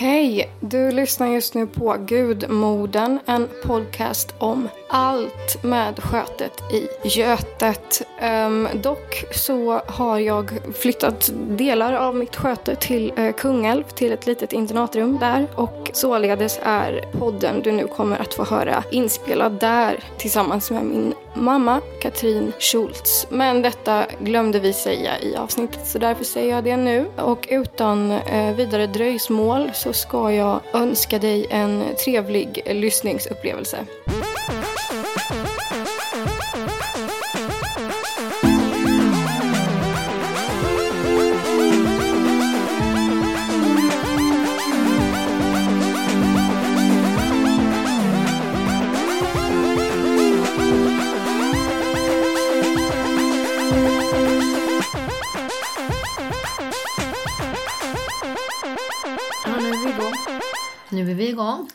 Hej! 0.00 0.50
Du 0.60 0.90
lyssnar 0.90 1.26
just 1.26 1.54
nu 1.54 1.66
på 1.66 1.96
Gudmoden, 2.06 3.18
en 3.26 3.48
podcast 3.64 4.34
om 4.38 4.68
allt 4.88 5.62
med 5.62 5.98
skötet 5.98 6.52
i 6.72 7.08
Götet. 7.08 8.02
Um, 8.22 8.68
dock 8.74 9.24
så 9.34 9.82
har 9.86 10.18
jag 10.18 10.50
flyttat 10.74 11.30
delar 11.48 11.92
av 11.92 12.16
mitt 12.16 12.36
sköte 12.36 12.74
till 12.74 13.12
uh, 13.18 13.32
Kungälv, 13.32 13.84
till 13.84 14.12
ett 14.12 14.26
litet 14.26 14.52
internatrum 14.52 15.18
där. 15.18 15.46
Och 15.54 15.90
således 15.92 16.60
är 16.62 17.04
podden 17.18 17.62
du 17.62 17.72
nu 17.72 17.86
kommer 17.86 18.18
att 18.18 18.34
få 18.34 18.44
höra 18.44 18.84
inspelad 18.90 19.52
där 19.60 20.04
tillsammans 20.18 20.70
med 20.70 20.84
min 20.84 21.14
mamma 21.34 21.80
Katrin 22.00 22.52
Schultz. 22.58 23.26
Men 23.30 23.62
detta 23.62 24.06
glömde 24.20 24.60
vi 24.60 24.72
säga 24.72 25.20
i 25.20 25.36
avsnittet 25.36 25.86
så 25.86 25.98
därför 25.98 26.24
säger 26.24 26.54
jag 26.54 26.64
det 26.64 26.76
nu. 26.76 27.06
Och 27.16 27.46
utan 27.50 28.10
eh, 28.10 28.54
vidare 28.54 28.86
dröjsmål 28.86 29.70
så 29.74 29.92
ska 29.92 30.32
jag 30.32 30.60
önska 30.72 31.18
dig 31.18 31.46
en 31.50 31.84
trevlig 32.04 32.62
lyssningsupplevelse. 32.66 33.86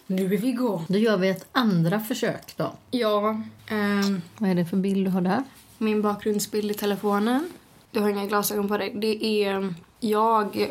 Nu 0.07 0.23
är 0.25 0.37
vi 0.37 0.47
igång. 0.47 0.85
Då 0.87 0.97
gör 0.97 1.17
vi 1.17 1.29
ett 1.29 1.45
andra 1.51 1.99
försök 1.99 2.57
då. 2.57 2.73
Ja. 2.91 3.41
ehm, 3.67 4.21
Vad 4.37 4.49
är 4.49 4.55
det 4.55 4.65
för 4.65 4.77
bild 4.77 5.07
du 5.07 5.11
har 5.11 5.21
där? 5.21 5.43
min 5.77 6.01
bakgrundsbild 6.01 6.71
i 6.71 6.73
telefonen. 6.73 7.49
Du 7.91 7.99
har 7.99 8.09
inga 8.09 8.25
glasögon 8.25 8.67
på 8.67 8.77
dig. 8.77 8.93
Det 8.95 9.25
är 9.43 9.73
jag 9.99 10.61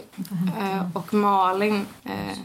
eh, 0.60 0.96
och 0.96 1.14
Malin. 1.14 1.86
Eh, 2.05 2.38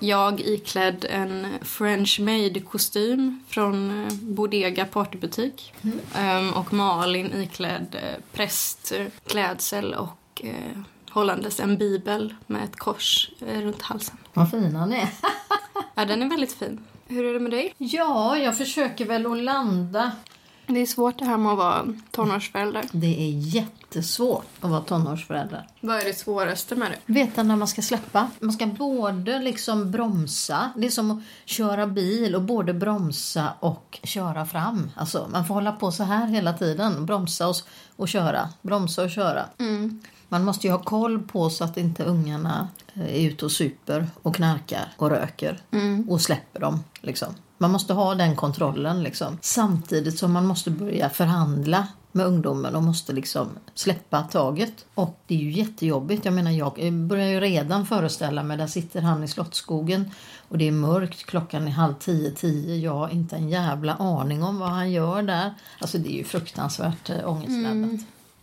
jag 0.00 0.40
iklädd 0.40 1.06
en 1.10 1.46
French 1.62 2.20
made-kostym 2.20 3.40
från 3.48 4.04
eh, 4.04 4.12
Bodega 4.14 4.84
partybutik. 4.84 5.72
Ehm, 6.14 6.50
och 6.52 6.72
Malin 6.72 7.32
iklädd 7.42 7.96
eh, 8.02 8.22
prästklädsel 8.32 9.94
och 9.94 10.42
eh, 10.44 10.80
hållandes 11.10 11.60
en 11.60 11.76
bibel 11.78 12.34
med 12.46 12.64
ett 12.64 12.76
kors 12.76 13.30
eh, 13.46 13.60
runt 13.60 13.82
halsen. 13.82 14.16
Vad 14.34 14.50
fina 14.50 14.86
ni 14.86 14.96
är. 14.96 15.08
Ja, 15.98 16.04
den 16.04 16.22
är 16.22 16.28
väldigt 16.28 16.52
fin. 16.52 16.80
Hur 17.06 17.24
är 17.24 17.32
det 17.32 17.40
med 17.40 17.50
dig? 17.50 17.74
Ja, 17.78 18.36
jag 18.36 18.56
försöker 18.56 19.06
väl 19.06 19.26
att 19.26 19.38
landa. 19.38 20.12
Det 20.66 20.80
är 20.80 20.86
svårt 20.86 21.18
det 21.18 21.24
här 21.24 21.36
med 21.36 21.52
att 21.52 21.58
vara 21.58 21.94
tonårsförälder. 22.10 22.84
Det 22.92 23.20
är 23.20 23.30
jättesvårt 23.30 24.46
att 24.60 24.70
vara 24.70 24.80
tonårsförälder. 24.80 25.68
Vad 25.80 25.96
är 25.96 26.04
det 26.04 26.14
svåraste 26.14 26.76
med 26.76 26.90
det? 26.90 27.12
Veta 27.12 27.42
när 27.42 27.56
man 27.56 27.68
ska 27.68 27.82
släppa. 27.82 28.30
Man 28.40 28.52
ska 28.52 28.66
både 28.66 29.38
liksom 29.38 29.90
bromsa. 29.90 30.72
Det 30.76 30.86
är 30.86 30.90
som 30.90 31.10
att 31.10 31.22
köra 31.44 31.86
bil 31.86 32.34
och 32.34 32.42
både 32.42 32.74
bromsa 32.74 33.52
och 33.60 33.98
köra 34.02 34.46
fram. 34.46 34.90
Alltså, 34.96 35.28
man 35.32 35.46
får 35.46 35.54
hålla 35.54 35.72
på 35.72 35.92
så 35.92 36.02
här 36.04 36.26
hela 36.26 36.52
tiden. 36.52 37.06
Bromsa 37.06 37.48
och, 37.48 37.56
och 37.96 38.08
köra. 38.08 38.48
Bromsa 38.62 39.02
och 39.02 39.10
köra. 39.10 39.44
Man 40.28 40.44
måste 40.44 40.66
ju 40.66 40.72
ha 40.72 40.82
koll 40.82 41.22
på 41.22 41.50
så 41.50 41.64
att 41.64 41.76
inte 41.76 42.04
ungarna 42.04 42.68
eh, 42.94 43.14
är 43.14 43.28
ute 43.28 43.44
och 43.44 43.52
super 43.52 44.06
och 44.22 44.34
knarkar 44.34 44.92
och 44.96 45.10
röker 45.10 45.60
och 46.08 46.20
släpper 46.20 46.60
dem. 46.60 46.84
Liksom. 47.00 47.34
Man 47.58 47.70
måste 47.70 47.92
ha 47.92 48.14
den 48.14 48.36
kontrollen 48.36 49.02
liksom. 49.02 49.38
samtidigt 49.40 50.18
som 50.18 50.32
man 50.32 50.46
måste 50.46 50.70
börja 50.70 51.10
förhandla 51.10 51.86
med 52.12 52.26
ungdomen 52.26 52.76
och 52.76 52.82
måste 52.82 53.12
liksom 53.12 53.48
släppa 53.74 54.22
taget. 54.22 54.84
Och 54.94 55.20
det 55.26 55.34
är 55.34 55.38
ju 55.38 55.50
jättejobbigt. 55.50 56.24
Jag 56.24 56.34
menar, 56.34 56.50
jag 56.50 56.92
börjar 56.92 57.26
ju 57.26 57.40
redan 57.40 57.86
föreställa 57.86 58.42
mig, 58.42 58.56
där 58.56 58.66
sitter 58.66 59.02
han 59.02 59.24
i 59.24 59.28
Slottsskogen 59.28 60.10
och 60.48 60.58
det 60.58 60.68
är 60.68 60.72
mörkt, 60.72 61.26
klockan 61.26 61.68
är 61.68 61.72
halv 61.72 61.94
tio, 61.94 62.30
tio. 62.30 62.76
Jag 62.76 62.94
har 62.94 63.08
inte 63.08 63.36
en 63.36 63.48
jävla 63.48 63.94
aning 63.94 64.42
om 64.42 64.58
vad 64.58 64.68
han 64.68 64.92
gör 64.92 65.22
där. 65.22 65.54
Alltså 65.78 65.98
det 65.98 66.08
är 66.08 66.16
ju 66.16 66.24
fruktansvärt 66.24 67.10
eh, 67.10 67.28
ångestladdat. 67.28 68.00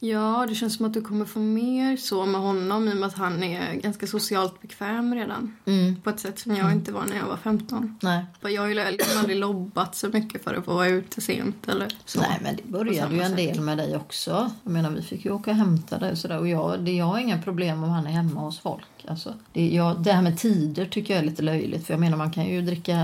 Ja, 0.10 0.46
det 0.50 0.56
känns 0.56 0.76
som 0.76 0.86
att 0.86 0.94
du 0.94 1.02
kommer 1.02 1.26
få 1.26 1.40
mer 1.40 1.98
så 1.98 2.26
med 2.26 2.42
honom 2.42 2.88
i 2.88 2.92
och 2.92 2.98
med 2.98 3.08
att 3.08 3.14
han 3.14 3.44
är 3.44 3.74
ganska 3.74 4.08
socialt 4.08 4.62
bekväm 4.62 5.16
redan. 5.16 5.56
Mm. 5.66 6.02
På 6.02 6.10
ett 6.10 6.20
sätt 6.20 6.40
som 6.40 6.56
jag 6.56 6.72
inte 6.72 6.92
var 6.92 7.06
när 7.06 7.18
jag 7.18 7.26
var 7.26 7.38
15. 7.38 7.98
Nej. 8.02 8.26
Jag 8.42 8.62
har 8.62 8.70
ju 8.70 8.92
liksom 8.92 9.20
aldrig 9.20 9.38
lobbat 9.38 9.96
så 9.96 10.10
mycket 10.10 10.44
för 10.44 10.54
att 10.54 10.66
få 10.66 10.74
vara 10.74 10.88
ute 10.88 11.22
sent 11.22 11.68
eller 11.68 11.88
så. 12.06 12.20
Nej, 12.20 12.40
men 12.44 12.56
det 12.56 12.64
började 12.64 13.16
ju 13.16 13.22
en 13.22 13.36
del 13.36 13.62
med 13.62 13.78
dig 13.78 13.96
också. 13.96 14.52
Jag 14.64 14.74
menar, 14.74 14.90
vi 14.90 15.02
fick 15.02 15.26
ju 15.26 15.32
åka 15.32 15.52
och 15.52 15.58
hämta 15.58 15.98
dig 15.98 16.12
och 16.12 16.18
sådär. 16.18 16.40
Och 16.40 16.48
jag, 16.48 16.80
det, 16.80 16.92
jag 16.92 17.06
har 17.06 17.20
inga 17.20 17.42
problem 17.42 17.84
om 17.84 17.90
han 17.90 18.08
är 18.08 18.12
hemma 18.12 18.42
hos 18.42 18.60
folk. 18.60 18.86
Alltså, 19.08 19.34
det, 19.54 19.68
jag, 19.70 20.04
det 20.04 20.12
här 20.14 20.22
med 20.22 20.38
tider 20.38 20.86
tycker 20.86 21.14
jag 21.14 21.24
är 21.24 21.28
lite 21.28 21.42
löjligt. 21.42 21.86
För 21.86 21.94
jag 21.94 22.00
menar, 22.00 22.18
man 22.18 22.32
kan 22.32 22.46
ju 22.46 22.62
dricka 22.62 22.98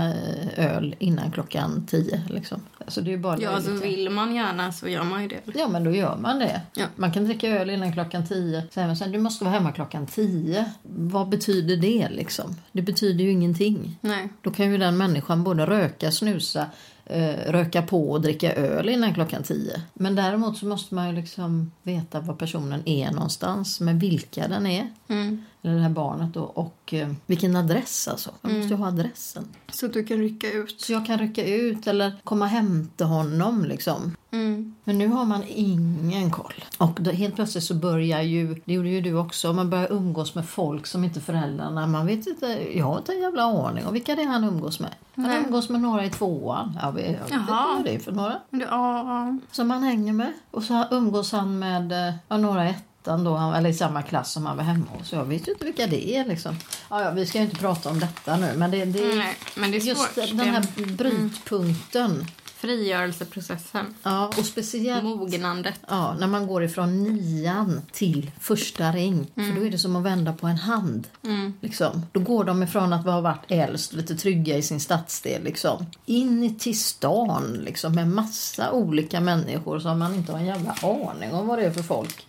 eh, 0.56 0.76
öl 0.76 0.94
innan 0.98 1.30
klockan 1.30 1.86
tio. 1.86 2.22
Liksom. 2.30 2.60
Alltså, 2.78 3.00
det 3.00 3.12
är 3.12 3.16
bara 3.18 3.38
Ja, 3.40 3.60
så 3.60 3.70
löjligt. 3.70 3.84
vill 3.84 4.10
man 4.10 4.34
gärna 4.34 4.72
så 4.72 4.88
gör 4.88 5.04
man 5.04 5.22
ju 5.22 5.28
det. 5.28 5.40
Ja, 5.54 5.68
men 5.68 5.84
då 5.84 5.90
gör 5.90 6.16
man 6.16 6.38
det. 6.38 6.60
Ja. 6.74 6.84
Man 6.96 7.12
kan 7.12 7.24
dricka 7.24 7.48
öl 7.48 7.70
innan 7.70 7.92
klockan 7.92 8.26
tio. 8.26 8.64
Man 8.76 8.96
sen, 8.96 9.12
du 9.12 9.18
måste 9.18 9.44
vara 9.44 9.54
hemma 9.54 9.72
klockan 9.72 10.06
tio. 10.06 10.64
Vad 10.82 11.28
betyder 11.28 11.76
det 11.76 12.08
liksom? 12.10 12.56
Det 12.72 12.82
betyder 12.82 13.24
ju 13.24 13.30
ingenting. 13.30 13.98
Nej. 14.00 14.28
Då 14.42 14.50
kan 14.50 14.70
ju 14.70 14.78
den 14.78 14.96
människan 14.96 15.44
både 15.44 15.66
röka, 15.66 16.10
snusa, 16.10 16.66
eh, 17.06 17.34
röka 17.52 17.82
på 17.82 18.10
och 18.10 18.20
dricka 18.20 18.52
öl 18.54 18.88
innan 18.88 19.14
klockan 19.14 19.42
tio. 19.42 19.80
Men 19.94 20.14
däremot 20.14 20.58
så 20.58 20.66
måste 20.66 20.94
man 20.94 21.08
ju 21.08 21.14
liksom 21.16 21.72
veta 21.82 22.20
var 22.20 22.34
personen 22.34 22.82
är 22.88 23.10
någonstans, 23.10 23.80
med 23.80 24.00
vilka 24.00 24.48
den 24.48 24.66
är. 24.66 24.90
Mm. 25.08 25.44
Eller 25.64 25.74
det 25.74 25.80
här 25.82 25.90
barnet 25.90 26.34
då, 26.34 26.42
och 26.42 26.94
eh, 26.94 27.08
vilken 27.26 27.56
adress 27.56 28.08
alltså. 28.08 28.30
Man 28.40 28.52
måste 28.52 28.68
ju 28.68 28.80
ha 28.80 28.86
adressen. 28.86 29.48
Så 29.72 29.86
att 29.86 29.92
du 29.92 30.04
kan 30.04 30.16
rycka 30.16 30.52
ut. 30.52 30.80
Så 30.80 30.92
jag 30.92 31.06
kan 31.06 31.18
rycka 31.18 31.46
ut 31.46 31.86
eller 31.86 32.12
komma 32.24 32.44
och 32.44 32.50
hämta 32.50 33.04
honom 33.04 33.64
liksom. 33.64 34.16
Mm. 34.30 34.74
Men 34.84 34.98
nu 34.98 35.08
har 35.08 35.24
man 35.24 35.42
ingen 35.48 36.30
koll. 36.30 36.64
Och 36.78 36.98
då, 37.00 37.10
helt 37.10 37.34
plötsligt 37.34 37.64
så 37.64 37.74
börjar 37.74 38.22
ju, 38.22 38.62
det 38.64 38.72
gjorde 38.72 38.88
ju 38.88 39.00
du 39.00 39.14
också, 39.18 39.52
man 39.52 39.70
börjar 39.70 39.92
umgås 39.92 40.34
med 40.34 40.48
folk 40.48 40.86
som 40.86 41.04
inte 41.04 41.20
föräldrarna, 41.20 41.86
man 41.86 42.06
vet 42.06 42.26
inte, 42.26 42.46
jag 42.78 42.86
har 42.86 42.98
inte 42.98 43.12
en 43.12 43.20
jävla 43.20 43.42
aning 43.42 43.86
om 43.86 43.92
vilka 43.92 44.14
det 44.14 44.22
är 44.22 44.26
han 44.26 44.44
umgås 44.44 44.80
med. 44.80 44.90
Han 45.14 45.24
Nej. 45.24 45.42
umgås 45.46 45.68
med 45.68 45.80
några 45.80 46.04
i 46.04 46.10
tvåan, 46.10 46.78
jag 46.82 46.92
vet, 46.92 47.04
jag 47.04 47.12
vet 47.12 47.20
inte 47.20 47.34
Jaha. 47.48 47.74
vad 47.76 47.84
det 47.84 47.94
är 47.94 47.98
för 47.98 48.12
några. 48.12 48.40
Ja, 48.50 49.38
Som 49.50 49.70
han 49.70 49.82
hänger 49.82 50.12
med. 50.12 50.32
Och 50.50 50.62
så 50.62 50.84
umgås 50.90 51.32
han 51.32 51.58
med 51.58 52.08
eh, 52.08 52.14
ja, 52.28 52.36
några 52.36 52.70
i 52.70 52.74
ettan 53.02 53.24
då, 53.24 53.36
eller 53.56 53.70
i 53.70 53.74
samma 53.74 54.02
klass 54.02 54.32
som 54.32 54.46
han 54.46 54.56
var 54.56 54.64
hemma 54.64 54.86
hos. 54.98 55.12
Jag 55.12 55.24
vet 55.24 55.48
ju 55.48 55.52
inte 55.52 55.64
vilka 55.64 55.86
det 55.86 56.16
är 56.16 56.24
liksom. 56.24 56.56
Ja, 56.90 57.02
ja, 57.02 57.10
vi 57.10 57.26
ska 57.26 57.38
ju 57.38 57.44
inte 57.44 57.56
prata 57.56 57.90
om 57.90 58.00
detta 58.00 58.36
nu, 58.36 58.52
men 58.56 58.70
det, 58.70 58.84
det 58.84 59.14
Nej, 59.16 59.36
men 59.54 59.70
det 59.70 59.76
är 59.76 59.80
just 59.80 60.14
svårt. 60.14 60.28
den 60.28 60.40
här 60.40 60.64
brytpunkten. 60.96 62.26
Frigörelseprocessen. 62.62 63.94
Ja, 64.02 64.30
och 64.38 64.44
speciellt 64.44 65.04
Mognandet. 65.04 65.80
Ja, 65.88 66.16
när 66.20 66.26
man 66.26 66.46
går 66.46 66.64
ifrån 66.64 67.02
nian 67.02 67.80
till 67.92 68.30
första 68.40 68.92
ring. 68.92 69.26
För 69.34 69.60
då 69.60 69.66
är 69.66 69.70
det 69.70 69.78
som 69.78 69.96
att 69.96 70.02
vända 70.02 70.32
på 70.32 70.46
en 70.46 70.56
hand. 70.56 71.08
Mm. 71.24 71.54
Liksom. 71.60 72.06
Då 72.12 72.20
går 72.20 72.44
de 72.44 72.62
ifrån 72.62 72.92
att 72.92 73.04
ha 73.04 73.20
varit 73.20 73.44
äldst, 73.48 73.92
lite 73.92 74.16
trygga 74.16 74.56
i 74.56 74.62
sin 74.62 74.80
stadsdel, 74.80 75.42
liksom. 75.44 75.86
in 76.06 76.58
till 76.58 76.80
stan 76.80 77.58
liksom, 77.64 77.94
med 77.94 78.08
massa 78.08 78.72
olika 78.72 79.20
människor 79.20 79.78
som 79.78 79.98
man 79.98 80.14
inte 80.14 80.32
har 80.32 80.38
en 80.38 80.46
jävla 80.46 80.74
aning 80.82 81.32
om 81.32 81.46
vad 81.46 81.58
det 81.58 81.64
är 81.64 81.70
för 81.70 81.82
folk. 81.82 82.26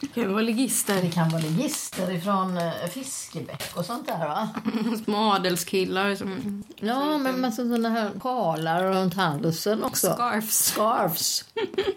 Det 0.00 0.06
kan 0.14 0.32
vara 0.32 0.42
ligister. 0.42 1.02
Det 1.02 1.10
kan 1.10 1.28
vara 1.28 1.42
ligister 1.42 2.10
ifrån 2.10 2.56
eh, 2.56 2.72
Fiskebäck 2.90 3.76
och 3.76 3.84
sånt 3.84 4.06
där 4.06 4.18
va? 4.18 4.48
Små 5.04 5.32
adelskillar 5.32 6.14
som... 6.14 6.62
Ja, 6.76 7.18
men 7.18 7.40
massa 7.40 7.56
sådana 7.62 7.88
här 7.88 8.10
sjalar 8.20 8.92
runt 8.92 9.14
halsen 9.14 9.69
också. 9.84 10.12
Scarfs. 10.14 10.64
Scarfs. 10.64 11.44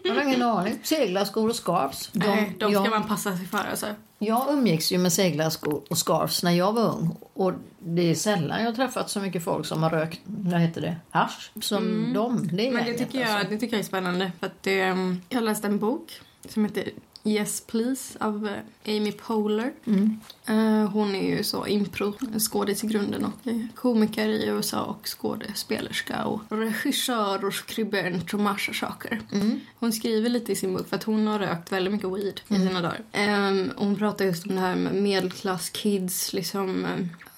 Jag 0.04 0.16
har 0.16 0.22
ingen 0.22 0.42
aning. 0.42 0.80
Seglarskor 0.84 1.50
och 1.50 1.56
scarfs. 1.56 2.10
Nej, 2.14 2.56
de 2.60 2.72
ska 2.74 2.84
jag- 2.84 2.90
man 2.90 3.08
passa 3.08 3.38
sig 3.38 3.46
för 3.48 3.58
alltså. 3.58 3.88
Jag 4.20 4.46
umgicks 4.54 4.92
ju 4.92 4.98
med 4.98 5.14
seglarskor 5.14 5.81
och 5.90 5.98
scarfs 5.98 6.44
när 6.44 6.52
jag 6.52 6.74
var 6.74 6.84
ung. 6.84 7.16
Och 7.34 7.54
det 7.80 8.02
är 8.12 8.16
sällan 8.16 8.60
jag 8.60 8.66
har 8.66 8.74
träffat 8.75 9.10
så 9.10 9.20
mycket 9.20 9.44
folk 9.44 9.66
som 9.66 9.84
har 9.84 9.90
rökt, 9.90 10.20
vad 10.25 10.62
heter 10.62 10.81
det, 10.81 10.96
hasch 11.10 11.52
som 11.62 12.14
de. 12.14 12.48
Det 12.48 12.68
Mm. 12.68 12.75
Men 12.75 12.86
det 12.86 12.94
tycker, 12.98 13.20
jag, 13.20 13.30
alltså. 13.30 13.48
det 13.50 13.58
tycker 13.58 13.74
jag 13.76 13.80
är 13.80 13.88
spännande. 13.88 14.31
För 14.40 14.48
att 14.48 14.68
um, 14.94 15.22
jag 15.30 15.44
läste 15.44 15.68
en 15.68 15.80
bok 15.80 16.12
som 16.50 16.66
heter 16.66 16.90
Yes 17.25 17.62
Please 17.62 18.18
av 18.20 18.48
eh, 18.48 18.98
Amy 18.98 19.12
Poehler. 19.12 19.74
Mm. 19.86 20.20
Eh, 20.46 20.90
hon 20.90 21.16
är 21.16 21.38
ju 21.38 21.44
så 21.44 21.68
impro 21.68 22.14
skådis 22.40 22.84
i 22.84 22.88
grunden 22.88 23.25
och 23.25 23.48
är 23.48 23.68
komiker 23.75 24.28
i 24.28 24.46
USA 24.48 24.84
och 24.84 25.08
skådespelerska 25.08 26.25
och 26.25 26.42
regissör 26.50 27.46
och 27.46 27.54
skribent 27.54 28.34
och 28.34 28.40
massa 28.40 28.74
saker. 28.74 29.22
Mm. 29.31 29.60
Hon 29.80 29.94
skriver 29.94 30.30
lite 30.30 30.52
i 30.52 30.56
sin 30.56 30.74
bok 30.74 30.88
för 30.88 30.96
att 30.96 31.04
hon 31.04 31.28
har 31.28 31.40
rökt 31.40 31.72
väldigt 31.72 31.94
mycket 31.94 32.10
weed 32.10 32.42
i 32.48 32.56
sina 32.56 32.81
dagar. 32.81 33.02
Ehm, 33.12 33.72
hon 33.76 33.96
pratar 33.96 34.26
just 34.26 34.48
om 34.48 34.56
det 34.56 34.62
här 34.62 34.76
med 34.76 34.96
medelklasskids 34.96 36.34
liksom 36.34 36.88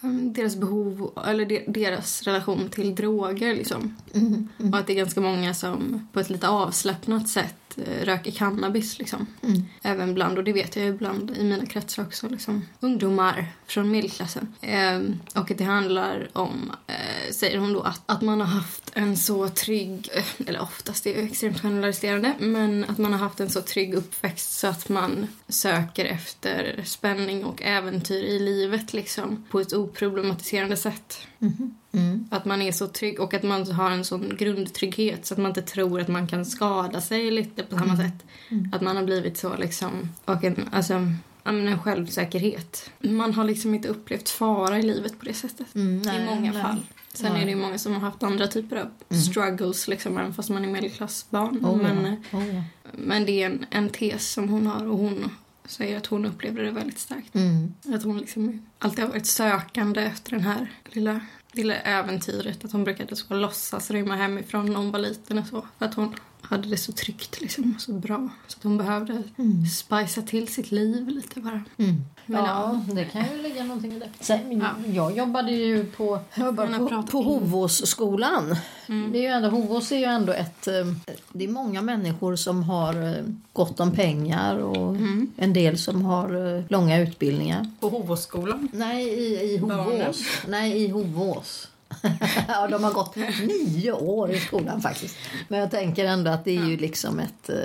um, 0.02 0.34
deras 0.34 0.56
behov, 0.56 1.12
eller 1.28 1.46
de, 1.46 1.66
deras 1.68 2.24
relation 2.24 2.70
till 2.70 2.96
droger 2.96 3.56
liksom. 3.56 3.96
Och 4.72 4.78
att 4.78 4.88
det 4.88 4.94
är 4.94 4.98
ganska 4.98 5.22
många 5.22 5.54
som 5.54 6.08
på 6.14 6.20
ett 6.20 6.30
lite 6.30 6.48
avslappnat 6.48 7.30
sätt 7.30 7.65
eh, 7.78 8.06
röker 8.06 8.32
cannabis 8.32 9.00
liksom. 9.00 9.28
Även 9.82 10.14
bland, 10.14 10.38
och 10.38 10.44
det 10.44 10.54
vet 10.54 10.76
jag 10.76 10.86
ju 10.86 10.92
ibland 10.92 11.38
i 11.38 11.44
mina 11.44 11.66
kretsar 11.66 12.04
också, 12.04 12.30
liksom. 12.30 12.66
ungdomar 12.80 13.48
från 13.68 13.92
medelklassen. 13.92 14.54
Ehm, 14.62 15.20
och 15.36 15.52
att 15.52 15.58
det 15.58 15.64
handlar 15.64 16.30
om, 16.34 16.72
eh, 16.88 17.32
säger 17.32 17.58
hon 17.58 17.74
då, 17.74 17.82
att, 17.82 18.02
att 18.06 18.22
man 18.22 18.42
har 18.42 18.48
haft 18.48 18.92
en 18.94 19.18
så 19.18 19.50
trygg, 19.50 20.10
eh, 20.14 20.48
eller 20.48 20.62
oftast 20.62 21.04
det 21.04 21.16
är 21.16 21.22
ju 21.22 21.28
extremt 21.28 21.62
generaliserande, 21.62 22.34
men 22.40 22.86
att 22.90 22.98
man 22.98 23.12
har 23.12 23.20
haft 23.20 23.40
en 23.40 23.50
så 23.50 23.62
trygg 23.62 23.94
uppväxt 23.94 24.60
så 24.60 24.68
att 24.68 24.90
man 24.90 25.28
söker 25.48 26.06
efter 26.06 26.82
spänning 26.86 27.46
och 27.46 27.62
äventyr 27.62 28.24
i 28.24 28.40
livet 28.40 28.94
liksom 28.94 29.46
på 29.50 29.60
ett 29.60 29.74
oproblematiserande 29.74 30.78
sätt. 30.78 31.28
Att 32.30 32.46
man 32.46 32.62
är 32.62 32.72
så 32.72 32.88
trygg 32.88 33.20
och 33.20 33.34
att 33.34 33.44
man 33.44 33.72
har 33.72 33.92
en 33.92 34.06
sån 34.06 34.36
grundtrygghet 34.38 35.26
så 35.26 35.34
att 35.34 35.38
man 35.38 35.52
inte 35.52 35.62
tror 35.62 36.02
att 36.02 36.08
man 36.08 36.28
kan 36.28 36.46
skada 36.46 37.02
sig 37.02 37.32
lite 37.32 37.64
på 37.64 37.78
samma 37.78 37.98
sätt. 37.98 38.26
Att 38.72 38.82
man 38.82 38.98
har 38.98 39.04
blivit 39.04 39.38
så 39.38 39.58
liksom, 39.58 40.10
och 40.26 40.44
en, 40.44 40.70
alltså, 40.72 40.94
ja, 41.44 41.52
en 41.52 41.80
självsäkerhet. 41.80 42.90
Man 43.00 43.34
har 43.34 43.44
liksom 43.44 43.76
inte 43.76 43.88
upplevt 43.88 44.30
fara 44.30 44.80
i 44.80 44.82
livet 44.82 45.20
på 45.20 45.26
det 45.26 45.34
sättet. 45.34 45.76
Mm, 45.76 46.02
nej, 46.02 46.22
I 46.22 46.26
många 46.26 46.52
nej. 46.52 46.62
fall. 46.62 46.86
Sen 47.14 47.34
Nej. 47.34 47.42
är 47.42 47.46
det 47.46 47.52
ju 47.52 47.58
många 47.58 47.78
som 47.78 47.94
har 47.94 48.00
haft 48.00 48.24
andra 48.24 48.48
typer 48.48 48.76
av 48.76 49.16
struggles 49.16 49.88
liksom, 49.88 50.18
även 50.18 50.34
fast 50.34 50.50
man 50.50 50.66
är 50.66 50.70
medelklassbarn. 50.70 51.66
Oh, 51.66 51.78
men, 51.78 52.18
ja. 52.32 52.38
Oh, 52.38 52.56
ja. 52.56 52.62
men 52.94 53.26
det 53.26 53.42
är 53.42 53.46
en, 53.46 53.66
en 53.70 53.90
tes 53.90 54.32
som 54.32 54.50
hon 54.50 54.68
har 54.68 54.88
och 54.88 54.98
hon 54.98 55.32
säger 55.68 55.98
att 55.98 56.06
hon 56.06 56.26
upplevde 56.26 56.64
det 56.64 56.72
väldigt 56.72 57.00
starkt. 57.00 57.36
Mm. 57.36 57.74
Att 57.94 58.04
hon 58.04 58.18
liksom 58.18 58.66
alltid 58.80 59.04
har 59.04 59.12
varit 59.12 59.28
sökande 59.28 60.02
efter 60.02 60.32
den 60.32 60.42
här 60.42 60.72
lilla, 60.86 61.22
lilla 61.52 61.76
äventyret. 61.76 62.66
Att 62.66 62.72
hon 62.72 62.84
brukade 62.84 63.16
så 63.16 63.34
låtsas 63.34 63.92
rymma 63.92 64.16
hemifrån 64.16 64.66
när 64.66 64.76
hon 64.76 64.92
var 64.92 65.00
liten 65.00 65.38
och 65.38 65.48
så. 65.48 65.68
För 65.78 65.86
att 65.86 65.94
hon 65.94 66.16
hade 66.42 66.70
det 66.70 66.78
så 66.78 66.92
tryggt 66.92 67.42
liksom 67.42 67.76
så 67.80 67.94
bra. 67.94 68.30
Så 68.48 68.58
att 68.58 68.64
hon 68.64 68.78
behövde 68.78 69.24
spicea 69.74 70.24
till 70.24 70.48
sitt 70.48 70.72
liv 70.72 71.08
lite 71.08 71.40
bara. 71.40 71.64
Mm. 71.78 72.02
Men 72.26 72.46
ja, 72.46 72.82
det 72.94 73.06
kan 73.06 73.24
ju 73.36 73.42
ligga 73.44 73.64
någonting 73.64 73.92
i 73.94 74.00
det. 74.00 74.10
Sen, 74.20 74.62
Ja. 74.62 74.70
Jag 74.94 75.18
jobbade 75.18 75.52
ju 75.52 75.86
på, 75.86 76.20
jobbade 76.36 76.78
på, 76.78 77.04
på. 77.12 77.22
Hovåsskolan. 77.22 78.56
Det 78.88 79.18
är 79.18 79.22
ju 79.22 79.28
ändå, 79.28 79.50
Hovås 79.50 79.92
är 79.92 79.98
ju 79.98 80.04
ändå 80.04 80.34
ett... 80.34 80.68
eh, 80.68 80.74
Det 81.34 81.44
är 81.44 81.48
många 81.48 81.82
människor 81.82 82.36
som 82.36 82.64
har 82.64 83.04
eh, 83.10 83.24
gott 83.54 83.80
om 83.80 83.92
pengar 83.92 84.58
och 84.58 84.96
en 85.38 85.54
del 85.54 85.78
som 85.78 86.06
har 86.06 86.56
eh, 86.58 86.64
långa 86.70 87.00
utbildningar. 87.00 87.70
På 87.80 87.90
Hovåsskolan? 87.90 88.68
Nej, 88.74 89.08
i, 89.08 89.54
i 89.54 89.60
Barnen. 89.60 89.80
Hovås. 90.02 90.22
Nej, 90.48 90.84
i 90.84 90.88
Hovås. 90.90 91.68
ja, 92.48 92.68
de 92.68 92.84
har 92.84 92.92
gått 92.94 93.16
nio 93.16 93.92
år 93.92 94.32
i 94.32 94.40
skolan 94.40 94.82
faktiskt. 94.82 95.16
Men 95.48 95.60
jag 95.60 95.72
tänker 95.72 96.06
ändå 96.06 96.32
att 96.32 96.46
det 96.46 96.58
är 96.58 96.64
ju 96.66 96.78
liksom 96.78 97.20
ett, 97.20 97.50
eh, 97.50 97.56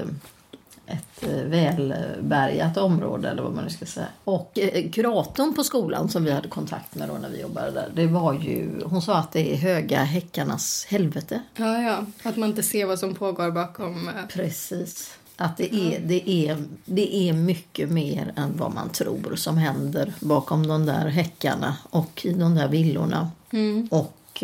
ett 0.93 1.23
eh, 1.23 1.45
välbärgat 1.45 2.77
område 2.77 3.29
eller 3.29 3.43
vad 3.43 3.55
man 3.55 3.65
nu 3.65 3.71
ska 3.71 3.87
säga. 3.87 4.07
Och 4.25 4.59
eh, 4.59 4.91
kuratorn 4.91 5.55
på 5.55 5.65
skolan 5.65 6.09
som 6.09 6.25
vi 6.25 6.31
hade 6.31 6.49
kontakt 6.49 6.95
med 6.95 7.09
då 7.09 7.15
när 7.15 7.29
vi 7.29 7.41
jobbade 7.41 7.71
där, 7.71 7.89
det 7.95 8.07
var 8.07 8.33
ju, 8.35 8.83
hon 8.85 9.03
sa 9.03 9.17
att 9.17 9.33
det 9.33 9.53
är 9.53 9.57
höga 9.57 10.03
häckarnas 10.03 10.87
helvete. 10.89 11.43
Ja, 11.57 11.83
ja. 11.83 12.05
Att 12.23 12.37
man 12.37 12.49
inte 12.49 12.63
ser 12.63 12.87
vad 12.87 12.99
som 12.99 13.15
pågår 13.15 13.51
bakom... 13.51 14.09
eh, 14.09 14.15
Precis. 14.29 15.15
Att 15.37 15.57
det 15.57 15.75
är, 15.75 16.01
det, 16.01 16.31
är, 16.31 16.65
det 16.85 17.17
är 17.17 17.33
mycket 17.33 17.91
mer 17.91 18.33
än 18.37 18.57
vad 18.57 18.75
man 18.75 18.89
tror 18.89 19.37
som 19.37 19.57
händer 19.57 20.13
bakom 20.21 20.67
de 20.67 20.87
där 20.87 21.09
häckarna 21.09 21.77
och 21.91 22.27
i 22.27 22.33
de 22.33 22.55
där 22.55 22.69
villorna. 22.69 23.31
Mm. 23.53 23.89
Och 23.91 24.43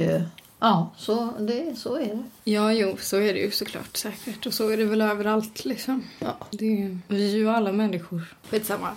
ja, 0.59 0.91
så, 0.97 1.33
det, 1.39 1.79
så 1.79 1.97
är 1.97 2.07
det. 2.07 2.23
Ja, 2.45 2.73
jo, 2.73 2.97
så 3.01 3.17
är 3.17 3.35
det 3.35 3.41
ju 3.41 3.51
såklart 3.51 3.97
säkert. 3.97 4.47
Och 4.47 4.55
så 4.55 4.69
är 4.69 4.77
det 4.77 4.85
väl 4.85 5.01
överallt 5.03 5.65
liksom. 5.65 6.05
Ja. 6.19 6.37
Det 6.51 6.65
är, 6.67 6.71
ju- 6.77 6.99
vi 7.09 7.33
är 7.33 7.37
ju 7.39 7.49
alla 7.51 7.73
människor. 7.73 8.23
Skitsamma. 8.51 8.89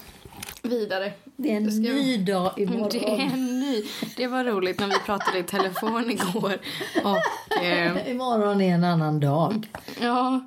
Vidare. 0.62 1.12
Det 1.36 1.52
är 1.52 1.58
en 1.58 1.72
ska- 1.72 1.80
ny 1.94 2.18
dag 2.18 2.52
imorgon. 2.58 2.90
Det 2.92 3.10
är 3.10 3.20
en 3.34 3.60
ny. 3.60 3.84
Det 4.18 4.28
var 4.28 4.44
roligt 4.44 4.80
när 4.80 4.88
vi 4.88 5.00
pratade 5.06 5.40
i 5.40 5.44
telefon 5.44 6.12
igår. 6.12 6.58
Och 7.04 7.64
eh, 7.64 8.10
Imorgon 8.12 8.62
är 8.62 8.74
en 8.76 8.84
annan 8.84 9.20
dag. 9.20 9.68
ja, 10.02 10.42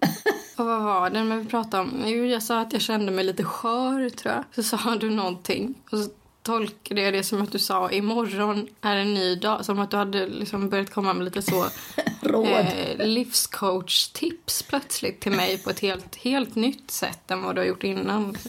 och 0.56 0.66
vad 0.66 0.82
var 0.82 1.10
det 1.10 1.24
men 1.24 1.38
vi 1.38 1.44
pratade 1.46 1.82
om? 1.82 2.02
Jo, 2.06 2.24
jag 2.24 2.42
sa 2.42 2.60
att 2.60 2.72
jag 2.72 2.82
kände 2.82 3.12
mig 3.12 3.24
lite 3.24 3.44
skör 3.44 4.08
tror 4.10 4.34
jag. 4.34 4.44
Så 4.54 4.62
sa 4.78 4.96
du 5.00 5.10
någonting. 5.10 5.74
Och 5.90 5.98
så 5.98 6.10
tolkade 6.42 7.00
jag 7.02 7.12
det 7.14 7.22
som 7.22 7.42
att 7.42 7.52
du 7.52 7.58
sa 7.58 7.90
imorgon 7.90 8.66
är 8.80 8.96
en 8.96 9.14
ny 9.14 9.34
dag. 9.36 9.64
Som 9.64 9.78
att 9.80 9.90
du 9.90 9.96
hade 9.96 10.26
liksom 10.26 10.68
börjat 10.68 10.90
komma 10.90 11.12
med 11.14 11.24
lite 11.24 11.42
så 11.42 11.66
Råd. 12.20 12.48
eh, 12.48 13.06
livscoach-tips 13.06 14.62
plötsligt 14.68 15.20
till 15.20 15.32
mig 15.32 15.58
på 15.58 15.70
ett 15.70 15.80
helt, 15.80 16.16
helt 16.16 16.54
nytt 16.54 16.90
sätt 16.90 17.30
än 17.30 17.42
vad 17.42 17.54
du 17.54 17.60
har 17.60 17.66
gjort 17.66 17.84
innan. 17.84 18.36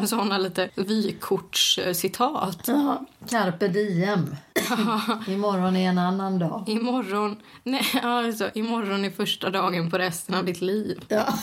Med 0.00 0.08
sådana 0.08 0.38
lite 0.38 0.68
vykortscitat. 0.74 2.64
Ja, 2.66 3.06
carpe 3.30 3.68
diem. 3.68 4.36
Imorgon 5.28 5.76
är 5.76 5.88
en 5.88 5.98
annan 5.98 6.38
dag. 6.38 6.64
Imorgon, 6.66 7.36
nej, 7.62 7.86
alltså, 8.02 8.50
imorgon 8.54 9.04
är 9.04 9.10
första 9.10 9.50
dagen 9.50 9.90
på 9.90 9.98
resten 9.98 10.34
av 10.34 10.44
ditt 10.44 10.60
liv. 10.60 11.04
Ja. 11.08 11.34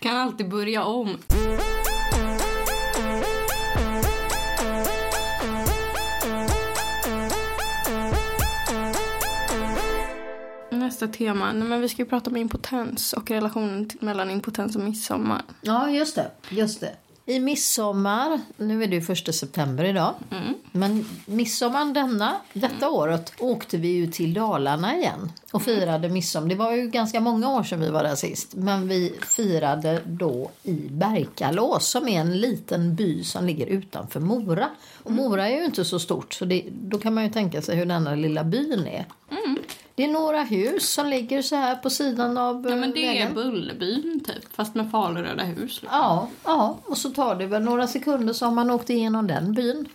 Kan 0.00 0.16
alltid 0.16 0.48
börja 0.48 0.84
om. 0.84 1.16
Nästa 10.94 11.08
tema. 11.08 11.52
Nej, 11.52 11.68
men 11.68 11.80
vi 11.80 11.88
ska 11.88 12.02
ju 12.02 12.08
prata 12.08 12.30
om 12.30 12.36
impotens 12.36 13.12
och 13.12 13.30
relationen 13.30 13.88
till, 13.88 13.98
mellan 14.02 14.30
impotens 14.30 14.76
och 14.76 14.82
midsommar. 14.82 15.42
ja, 15.60 15.90
just 15.90 16.14
det. 16.14 16.30
Just 16.50 16.80
det. 16.80 16.96
I 17.26 17.40
midsommar, 17.40 18.40
nu 18.56 18.82
är 18.82 18.86
det 18.86 18.94
ju 18.94 19.02
första 19.02 19.32
september 19.32 19.84
idag, 19.84 20.14
men 20.72 21.04
midsommar 21.26 21.94
denna, 21.94 22.36
detta 22.52 22.90
året 22.90 23.32
åkte 23.38 23.76
vi 23.76 23.88
ju 23.88 24.06
till 24.06 24.34
Dalarna 24.34 24.96
igen 24.96 25.32
och 25.52 25.62
firade 25.62 26.08
midsommar. 26.08 26.48
Det 26.48 26.54
var 26.54 26.72
ju 26.72 26.88
ganska 26.88 27.20
många 27.20 27.50
år 27.50 27.62
sedan 27.62 27.80
vi 27.80 27.90
var 27.90 28.02
där 28.02 28.14
sist, 28.14 28.54
men 28.54 28.88
vi 28.88 29.14
firade 29.22 30.00
då 30.06 30.50
i 30.62 30.72
Berkalås 30.72 31.88
som 31.88 32.08
är 32.08 32.20
en 32.20 32.40
liten 32.40 32.94
by 32.94 33.24
som 33.24 33.46
ligger 33.46 33.66
utanför 33.66 34.20
Mora. 34.20 34.68
Och 35.02 35.12
Mora 35.12 35.48
är 35.48 35.56
ju 35.56 35.64
inte 35.64 35.84
så 35.84 35.98
stort, 35.98 36.32
så 36.32 36.44
det, 36.44 36.64
då 36.70 36.98
kan 36.98 37.14
man 37.14 37.24
ju 37.24 37.30
tänka 37.30 37.62
sig 37.62 37.76
hur 37.76 37.86
denna 37.86 38.14
lilla 38.14 38.44
byn 38.44 38.86
är. 38.86 39.06
Det 39.96 40.04
är 40.04 40.08
några 40.08 40.42
hus 40.42 40.92
som 40.92 41.06
ligger 41.06 41.42
så 41.42 41.56
här 41.56 41.76
på 41.76 41.90
sidan 41.90 42.38
av 42.38 42.66
Ja, 42.70 42.76
men 42.76 42.92
det 42.92 43.06
vägen. 43.06 43.28
är 43.30 43.34
Bullerbyn 43.34 44.20
typ, 44.26 44.54
fast 44.56 44.74
med 44.74 44.90
faluröda 44.90 45.42
hus. 45.44 45.58
liksom. 45.82 45.88
Ja, 45.92 46.28
ja, 46.44 46.78
och 46.84 46.98
så 46.98 47.10
tar 47.10 47.34
det 47.34 47.46
väl 47.46 47.62
några 47.62 47.86
sekunder 47.86 48.32
så 48.32 48.44
har 48.44 48.52
man 48.52 48.70
åkt 48.70 48.90
igenom 48.90 49.26
den 49.26 49.52
byn. 49.52 49.88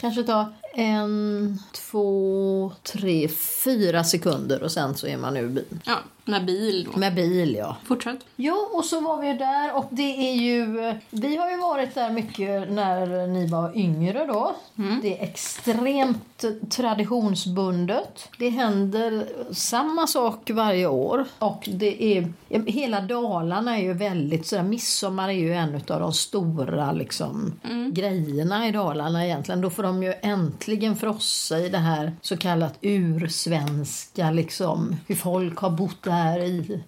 Kanske 0.00 0.22
tar 0.22 0.46
en, 0.74 1.58
två, 1.72 2.72
tre, 2.82 3.28
fyra 3.64 4.04
sekunder 4.04 4.62
och 4.62 4.72
sen 4.72 4.94
så 4.94 5.06
är 5.06 5.16
man 5.16 5.36
ur 5.36 5.48
byn. 5.48 5.80
Ja, 5.84 5.96
med 6.28 6.44
bil 6.44 6.88
då. 6.92 6.98
Med 6.98 7.14
bil, 7.14 7.54
ja. 7.54 7.76
Fortsätt. 7.84 8.18
Jo, 8.36 8.54
och 8.72 8.84
så 8.84 9.00
var 9.00 9.20
vi 9.20 9.26
ju 9.26 9.34
där 9.36 9.76
och 9.76 9.86
det 9.90 10.30
är 10.30 10.34
ju... 10.34 10.94
Vi 11.10 11.36
har 11.36 11.50
ju 11.50 11.56
varit 11.56 11.94
där 11.94 12.10
mycket 12.10 12.70
när 12.70 13.26
ni 13.26 13.46
var 13.46 13.76
yngre 13.76 14.26
då. 14.26 14.54
Det 15.02 15.18
är 15.18 15.24
extremt 15.24 16.44
traditionsbundet. 16.70 18.28
Det 18.38 18.48
händer 18.48 19.26
samma 19.52 20.06
sak 20.06 20.50
varje 20.50 20.86
år. 20.86 21.24
Och 21.38 21.68
det 21.72 22.04
är... 22.04 22.32
Hela 22.66 23.00
Dalarna 23.00 23.78
är 23.78 23.82
ju 23.82 23.92
väldigt... 23.92 24.46
Sådär, 24.46 24.62
midsommar 24.62 25.28
är 25.28 25.32
ju 25.32 25.54
en 25.54 25.74
av 25.74 26.00
de 26.00 26.12
stora 26.12 26.92
liksom, 26.92 27.52
grejerna 27.92 28.68
i 28.68 28.72
Dalarna 28.72 29.24
egentligen. 29.24 29.60
Då 29.60 29.70
får 29.70 29.82
de 29.82 30.02
ju 30.02 30.14
äntligen 30.22 30.96
frossa 30.96 31.58
i 31.58 31.68
det 31.68 31.78
här 31.78 32.12
så 32.20 32.36
kallat 32.36 32.78
ursvenska 32.80 34.30
liksom. 34.30 34.96
Hur 35.06 35.14
folk 35.14 35.58
har 35.58 35.70
bott 35.70 36.02
där 36.02 36.17
i 36.38 36.80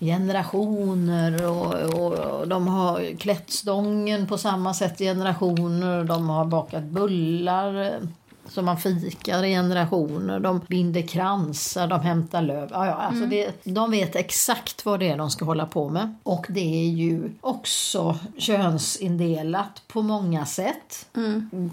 generationer 0.00 1.46
och, 1.46 1.74
och, 1.74 2.12
och 2.12 2.48
de 2.48 2.68
har 2.68 3.16
klätt 3.18 3.50
stången 3.50 4.26
på 4.26 4.38
samma 4.38 4.74
sätt 4.74 5.00
i 5.00 5.04
generationer. 5.04 6.04
De 6.04 6.28
har 6.28 6.44
bakat 6.44 6.84
bullar 6.84 8.00
som 8.48 8.64
man 8.64 8.76
fikar 8.76 9.44
i 9.44 9.50
generationer. 9.50 10.40
De 10.40 10.60
binder 10.68 11.02
kransar, 11.02 11.86
de 11.86 12.00
hämtar 12.00 12.42
löv. 12.42 12.68
Ja, 12.72 12.86
ja, 12.86 12.92
alltså 12.92 13.26
det, 13.26 13.64
de 13.64 13.90
vet 13.90 14.16
exakt 14.16 14.86
vad 14.86 15.00
det 15.00 15.08
är 15.08 15.16
de 15.16 15.30
ska 15.30 15.44
hålla 15.44 15.66
på 15.66 15.88
med. 15.88 16.14
Och 16.22 16.46
det 16.48 16.84
är 16.84 16.88
ju 16.88 17.30
också 17.40 18.18
könsindelat 18.38 19.82
på 19.88 20.02
många 20.02 20.46
sätt. 20.46 21.08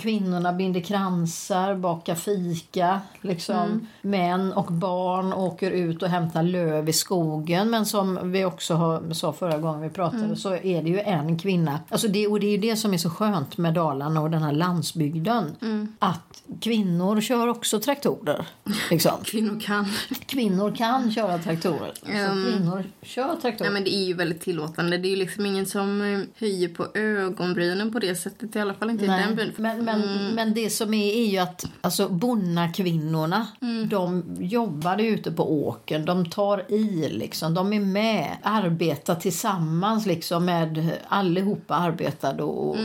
Kvinnorna 0.02 0.54
binder 0.54 0.82
kransar, 0.82 1.76
bakar 1.76 2.16
fika. 2.16 3.02
Liksom. 3.22 3.88
Män 4.02 4.54
och 4.54 4.72
barn 4.72 5.34
åker 5.34 5.72
ut 5.72 6.04
och 6.04 6.10
hämtar 6.10 6.44
löv 6.44 6.90
i 6.90 6.94
skogen. 6.94 7.70
Men 7.70 7.86
som 7.86 8.32
vi 8.32 8.46
också 8.46 8.74
har, 8.74 9.14
sa 9.14 9.34
förra 9.34 9.58
gången 9.58 9.82
vi 9.82 9.90
pratade 9.90 10.36
så 10.36 10.54
är 10.54 10.84
det 10.84 10.90
ju 10.90 11.00
en 11.00 11.40
kvinna. 11.40 11.80
Alltså 11.90 12.08
det, 12.08 12.28
och 12.28 12.40
det 12.40 12.48
är 12.48 12.52
ju 12.52 12.58
det 12.58 12.76
som 12.76 12.94
är 12.94 12.98
så 12.98 13.10
skönt 13.10 13.58
med 13.58 13.74
Dalarna 13.74 14.22
och 14.22 14.32
den 14.32 14.44
här 14.44 14.52
landsbygden. 14.52 15.56
Att 16.00 16.44
kvinnor 16.66 17.22
kör 17.22 17.48
också 17.48 17.80
traktorer. 17.80 18.46
Liksom. 18.90 19.12
Kvinnor 19.24 19.60
kan. 19.60 19.86
Kvinnor 20.26 20.76
kan 20.76 21.12
köra 21.12 21.38
traktorer. 21.38 21.94
Så 22.04 22.12
Ehm. 22.12 22.44
kvinnor 22.46 22.84
kör 23.02 23.36
traktorer. 23.42 23.68
Ja, 23.70 23.74
men 23.74 23.84
det 23.84 23.94
är 23.96 24.06
ju 24.06 24.14
väldigt 24.14 24.42
tillåtande. 24.42 24.98
Det 24.98 25.08
är 25.08 25.10
ju 25.10 25.16
liksom 25.16 25.46
ingen 25.46 25.66
som 25.66 26.02
eh, 26.02 26.20
höjer 26.40 26.70
på 26.70 26.88
ögonbrynen 26.94 27.92
på 27.92 28.00
det 28.00 28.16
sättet. 28.16 28.56
I 28.56 28.60
alla 28.60 28.74
fall 28.74 28.90
inte 28.90 29.06
i 29.06 29.08
den 29.08 29.36
byn. 29.36 29.52
Men, 29.58 29.86
men, 29.86 30.02
men 30.36 30.54
det 30.54 30.70
som 30.70 30.94
är, 30.94 31.14
är 31.14 31.26
ju 31.26 31.38
att 31.38 31.66
alltså, 31.82 32.10
bonnakvinnorna, 32.10 33.48
de 33.90 34.24
jobbar 34.40 35.02
ute 35.02 35.32
på 35.32 35.68
åkern, 35.68 36.06
de 36.06 36.30
tar 36.30 36.72
i 36.72 37.10
liksom, 37.10 37.54
de 37.54 37.74
är 37.74 37.80
med, 37.80 38.38
arbetar 38.44 39.16
tillsammans 39.16 40.06
liksom 40.06 40.46
med 40.46 40.92
allihopa 41.08 41.76
arbetade 41.76 42.44
och, 42.44 42.70
och 42.70 42.78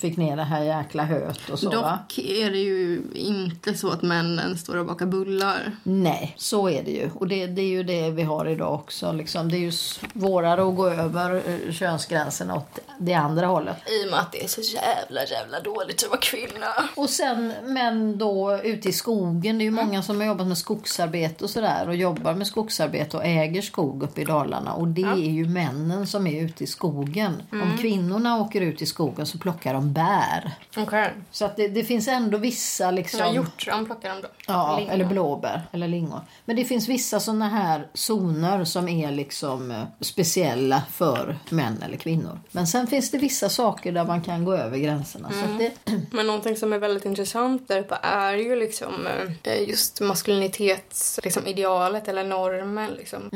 fick 0.00 0.16
ner 0.16 0.36
det 0.36 0.42
här 0.44 0.62
jäkla 0.62 1.04
höet 1.04 1.50
och 1.50 1.58
så? 1.58 1.70
Dock 1.70 2.18
är 2.18 2.50
det 2.50 2.58
ju 2.58 3.02
inte 3.20 3.74
så 3.74 3.90
att 3.90 4.02
männen 4.02 4.58
står 4.58 4.76
och 4.76 4.86
bakar 4.86 5.06
bullar. 5.06 5.76
Nej, 5.82 6.34
så 6.38 6.68
är 6.68 6.82
det 6.82 6.90
ju. 6.90 7.10
Och 7.14 7.28
det, 7.28 7.46
det 7.46 7.62
är 7.62 7.68
ju 7.68 7.82
det 7.82 8.10
vi 8.10 8.22
har 8.22 8.46
idag 8.46 8.74
också. 8.74 9.12
Liksom. 9.12 9.50
Det 9.50 9.56
är 9.56 9.60
ju 9.60 9.72
svårare 9.72 10.68
att 10.68 10.76
gå 10.76 10.88
över 10.88 11.42
eh, 11.46 11.72
könsgränserna 11.72 12.56
åt 12.56 12.78
det 12.98 13.14
andra 13.14 13.46
hållet. 13.46 13.76
I 13.86 14.06
och 14.06 14.10
med 14.10 14.20
att 14.20 14.32
det 14.32 14.44
är 14.44 14.48
så 14.48 14.60
jävla, 14.60 15.24
jävla 15.24 15.60
dåligt 15.60 16.04
att 16.04 16.10
vara 16.10 16.20
kvinna. 16.20 16.66
Och 16.94 17.10
sen 17.10 17.52
men 17.62 18.18
då 18.18 18.60
ute 18.64 18.88
i 18.88 18.92
skogen, 18.92 19.58
det 19.58 19.62
är 19.62 19.66
ju 19.66 19.70
många 19.70 20.02
som 20.02 20.20
har 20.20 20.26
jobbat 20.26 20.46
med 20.46 20.58
skogsarbete 20.58 21.44
och 21.44 21.50
sådär 21.50 21.88
och 21.88 21.96
jobbar 21.96 22.34
med 22.34 22.46
skogsarbete 22.46 23.16
och 23.16 23.24
äger 23.24 23.62
skog 23.62 24.02
uppe 24.02 24.20
i 24.20 24.24
Dalarna 24.24 24.74
och 24.74 24.88
det 24.88 25.02
är 25.02 25.30
ju 25.30 25.48
männen 25.48 26.06
som 26.06 26.26
är 26.26 26.44
ute 26.44 26.64
i 26.64 26.66
skogen. 26.66 27.42
Om 27.52 27.78
kvinnorna 27.78 28.40
åker 28.40 28.60
ut 28.60 28.82
i 28.82 28.86
skogen 28.86 29.26
så 29.26 29.38
plockar 29.38 29.74
de 29.74 29.92
bär. 29.92 30.52
Okej. 30.76 31.14
Så 31.30 31.44
att 31.44 31.56
det, 31.56 31.68
det 31.68 31.84
finns 31.84 32.08
ändå 32.08 32.38
vissa 32.38 32.90
liksom... 32.90 33.09
Ja, 33.18 33.32
hjortron 33.32 33.86
plockar 33.86 34.08
de 34.08 34.22
då. 34.22 34.28
Ja, 34.46 34.76
Lingon. 34.78 34.94
eller 34.94 35.04
blåbär 35.04 35.62
eller 35.72 35.88
lingon. 35.88 36.20
Men 36.44 36.56
det 36.56 36.64
finns 36.64 36.88
vissa 36.88 37.20
såna 37.20 37.48
här 37.48 37.86
zoner 37.94 38.64
som 38.64 38.88
är 38.88 39.10
liksom 39.10 39.70
eh, 39.70 39.82
speciella 40.00 40.82
för 40.92 41.38
män 41.50 41.82
eller 41.82 41.96
kvinnor. 41.96 42.40
Men 42.50 42.66
sen 42.66 42.86
finns 42.86 43.10
det 43.10 43.18
vissa 43.18 43.48
saker 43.48 43.92
där 43.92 44.04
man 44.04 44.22
kan 44.22 44.44
gå 44.44 44.54
över 44.54 44.78
gränserna. 44.78 45.30
Så 45.30 45.44
att 45.44 45.58
det, 45.58 45.72
Men 46.10 46.26
någonting 46.26 46.56
som 46.56 46.72
är 46.72 46.78
väldigt 46.78 47.04
intressant 47.04 47.68
där 47.68 47.80
uppe 47.80 47.98
är 48.02 48.34
ju 48.34 48.56
liksom 48.56 49.06
eh, 49.42 49.68
just 49.68 50.00
maskulinitets 50.00 51.20
liksom 51.24 51.46
idealet 51.46 52.08
eller 52.08 52.24
normen 52.24 52.90
liksom, 52.90 53.30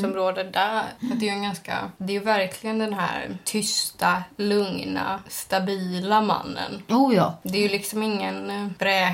som 0.00 0.12
råder 0.14 0.44
där. 0.44 0.82
För 1.08 1.16
det 1.16 1.24
är 1.26 1.30
ju 1.30 1.36
en 1.36 1.42
ganska, 1.42 1.90
det 1.98 2.16
är 2.16 2.20
verkligen 2.20 2.78
den 2.78 2.92
här 2.92 3.38
tysta, 3.44 4.22
lugna, 4.36 5.20
stabila 5.28 6.20
mannen. 6.20 6.82
oh 6.88 7.14
ja. 7.14 7.38
Det 7.42 7.58
är 7.58 7.62
ju 7.62 7.68
liksom 7.68 8.02
ingen 8.02 8.50
eh, 8.50 8.66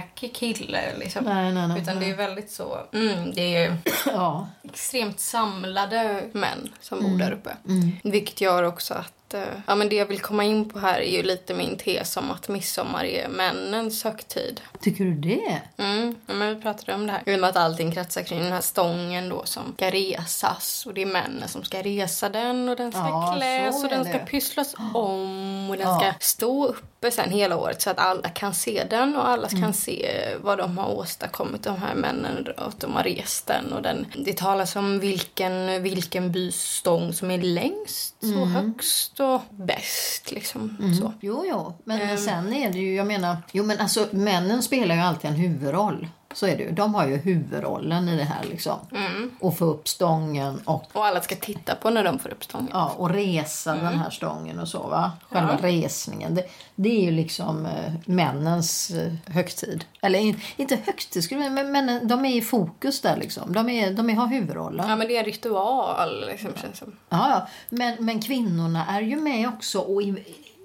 bräkig 0.04 0.34
kille 0.34 0.96
liksom. 0.98 1.24
Nej, 1.24 1.52
nej, 1.52 1.68
nej. 1.68 1.82
Utan 1.82 2.00
det 2.00 2.10
är 2.10 2.16
väldigt 2.16 2.50
så, 2.50 2.78
mm, 2.92 3.34
det 3.34 3.56
är 3.56 3.76
Ja. 4.06 4.48
extremt 4.62 5.20
samlade 5.20 6.22
män 6.32 6.72
som 6.80 7.02
bor 7.02 7.18
där 7.18 7.32
uppe. 7.32 7.56
Vilket 8.02 8.40
gör 8.40 8.62
också 8.62 8.94
att, 8.94 9.34
eh, 9.34 9.42
ja 9.66 9.74
men 9.74 9.88
det 9.88 9.96
jag 9.96 10.06
vill 10.06 10.20
komma 10.20 10.44
in 10.44 10.70
på 10.70 10.78
här 10.78 11.00
är 11.00 11.16
ju 11.16 11.22
lite 11.22 11.54
min 11.54 11.76
tes 11.78 12.16
om 12.16 12.30
att 12.30 12.48
midsommar 12.48 13.04
är 13.04 13.28
männens 13.28 14.04
högtid. 14.04 14.60
Tycker 14.80 15.04
du 15.04 15.14
det? 15.14 15.60
Mm, 15.76 16.16
ja, 16.26 16.34
men 16.34 16.54
vi 16.56 16.62
pratade 16.62 16.94
om 16.94 17.06
det 17.06 17.12
här. 17.12 17.22
I 17.26 17.36
och 17.36 17.40
med 17.40 17.50
att 17.50 17.56
allting 17.56 17.92
kretsar 17.92 18.22
kring 18.22 18.38
den 18.42 18.52
här 18.52 18.60
stången 18.60 19.28
då 19.28 19.42
som 19.44 19.72
ska 19.76 19.90
resas. 19.90 20.86
Och 20.86 20.94
det 20.94 21.02
är 21.02 21.06
männen 21.06 21.48
som 21.48 21.64
ska 21.64 21.82
resa 21.82 22.28
den 22.28 22.68
och 22.68 22.76
den 22.76 22.92
ska 22.92 23.00
Ja, 23.00 23.34
kläs 23.36 23.84
och 23.84 23.90
den 23.90 24.04
ska 24.04 24.18
pysslas 24.18 24.74
om 24.94 25.70
och 25.70 25.76
den 25.76 25.88
Ja. 25.88 25.98
ska 26.00 26.12
stå 26.20 26.74
uppe 27.06 27.10
sen 27.10 27.30
hela 27.30 27.56
året 27.56 27.82
så 27.82 27.90
att 27.90 27.98
alla 27.98 28.28
kan 28.28 28.54
se 28.54 28.84
den 28.90 29.16
och 29.16 29.28
alla 29.28 29.48
Mm. 29.48 29.62
kan 29.62 29.72
se 29.74 30.10
vad 30.42 30.58
de 30.58 30.78
har 30.78 30.90
åstadkommit, 30.90 31.62
de 31.62 31.76
här 31.76 31.94
männen, 31.94 32.46
att 32.56 32.80
de 32.80 32.92
har 32.94 33.02
rest 33.02 33.46
den. 33.46 33.72
Och 33.72 33.82
den 33.82 34.06
det 34.24 34.36
talas 34.36 34.76
om 34.76 34.98
vilken, 35.00 35.82
vilken 35.82 36.32
bys 36.32 36.60
stång 36.62 37.12
som 37.12 37.30
är 37.30 37.38
längst 37.38 38.22
Mm. 38.22 38.40
och 38.42 38.48
högst 38.48 39.20
och 39.20 39.40
bäst 39.50 40.30
liksom. 40.32 40.76
Så. 41.00 41.12
Jo, 41.20 41.44
jo. 41.50 41.78
Men 41.84 42.00
Ehm. 42.00 42.16
sen 42.18 42.52
är 42.52 42.72
det 42.72 42.78
ju, 42.78 42.94
jag 42.94 43.06
menar, 43.06 43.36
jo 43.52 43.64
men 43.64 43.80
alltså 43.80 44.06
männen 44.10 44.62
spelar 44.62 44.94
ju 44.94 45.00
alltid 45.00 45.30
en 45.30 45.36
huvudroll. 45.36 46.08
Så 46.34 46.46
är 46.46 46.56
det 46.56 46.62
ju. 46.62 46.70
De 46.72 46.94
har 46.94 47.06
ju 47.06 47.16
huvudrollen 47.16 48.08
i 48.08 48.16
det 48.16 48.24
här 48.24 48.44
liksom. 48.44 48.78
Mm. 48.92 49.30
Och 49.40 49.58
få 49.58 49.64
upp 49.64 49.88
stången 49.88 50.60
och 50.64 50.84
Och 50.92 51.06
alla 51.06 51.20
ska 51.20 51.34
titta 51.34 51.74
på 51.74 51.90
när 51.90 52.04
de 52.04 52.18
får 52.18 52.30
upp 52.32 52.44
stången. 52.44 52.68
Ja, 52.72 52.92
och 52.96 53.10
resa 53.10 53.72
Mm. 53.72 53.84
den 53.84 53.98
här 53.98 54.10
stången 54.10 54.58
och 54.58 54.68
så 54.68 54.78
va. 54.82 55.12
Själva 55.30 55.56
resningen. 55.62 56.34
Det, 56.34 56.44
det 56.74 56.88
är 56.98 57.02
ju 57.04 57.10
liksom 57.10 57.66
eh, 57.66 57.92
männens 58.06 58.90
eh, 58.90 59.12
högtid. 59.26 59.84
Eller 60.02 60.18
in, 60.18 60.40
inte 60.56 60.76
högtid, 60.86 61.24
skulle 61.24 61.44
jag- 61.44 61.52
men 61.52 61.72
männen, 61.72 62.08
de 62.08 62.24
är 62.24 62.36
i 62.36 62.40
fokus 62.40 63.00
där 63.00 63.16
liksom. 63.16 63.52
De, 63.52 63.68
är, 63.68 63.90
de 63.90 64.10
är, 64.10 64.14
har 64.14 64.26
huvudrollen. 64.26 64.88
Ja 64.88 64.96
men 64.96 65.08
det 65.08 65.16
är 65.16 65.18
en 65.20 65.24
ritual 65.26 66.24
liksom 66.26 66.50
känns 66.62 66.78
som. 66.78 66.96
Ja, 67.08 67.28
ja. 67.30 67.46
Men, 67.70 68.04
men 68.04 68.20
kvinnorna 68.22 68.86
är 68.86 69.00
ju 69.00 69.20
med 69.20 69.48
också 69.48 69.78
och 69.78 70.02
är, 70.02 70.14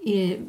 är 0.06 0.40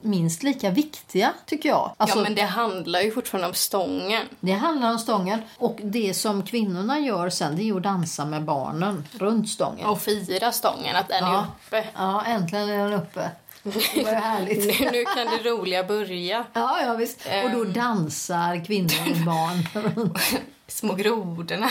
minst 0.00 0.42
lika 0.42 0.70
viktiga 0.70 1.32
tycker 1.46 1.68
jag. 1.68 1.94
Alltså, 1.96 2.18
ja 2.18 2.22
men 2.22 2.34
det 2.34 2.42
handlar 2.42 3.00
ju 3.00 3.10
fortfarande 3.10 3.48
om 3.48 3.54
stången. 3.54 4.22
Det 4.40 4.52
handlar 4.52 4.90
om 4.92 4.98
stången 4.98 5.42
och 5.58 5.78
det 5.82 6.14
som 6.14 6.42
kvinnorna 6.42 6.98
gör 6.98 7.30
sen 7.30 7.56
det 7.56 7.62
är 7.68 7.76
att 7.76 7.82
dansa 7.82 8.24
med 8.24 8.44
barnen 8.44 9.08
runt 9.18 9.48
stången. 9.48 9.86
Och 9.86 10.00
fira 10.02 10.52
stången, 10.52 10.96
att 10.96 11.08
den 11.08 11.24
är 11.24 11.32
Ja. 11.32 11.46
uppe. 11.66 11.84
Ja, 11.96 12.24
äntligen 12.24 12.68
är 12.68 12.90
den 12.90 12.92
uppe. 13.00 13.30
Ju 13.94 14.04
härligt. 14.06 14.80
Nu, 14.80 14.90
nu 14.92 15.04
kan 15.04 15.26
det 15.26 15.50
roliga 15.50 15.84
börja. 15.84 16.44
Ja, 16.52 16.80
ja 16.86 16.94
visst. 16.94 17.20
Och 17.44 17.50
då 17.50 17.62
Ehm. 17.64 17.72
dansar 17.72 18.64
kvinnor 18.64 19.10
och 19.10 19.16
barn. 19.26 20.08
Små 20.68 20.94
grodorna 20.94 21.68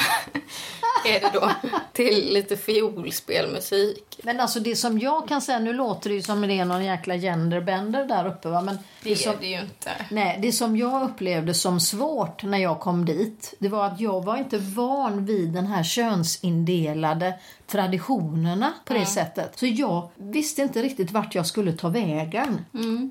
är 1.05 1.19
det 1.19 1.29
då. 1.33 1.51
Till 1.93 2.33
lite 2.33 2.57
fiolspelmusik. 2.57 4.19
Men 4.23 4.39
alltså 4.39 4.59
det 4.59 4.75
som 4.75 4.99
jag 4.99 5.27
kan 5.27 5.41
säga, 5.41 5.59
nu 5.59 5.73
låter 5.73 6.09
det 6.09 6.15
ju 6.15 6.21
som 6.21 6.41
det 6.41 6.53
är 6.59 6.65
någon 6.65 6.85
jäkla 6.85 7.17
genderbender 7.17 8.05
där 8.05 8.27
uppe 8.27 8.49
va. 8.49 8.61
Men 8.61 8.77
Det 9.03 9.09
det 9.09 9.15
som, 9.15 9.31
är 9.31 9.37
det 9.39 9.47
ju 9.47 9.59
inte. 9.59 9.91
nej, 10.09 10.39
det 10.41 10.51
som 10.51 10.77
jag 10.77 11.03
upplevde 11.03 11.53
som 11.53 11.79
svårt 11.79 12.43
när 12.43 12.57
jag 12.57 12.79
kom 12.79 13.05
dit, 13.05 13.53
det 13.59 13.69
var 13.69 13.85
att 13.85 13.99
jag 13.99 14.25
var 14.25 14.37
inte 14.37 14.57
van 14.57 15.25
vid 15.25 15.49
den 15.49 15.67
här 15.67 15.83
könsindelade 15.83 17.33
traditionerna 17.71 18.73
på 18.85 18.93
det 18.93 19.05
sättet. 19.05 19.59
Så 19.59 19.65
jag 19.65 20.09
visste 20.17 20.61
inte 20.61 20.81
riktigt 20.81 21.11
vart 21.11 21.35
jag 21.35 21.45
skulle 21.45 21.71
ta 21.73 21.89
vägen. 21.89 22.65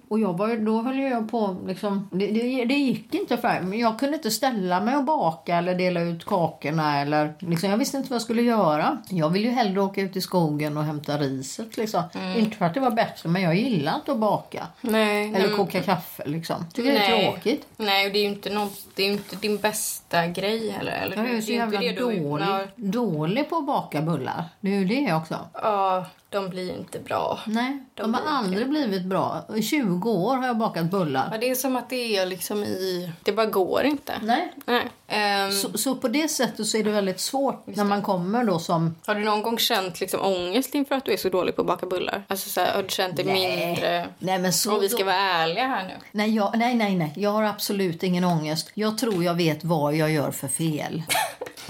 Och 0.09 0.21
jag 0.21 0.39
var, 0.39 0.57
då 0.57 0.83
höll 0.83 0.99
jag 0.99 1.31
på, 1.31 1.57
liksom, 1.67 2.09
det, 2.13 2.27
det, 2.27 2.65
det 2.65 2.75
gick 2.75 3.15
inte 3.15 3.37
för 3.37 3.61
men 3.61 3.79
Jag 3.79 3.99
kunde 3.99 4.17
inte 4.17 4.31
ställa 4.31 4.81
mig 4.81 4.97
och 4.97 5.05
baka 5.05 5.57
eller 5.57 5.75
dela 5.75 6.01
ut 6.01 6.25
kakorna. 6.25 7.01
Eller, 7.01 7.35
liksom, 7.39 7.71
jag 7.71 7.77
visste 7.77 7.97
inte 7.97 8.11
vad 8.11 8.15
jag 8.15 8.23
skulle 8.23 8.43
göra. 8.43 8.99
Jag 9.09 9.31
ville 9.31 9.49
ju 9.49 9.55
hellre 9.55 9.81
åka 9.81 10.01
ut 10.01 10.17
i 10.17 10.21
skogen 10.21 10.77
och 10.77 10.85
hämta 10.85 11.19
riset. 11.19 11.77
Liksom. 11.77 12.03
Inte 12.37 12.57
för 12.57 12.65
att 12.65 12.75
det 12.75 12.81
var 12.81 12.91
bättre, 12.91 13.29
men 13.29 13.43
jag 13.43 13.57
gillar 13.57 13.95
inte 13.95 14.13
att 14.13 14.19
baka. 14.19 14.67
Nej. 14.81 15.29
Eller 15.29 15.49
nej, 15.49 15.57
koka 15.57 15.83
kaffe 15.83 16.23
liksom. 16.27 16.67
Tycker 16.73 16.93
det 16.93 16.99
är 16.99 17.33
tråkigt. 17.33 17.67
Nej, 17.77 18.07
och 18.07 18.13
det 18.13 18.19
är 18.19 18.23
ju 18.23 18.29
inte, 18.29 18.51
något, 18.51 18.87
det 18.95 19.03
är 19.03 19.13
inte 19.13 19.37
din 19.37 19.57
bästa 19.57 20.27
grej 20.27 20.71
heller. 20.71 20.93
Eller? 20.93 21.17
Jag 21.17 21.31
är 21.31 21.35
ju 21.35 21.43
så 21.43 21.53
jävla 21.53 21.81
dålig, 21.93 22.47
dålig 22.77 23.51
på 23.51 23.57
att 23.57 23.67
baka 23.67 24.03
bullar. 24.03 24.45
Det 24.61 24.69
är 24.75 24.79
ju 24.79 24.85
det 24.85 25.15
också. 25.15 25.49
Ja, 25.55 26.07
de 26.29 26.49
blir 26.49 26.77
inte 26.79 26.99
bra. 26.99 27.39
Nej, 27.47 27.85
de, 27.95 28.03
De 28.03 28.15
har 28.15 28.23
aldrig 28.39 28.69
blivit 28.69 29.05
bra. 29.05 29.45
I 29.57 29.63
20 29.63 30.11
år 30.11 30.37
har 30.37 30.47
jag 30.47 30.59
bakat 30.59 30.85
bullar. 30.91 31.29
Ja, 31.33 31.39
det 31.39 31.51
är 31.51 31.55
som 31.55 31.77
att 31.77 31.91
det 31.91 32.17
är 32.17 32.27
liksom 32.27 32.65
i... 32.65 33.13
Det 33.23 33.33
bara 33.33 33.47
går 33.47 33.83
inte. 33.85 34.13
Nej. 34.23 34.53
Nej. 34.65 34.89
Ehm, 35.09 35.53
Så, 35.53 35.79
så 35.79 35.95
på 35.95 36.09
det 36.09 36.29
sättet 36.29 36.67
så 36.67 36.77
är 36.77 36.85
det 36.85 36.91
väldigt 36.91 37.21
svårt 37.21 37.63
när 37.67 37.85
man 37.85 38.03
kommer 38.03 38.45
då 38.45 38.59
som... 38.59 38.95
Har 39.07 39.15
du 39.15 39.25
någon 39.25 39.43
gång 39.43 39.59
känt 39.59 40.01
liksom 40.01 40.21
ångest 40.21 40.75
inför 40.75 40.95
att 40.95 41.05
du 41.05 41.13
är 41.13 41.17
så 41.17 41.29
dålig 41.29 41.57
på 41.57 41.61
att 41.61 41.67
baka 41.67 41.87
bullar? 41.87 42.23
Alltså 42.29 42.51
så 42.51 42.61
här, 42.61 42.75
har 42.75 42.83
du 42.83 42.89
känt 42.89 43.17
dig 43.17 43.25
mindre... 43.25 44.07
Nej, 44.19 44.39
men 44.39 44.53
så... 44.53 44.75
Om 44.75 44.81
vi 44.81 44.89
ska 44.89 45.05
vara 45.05 45.17
ärliga 45.17 45.67
här 45.67 45.85
nu. 45.89 45.95
Nej, 46.13 46.35
jag, 46.35 46.59
nej, 46.59 46.75
nej, 46.75 46.97
nej. 46.97 47.13
Jag 47.17 47.31
har 47.31 47.43
absolut 47.43 48.03
ingen 48.03 48.25
ångest. 48.25 48.71
Jag 48.75 48.99
tror 48.99 49.25
jag 49.25 49.35
vet 49.35 49.65
vad 49.65 49.95
jag 49.95 50.11
gör 50.11 50.31
för 50.31 50.49
fel. 50.49 51.03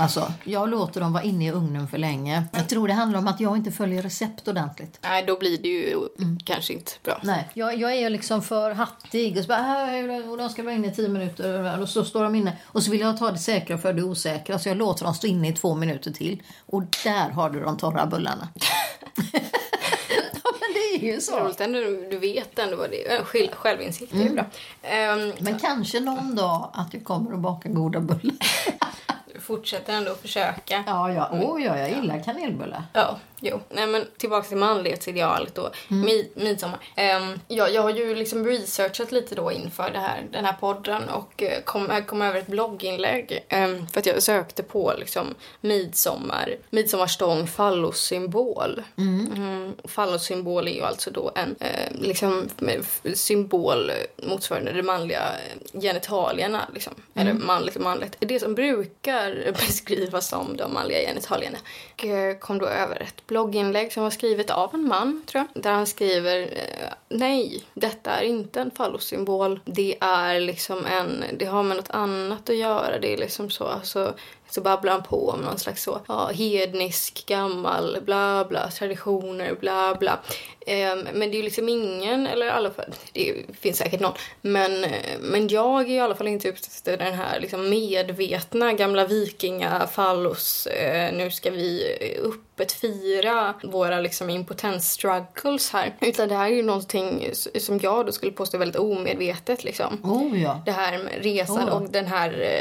Alltså, 0.00 0.32
jag 0.44 0.68
låter 0.68 1.00
dem 1.00 1.12
vara 1.12 1.22
inne 1.22 1.46
i 1.46 1.50
ugnen 1.52 1.88
för 1.88 1.98
länge. 1.98 2.44
Jag 2.52 2.68
tror 2.68 2.88
det 2.88 2.94
handlar 2.94 3.18
om 3.18 3.28
att 3.28 3.40
jag 3.40 3.56
inte 3.56 3.70
följer 3.70 4.02
recept 4.02 4.48
ordentligt. 4.48 4.98
Nej, 5.02 5.24
då 5.26 5.38
blir 5.38 5.58
det 5.58 5.68
ju 5.68 5.98
kanske 6.44 6.72
inte 6.72 6.92
bra. 7.04 7.20
Nej, 7.22 7.48
jag, 7.54 7.78
jag 7.78 7.92
är 7.92 8.00
ju 8.00 8.08
liksom 8.08 8.42
för 8.42 8.70
hattig. 8.70 9.36
Och 9.36 9.42
så 9.42 9.48
bara, 9.48 9.96
"Äh, 9.98 10.30
och 10.30 10.36
de 10.38 10.48
ska 10.48 10.62
vara 10.62 10.74
inne 10.74 10.88
i 10.88 10.90
tio 10.94 11.08
minuter. 11.08 11.80
Och 11.82 11.88
så 11.88 12.04
står 12.04 12.22
de 12.24 12.34
inne. 12.34 12.56
Och 12.66 12.82
så 12.82 12.90
vill 12.90 13.00
jag 13.00 13.18
ta 13.18 13.30
det 13.30 13.38
säkra 13.38 13.78
för 13.78 13.92
det 13.92 14.02
osäkra. 14.02 14.58
Så 14.58 14.68
jag 14.68 14.76
låter 14.76 15.04
dem 15.04 15.14
stå 15.14 15.26
inne 15.26 15.48
i 15.48 15.52
två 15.52 15.74
minuter 15.74 16.10
till. 16.10 16.42
Och 16.66 16.82
där 17.04 17.30
har 17.30 17.50
du 17.50 17.60
de 17.60 17.76
torra 17.76 18.06
bullarna. 18.06 18.48
ja, 19.32 20.50
men 20.60 20.72
det 20.74 20.96
är 21.06 21.12
ju 21.14 21.20
Så 21.20 21.32
så. 21.32 21.38
roligt 21.40 21.60
ändå, 21.60 21.78
du 21.78 22.08
du 22.10 22.18
vet 22.18 22.58
ändå 22.58 22.76
vad 22.76 22.90
det 22.90 23.12
är. 23.12 23.24
Själv, 23.24 23.48
självinsikt 23.52 24.14
är 24.14 24.18
ju 24.18 24.30
bra. 24.30 24.44
Ehm, 24.82 25.32
Men 25.38 25.58
kanske 25.58 26.00
någon 26.00 26.34
dag 26.34 26.70
att 26.74 26.94
jag 26.94 27.04
kommer 27.04 27.32
att 27.34 27.38
baka 27.40 27.68
goda 27.68 28.00
bullar. 28.00 28.36
fortsätter 29.50 29.92
ändå 29.92 30.12
att 30.12 30.20
försöka. 30.20 30.84
Ja, 30.86 31.12
ja. 31.12 31.28
Oh, 31.32 31.62
ja, 31.62 31.78
jag 31.78 31.90
gillar 31.90 32.22
kanelbullar. 32.24 32.82
Ja, 32.92 33.18
Jo, 33.40 33.60
nej 33.68 33.86
men 33.86 34.06
tillbaka 34.16 34.48
till 34.48 34.56
manlighetsidealet 34.56 35.54
då. 35.54 35.70
Mm. 35.90 36.04
Mi, 36.04 36.30
midsommar. 36.34 36.78
Um, 36.96 37.40
ja, 37.48 37.68
jag 37.68 37.82
har 37.82 37.90
ju 37.90 38.14
liksom 38.14 38.46
researchat 38.46 39.12
lite 39.12 39.34
då 39.34 39.52
inför 39.52 39.90
det 39.90 39.98
här, 39.98 40.22
den 40.32 40.44
här 40.44 40.52
podden 40.52 41.08
och 41.08 41.42
eh, 41.42 41.62
kom, 41.62 41.88
jag 41.90 42.06
kom 42.06 42.22
över 42.22 42.38
ett 42.38 42.46
blogginlägg 42.46 43.46
um, 43.52 43.86
för 43.86 44.00
att 44.00 44.06
jag 44.06 44.22
sökte 44.22 44.62
på 44.62 44.94
liksom 44.98 45.34
midsommar, 45.60 46.56
midsommarstång 46.70 47.46
fallossymbol. 47.46 48.82
Mm. 48.96 49.32
Mm, 49.36 49.74
fallossymbol 49.84 50.68
är 50.68 50.72
ju 50.72 50.82
alltså 50.82 51.10
då 51.10 51.32
en 51.34 51.56
eh, 51.60 51.92
liksom, 51.92 52.48
symbol 53.14 53.90
motsvarande 54.16 54.72
de 54.72 54.82
manliga 54.82 55.22
eh, 55.22 55.80
genitalierna. 55.80 56.68
Liksom. 56.74 56.94
Eller 57.14 57.32
manligt 57.32 57.76
och 57.76 57.82
manligt. 57.82 58.16
Det 58.18 58.40
som 58.40 58.54
brukar 58.54 59.52
beskrivas 59.52 60.28
som 60.28 60.56
de 60.56 60.72
manliga 60.74 60.98
genitalierna. 60.98 61.58
Och 61.92 62.04
eh, 62.04 62.38
kom 62.38 62.58
då 62.58 62.66
över 62.66 63.02
ett 63.02 63.26
blogginlägg 63.30 63.92
som 63.92 64.02
var 64.02 64.10
skrivet 64.10 64.50
av 64.50 64.74
en 64.74 64.88
man, 64.88 65.22
tror 65.26 65.44
jag. 65.52 65.62
Där 65.62 65.72
han 65.72 65.86
skriver 65.86 66.40
eh, 66.40 66.92
nej, 67.08 67.64
detta 67.74 68.10
är 68.10 68.24
inte 68.24 68.60
en 68.60 68.70
fallossymbol. 68.70 69.60
Det 69.64 69.96
är 70.00 70.40
liksom 70.40 70.86
en, 70.86 71.24
det 71.38 71.44
har 71.44 71.62
med 71.62 71.76
något 71.76 71.90
annat 71.90 72.50
att 72.50 72.56
göra. 72.56 72.98
Det 72.98 73.12
är 73.12 73.16
liksom 73.16 73.50
så, 73.50 73.64
alltså 73.64 74.14
så 74.50 74.60
babblar 74.60 74.92
han 74.92 75.02
på 75.02 75.28
om 75.30 75.40
någon 75.40 75.58
slags 75.58 75.82
så, 75.82 76.00
ja, 76.08 76.26
hednisk, 76.34 77.26
gammal, 77.26 77.98
bla 78.02 78.44
bla, 78.48 78.70
traditioner, 78.70 79.54
bla 79.60 79.94
bla. 79.94 80.18
Ehm, 80.66 80.98
men 81.14 81.20
det 81.30 81.34
är 81.36 81.38
ju 81.38 81.42
liksom 81.42 81.68
ingen, 81.68 82.26
eller 82.26 82.46
i 82.46 82.50
alla 82.50 82.70
fall, 82.70 82.84
det 83.12 83.34
finns 83.60 83.78
säkert 83.78 84.00
någon, 84.00 84.12
men, 84.40 84.84
eh, 84.84 85.18
men 85.20 85.48
jag 85.48 85.80
är 85.90 85.94
i 85.94 86.00
alla 86.00 86.14
fall 86.14 86.28
inte 86.28 86.48
ute 86.48 86.66
efter 86.66 86.96
den 86.96 87.14
här 87.14 87.40
liksom 87.40 87.70
medvetna 87.70 88.72
gamla 88.72 89.06
vikinga 89.06 89.86
fallos, 89.86 90.66
eh, 90.66 91.12
nu 91.14 91.30
ska 91.30 91.50
vi 91.50 91.96
eh, 92.00 92.28
öppet 92.28 92.72
fira 92.72 93.54
våra 93.62 94.00
liksom 94.00 94.30
impotens-struggles 94.30 95.72
här. 95.72 95.94
Utan 96.00 96.28
det 96.28 96.34
här 96.34 96.46
är 96.50 96.54
ju 96.54 96.62
någonting 96.62 97.30
som 97.58 97.78
jag 97.78 98.06
då 98.06 98.12
skulle 98.12 98.32
påstå 98.32 98.56
är 98.56 98.58
väldigt 98.58 98.80
omedvetet 98.80 99.64
liksom 99.64 100.00
Oh 100.04 100.42
ja. 100.42 100.62
det 100.66 100.72
här 100.72 100.98
med 100.98 101.12
resan 101.24 101.64
Ja. 101.66 101.72
och 101.74 101.90
den 101.90 102.06
här 102.06 102.60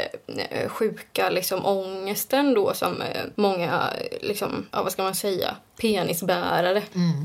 eh, 0.50 0.68
sjuka 0.68 1.30
liksom, 1.30 1.64
ångesten 1.80 2.54
då 2.54 2.74
som 2.74 3.02
eh, 3.02 3.24
många, 3.34 3.90
eh, 4.00 4.18
liksom, 4.28 4.66
ja, 4.72 4.82
vad 4.82 4.92
ska 4.92 5.02
man 5.02 5.14
säga, 5.14 5.56
penisbärare 5.80 6.82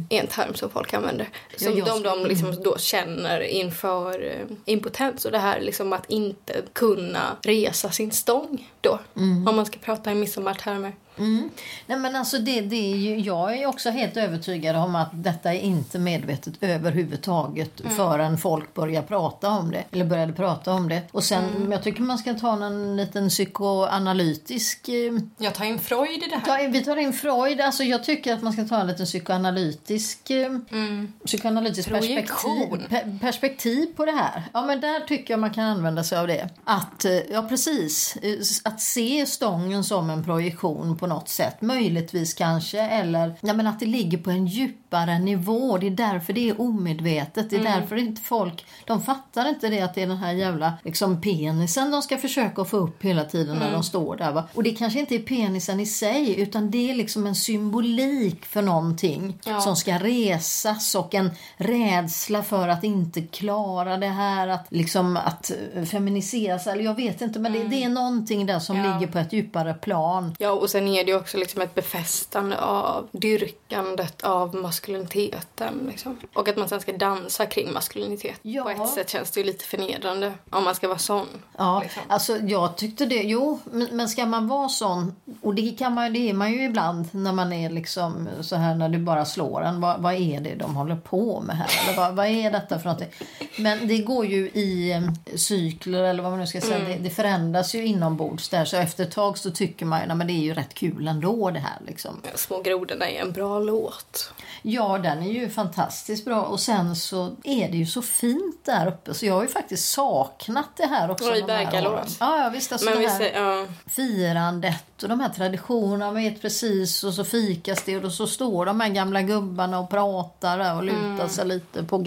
är 0.09 0.19
en 0.21 0.27
term 0.27 0.53
som 0.53 0.69
folk 0.69 0.93
använder. 0.93 1.29
Som 1.57 1.67
Mm. 1.67 1.79
jag 1.79 1.87
de, 1.87 2.03
de 2.03 2.25
liksom 2.25 2.63
då 2.63 2.77
känner 2.77 3.39
inför 3.41 4.25
eh, 4.25 4.55
impotens 4.65 5.25
och 5.25 5.31
det 5.31 5.39
här 5.39 5.61
liksom 5.61 5.93
att 5.93 6.09
inte 6.09 6.53
kunna 6.73 7.37
resa 7.41 7.91
sin 7.91 8.11
stång 8.11 8.69
då. 8.81 8.99
Mm. 9.17 9.47
Om 9.47 9.55
man 9.55 9.65
ska 9.65 9.79
prata 9.79 10.11
i 10.11 10.15
midsommartermer. 10.15 10.93
Mm. 11.17 11.49
Nej, 11.87 11.97
men 11.99 12.15
alltså 12.15 12.37
det, 12.37 12.61
det 12.61 12.93
är 12.93 12.95
ju, 12.95 13.19
jag 13.19 13.57
är 13.57 13.65
också 13.67 13.89
helt 13.89 14.17
övertygad 14.17 14.75
om 14.75 14.95
att 14.95 15.09
detta 15.13 15.53
är 15.53 15.59
inte 15.59 15.99
medvetet 15.99 16.53
överhuvudtaget 16.61 17.79
Mm. 17.81 17.95
förrän 17.95 18.37
folk 18.37 18.73
börjar 18.73 19.01
prata 19.01 19.49
om 19.49 19.71
det. 19.71 19.83
Eller 19.91 20.05
började 20.05 20.33
prata 20.33 20.71
om 20.73 20.89
det. 20.89 21.01
Och 21.11 21.23
sen, 21.23 21.43
Mm. 21.55 21.71
jag 21.71 21.83
tycker 21.83 22.01
man 22.01 22.17
ska 22.17 22.33
ta 22.33 22.65
en 22.65 22.95
liten 22.97 23.29
psykoanalytisk... 23.29 24.89
Eh, 24.89 25.13
Jag 25.37 25.53
tar 25.53 25.65
in 25.65 25.79
Freud 25.79 26.23
i 26.23 26.27
det 26.29 26.35
här. 26.35 26.45
ta, 26.65 26.71
vi 26.71 26.83
tar 26.83 26.97
in 26.97 27.13
Freud. 27.13 27.61
Alltså 27.61 27.83
jag 27.83 28.03
tycker 28.03 28.33
att 28.33 28.41
man 28.45 28.53
ska 28.53 28.63
ta 28.65 28.81
en 28.81 28.87
liten 28.87 29.05
psykoanalytisk, 29.05 30.29
eh, 30.29 30.45
Mm. 30.71 31.13
psykoanalytisk 31.25 31.89
perspektiv, 31.89 32.87
pe, 32.89 33.17
perspektiv 33.21 33.85
på 33.95 34.05
det 34.05 34.11
här. 34.11 34.43
Ja, 34.53 34.65
men 34.65 34.81
där 34.81 34.99
tycker 34.99 35.33
jag 35.33 35.39
man 35.39 35.53
kan 35.53 35.63
använda 35.65 36.03
sig 36.03 36.17
av 36.17 36.27
det. 36.27 36.49
Att, 36.63 37.05
eh, 37.05 37.11
ja 37.31 37.41
precis, 37.49 38.17
eh, 38.21 38.37
att 38.63 38.81
se 38.81 39.25
stången 39.25 39.83
som 39.83 40.09
en 40.09 40.23
projektion 40.23 40.97
på 40.97 41.07
något 41.07 41.29
sätt. 41.29 41.61
Möjligtvis 41.61 42.33
kanske, 42.33 42.79
eller 42.81 43.35
ja, 43.41 43.53
men 43.53 43.67
att 43.67 43.79
det 43.79 43.85
ligger 43.85 44.17
på 44.17 44.29
en 44.29 44.47
djupare 44.47 45.19
nivå. 45.19 45.77
Det 45.77 45.87
är 45.87 45.91
därför 45.91 46.33
det 46.33 46.49
är 46.49 46.61
omedvetet. 46.61 47.49
Det 47.49 47.55
är 47.55 47.63
därför 47.63 47.95
inte 47.95 48.21
folk, 48.21 48.65
de 48.85 49.01
fattar 49.03 49.49
inte 49.49 49.67
det 49.69 49.81
att 49.81 49.95
det 49.95 50.01
är 50.03 50.07
den 50.07 50.17
här 50.17 50.33
jävla 50.33 50.73
liksom, 50.83 51.21
penisen 51.21 51.91
de 51.91 52.01
ska 52.01 52.17
försöka 52.17 52.65
få 52.65 52.77
upp 52.77 53.03
hela 53.03 53.23
tiden 53.23 53.57
när 53.57 53.71
de 53.71 53.83
står 53.83 54.15
där. 54.15 54.31
Va? 54.31 54.43
Och 54.53 54.63
det 54.63 54.71
kanske 54.71 54.99
inte 54.99 55.15
är 55.15 55.19
penisen 55.19 55.79
i 55.79 55.85
sig, 55.85 56.39
utan 56.41 56.71
det 56.71 56.91
är 56.91 56.95
liksom 56.95 57.27
en 57.27 57.35
symbolik 57.35 58.34
för 58.41 58.61
någonting 58.61 59.39
Ja. 59.45 59.61
som 59.61 59.75
ska 59.75 59.97
resas 59.97 60.95
och 60.95 61.13
en 61.15 61.31
rädsla 61.57 62.43
för 62.43 62.67
att 62.67 62.83
inte 62.83 63.21
klara 63.21 63.97
det 63.97 64.07
här, 64.07 64.47
att 64.47 64.65
liksom 64.69 65.17
att 65.17 65.51
eh, 65.75 65.83
feminiseras, 65.83 66.67
eller 66.67 66.83
jag 66.83 66.95
vet 66.95 67.21
inte, 67.21 67.39
men 67.39 67.53
det, 67.53 67.63
det 67.63 67.83
är 67.83 67.89
någonting 67.89 68.45
där 68.45 68.59
som 68.59 68.77
Ja. 68.77 68.93
ligger 68.93 69.11
på 69.11 69.19
ett 69.19 69.33
djupare 69.33 69.73
plan. 69.73 70.35
Ja, 70.39 70.51
och 70.51 70.69
sen 70.69 70.87
är 70.87 71.03
det 71.05 71.11
ju 71.11 71.17
också 71.17 71.37
liksom 71.37 71.61
ett 71.61 71.75
befästande 71.75 72.57
av 72.61 73.07
dyrkandet 73.11 74.23
av 74.23 74.55
maskuliniteten. 74.55 75.87
Liksom. 75.91 76.17
Och 76.33 76.47
att 76.47 76.57
man 76.57 76.69
sen 76.69 76.79
ska 76.81 76.91
dansa 76.93 77.45
kring 77.45 77.73
maskulinitet. 77.73 78.39
Ja. 78.41 78.63
På 78.63 78.69
ett 78.69 78.89
sätt 78.89 79.09
känns 79.09 79.31
det 79.31 79.39
ju 79.39 79.45
lite 79.45 79.65
förnedrande 79.65 80.33
om 80.49 80.63
man 80.63 80.75
ska 80.75 80.87
vara 80.87 80.97
sån. 80.97 81.27
Ja, 81.57 81.79
liksom. 81.83 82.01
alltså 82.07 82.37
jag 82.37 82.77
tyckte 82.77 83.05
det. 83.05 83.15
Jo, 83.23 83.59
men, 83.71 83.87
men 83.91 84.09
ska 84.09 84.25
man 84.25 84.47
vara 84.47 84.69
sån, 84.69 85.15
och 85.41 85.55
det 85.55 85.71
kan 85.79 85.93
man 85.93 86.13
det 86.13 86.29
är 86.29 86.33
man 86.33 86.51
ju 86.51 86.63
ibland 86.63 87.07
när 87.11 87.31
man 87.33 87.53
är 87.53 87.69
liksom 87.69 88.14
så 88.41 88.55
här 88.55 88.75
när 88.75 88.89
du 88.89 88.97
bara 88.97 89.25
slår 89.25 89.63
en. 89.63 89.81
Vad, 89.81 90.01
vad 90.01 90.13
är 90.13 90.41
det 90.41 90.55
de 90.55 90.75
håller 90.75 90.95
på 90.95 91.41
med 91.41 91.57
här? 91.57 91.71
Eller 91.83 91.97
vad, 91.97 92.15
vad 92.15 92.27
är 92.27 92.51
detta 92.51 92.79
för 92.79 92.85
någonting? 92.85 93.09
Men 93.57 93.87
det 93.87 93.97
går 93.97 94.25
ju 94.25 94.49
i 94.49 94.91
eh, 94.91 95.35
cykler 95.35 96.03
eller 96.03 96.23
vad 96.23 96.31
man 96.31 96.39
nu 96.39 96.47
ska 96.47 96.61
säga. 96.61 96.75
Mm. 96.75 96.91
Det, 96.91 96.97
det 96.97 97.09
förändras 97.09 97.75
ju 97.75 97.85
inombords 97.85 98.49
där. 98.49 98.65
Så 98.65 98.77
efter 98.77 99.03
ett 99.03 99.11
tag 99.11 99.37
så 99.37 99.51
tycker 99.51 99.85
man 99.85 100.01
ju, 100.01 100.07
nej 100.07 100.15
men 100.15 100.27
det 100.27 100.33
är 100.33 100.43
ju 100.43 100.53
rätt 100.53 100.73
kul 100.73 101.07
ändå 101.07 101.51
det 101.51 101.59
här 101.59 101.77
liksom. 101.87 102.21
Små 102.35 102.61
grodorna 102.61 103.09
är 103.09 103.21
en 103.21 103.31
bra 103.31 103.59
låt. 103.59 104.33
Ja, 104.61 104.97
den 104.97 105.23
är 105.23 105.31
ju 105.31 105.49
fantastiskt 105.49 106.25
bra. 106.25 106.41
Och 106.41 106.59
sen 106.59 106.95
så 106.95 107.35
är 107.43 107.69
det 107.69 107.77
ju 107.77 107.85
så 107.85 108.01
fint 108.01 108.65
där 108.65 108.87
uppe. 108.87 109.13
Så 109.13 109.25
jag 109.25 109.33
har 109.33 109.41
ju 109.41 109.47
faktiskt 109.47 109.91
saknat 109.91 110.69
det 110.75 110.85
här 110.85 111.11
också. 111.11 111.29
Ja, 111.29 111.35
i 111.35 111.43
Bergalås. 111.43 112.17
Ja, 112.19 112.43
ja, 112.43 112.49
visst. 112.49 112.71
Alltså 112.71 112.89
Men 112.89 113.01
det 113.01 113.07
här 113.07 113.17
säger, 113.17 113.41
ja, 113.41 113.65
firandet 113.87 114.94
och 115.03 115.09
de 115.09 115.19
här 115.19 115.29
traditionerna. 115.29 116.11
Vet 116.11 116.41
precis 116.41 117.03
och 117.03 117.13
så 117.13 117.23
fikas 117.23 117.83
det 117.83 117.97
och 117.97 118.11
så 118.11 118.27
står 118.27 118.65
de 118.65 118.79
här 118.79 118.89
gamla 118.89 119.21
gubbarna 119.21 119.79
och 119.79 119.89
pratar 119.89 120.75
och 120.75 120.83
lutar 120.83 120.99
Mm. 120.99 121.29
sig 121.29 121.47
lite 121.47 121.83
på 121.83 121.97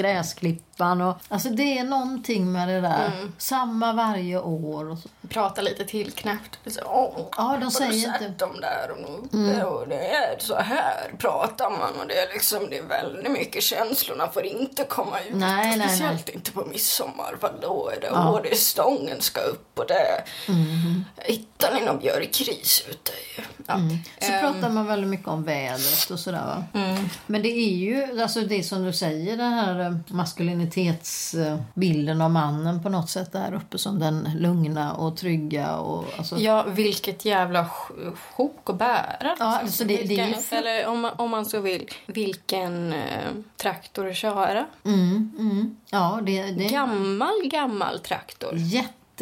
gräsklippan. 0.79 1.01
Och, 1.01 1.17
alltså 1.29 1.49
det 1.49 1.79
är 1.79 1.85
någonting 1.85 2.53
med 2.53 2.69
det 2.69 2.81
där. 2.81 3.07
Mm. 3.17 3.33
Samma 3.39 3.93
varje 3.93 4.39
år. 4.41 4.91
Och 4.91 4.99
så. 4.99 5.09
prata 5.29 5.63
lite 5.63 5.85
tillknäppt. 5.85 6.59
Så, 6.67 6.81
Åh, 6.87 7.27
Ja, 7.37 7.57
de 7.59 7.65
har 7.65 7.71
säger 7.71 7.91
du 7.91 7.97
inte- 7.97 8.09
Mm. 8.09 8.19
sett 8.31 8.39
dem 8.39 8.61
där 8.61 8.91
och, 8.91 8.99
nu, 9.35 9.63
och 9.63 9.89
det 9.89 10.09
är 10.15 10.37
så 10.39 10.55
här 10.57 11.13
pratar 11.19 11.71
man 11.71 12.01
och 12.01 12.07
det 12.09 12.19
är 12.19 12.33
liksom 12.33 12.67
det 12.71 12.79
är 12.79 12.83
väldigt 12.83 13.33
mycket 13.33 13.63
känslorna 13.63 14.29
får 14.33 14.45
inte 14.47 14.85
komma 14.85 15.21
ut. 15.21 15.35
Nej, 15.35 15.77
nej, 15.77 15.89
Speciellt 15.89 16.29
inte 16.29 16.53
på 16.53 16.65
midsommar 16.65 17.37
för 17.41 17.53
då 17.63 17.91
är 17.97 18.01
det, 18.01 18.07
Ja. 18.13 18.41
det 18.43 18.51
är 18.51 18.55
stången 18.57 19.21
ska 19.21 19.41
upp 19.41 19.79
och 19.79 19.85
det 19.89 20.23
Mm. 20.49 21.05
hittar 21.17 21.75
ni 21.75 21.81
någon 21.87 21.99
björkris 21.99 22.85
ute 22.91 23.13
Ja. 23.69 23.75
Så 24.21 24.33
Ehm, 24.33 24.41
pratar 24.41 24.71
man 24.71 24.87
väldigt 24.87 25.11
mycket 25.11 25.29
om 25.29 25.45
vädret 25.45 26.11
och 26.11 26.19
sådär 26.21 26.47
va. 26.47 26.65
mm. 26.81 27.09
Men 27.27 27.43
det 27.43 27.49
är 27.49 27.77
ju 27.77 28.23
alltså 28.23 28.41
det 28.41 28.63
som 28.63 28.85
du 28.85 28.93
säger, 28.93 29.37
den 29.37 29.53
här 29.53 29.81
eh, 29.81 29.93
maskulinitetsbilden 30.09 32.21
av 32.23 32.31
mannen 32.31 32.83
på 32.83 32.89
något 32.89 33.11
sätt 33.11 33.33
där 33.33 33.55
uppe 33.55 33.79
som 33.79 33.99
den 33.99 34.29
lugna 34.37 34.93
och 34.95 35.17
trygga 35.17 35.77
och 35.77 36.05
alltså, 36.19 36.37
Ja, 36.39 36.65
vilket 36.69 37.25
jävla 37.25 37.63
sj- 37.65 38.13
sjok 38.37 38.71
att 38.71 38.79
bära. 38.79 39.37
Ja, 39.39 39.59
liksom. 39.63 39.69
så 39.79 39.85
det- 39.85 39.97
det 39.97 40.03
är 40.21 40.27
vilken, 40.27 40.59
Eller 40.59 40.87
om 40.87 41.01
man, 41.01 41.13
om 41.17 41.31
man 41.31 41.45
så 41.47 41.61
vill, 41.61 41.89
vilken 42.07 42.93
eh, 42.93 43.03
traktor 43.57 44.09
att 44.09 44.17
köra. 44.17 44.67
mm, 44.85 45.33
mm, 45.39 45.77
ja 45.91 46.21
det, 46.23 46.43
det 46.43 46.65
Gammal, 46.65 47.35
gammal 47.45 47.99
traktor. 47.99 48.53
en 48.53 48.69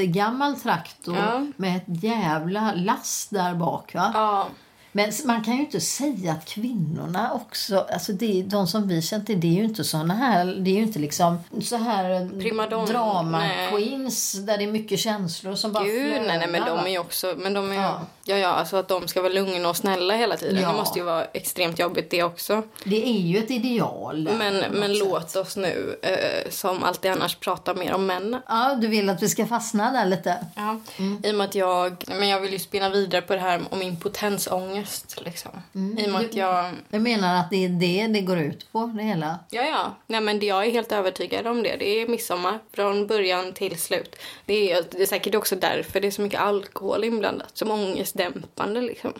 jättegammal 0.02 0.56
traktor 0.56 1.16
Ja. 1.16 1.46
med 1.56 1.76
ett 1.76 2.02
jävla 2.04 2.72
lass 2.74 3.28
där 3.30 3.54
bak 3.54 3.94
va. 3.94 4.11
Ja, 4.14 4.48
Men 4.96 5.12
man 5.24 5.44
kan 5.44 5.54
ju 5.54 5.61
inte 5.61 5.80
säga 5.80 6.32
att 6.32 6.44
kvinnorna 6.44 7.32
också, 7.32 7.87
alltså 7.92 8.12
det, 8.12 8.42
de 8.42 8.66
som 8.66 8.88
vi 8.88 9.02
känt 9.02 9.26
till, 9.26 9.40
det 9.40 9.46
är 9.46 9.52
ju 9.52 9.64
inte 9.64 9.85
såna 9.85 10.14
här, 10.14 10.44
det 10.44 10.70
är 10.70 10.74
ju 10.74 10.82
inte 10.82 10.98
liksom 10.98 11.38
så 11.62 11.76
här 11.76 12.40
Primadonna, 12.40 12.87
drama 12.87 13.38
nej. 13.38 13.70
queens 13.70 14.32
där 14.32 14.59
det 14.59 14.64
är 14.64 14.68
mycket 14.68 14.98
känslor 14.98 15.54
som 15.54 15.72
bara 15.72 15.85
gud 15.85 16.12
nej, 16.12 16.38
nej 16.38 16.38
men 16.38 16.62
flödar, 16.62 16.76
de 16.76 16.87
är 16.87 16.90
ju 16.90 16.98
också, 16.98 17.35
men 17.37 17.52
de 17.52 17.72
är 17.72 17.74
Ja. 17.74 18.00
ja. 18.24 18.37
ja 18.37 18.48
alltså 18.48 18.76
att 18.76 18.88
de 18.88 19.09
ska 19.09 19.22
vara 19.22 19.32
lugna 19.32 19.68
och 19.68 19.76
snälla 19.76 20.14
hela 20.14 20.37
tiden. 20.37 20.62
Ja. 20.62 20.68
Det 20.68 20.74
måste 20.74 20.98
ju 20.98 21.04
vara 21.04 21.24
extremt 21.24 21.78
jobbigt 21.78 22.11
det 22.11 22.22
också. 22.22 22.62
Det 22.85 23.09
är 23.09 23.20
ju 23.20 23.38
ett 23.38 23.50
ideal. 23.50 24.30
Men, 24.38 24.56
men 24.56 24.90
sätt. 24.90 24.98
låt 24.98 25.37
oss 25.37 25.56
nu, 25.56 25.98
eh, 26.02 26.50
som 26.50 26.82
alltid 26.82 27.11
annars, 27.11 27.37
prata 27.37 27.74
mer 27.74 27.92
om 27.92 28.06
männen. 28.06 28.40
Ja, 28.48 28.78
du 28.80 28.87
vill 28.87 29.11
att 29.11 29.22
vi 29.22 29.28
ska 29.28 29.46
fastna 29.46 29.92
där 29.92 30.06
lite? 30.06 30.46
Ja. 30.54 30.80
Mm. 30.98 31.22
I 31.24 31.30
och 31.30 31.35
med 31.35 31.44
att 31.44 31.54
jag, 31.54 32.04
men 32.06 32.28
jag 32.28 32.40
vill 32.40 32.52
ju 32.52 32.59
spinna 32.59 32.88
vidare 32.88 33.22
på 33.22 33.32
det 33.32 33.40
här 33.40 33.62
om 33.70 33.82
impotensångest. 33.82 34.86
Ångest. 34.87 35.20
Liksom. 35.25 35.51
I 35.99 36.07
och 36.07 36.12
med 36.12 36.29
jag... 36.35 36.72
Jag 36.90 37.03
menar 37.03 37.40
att 37.40 37.51
det 37.51 37.64
är 37.64 37.68
det 37.68 38.07
det 38.07 38.20
går 38.20 38.38
ut 38.38 38.72
på, 38.72 38.92
det 38.96 39.03
hela. 39.03 39.38
Ja, 39.51 39.62
ja. 39.62 39.94
Nej, 40.07 40.20
men 40.20 40.40
jag 40.40 40.66
är 40.66 40.70
helt 40.70 40.92
övertygad 40.92 41.46
om 41.46 41.62
det. 41.62 41.77
Det 41.77 42.03
är 42.03 42.09
midsommar 42.09 42.59
från 42.72 43.07
början 43.07 43.53
till 43.53 43.79
slut. 43.79 44.16
Det 44.46 44.72
är, 44.72 44.85
det 44.90 45.03
är 45.03 45.07
säkert 45.07 45.35
också 45.35 45.57
därför 45.57 46.01
det 46.01 46.07
är 46.07 46.11
så 46.11 46.22
mycket 46.22 46.40
alkohol 46.40 47.05
inblandat. 47.05 47.59
Som 47.59 47.70
ångestdämpande 47.70 48.81
liksom. 48.81 49.12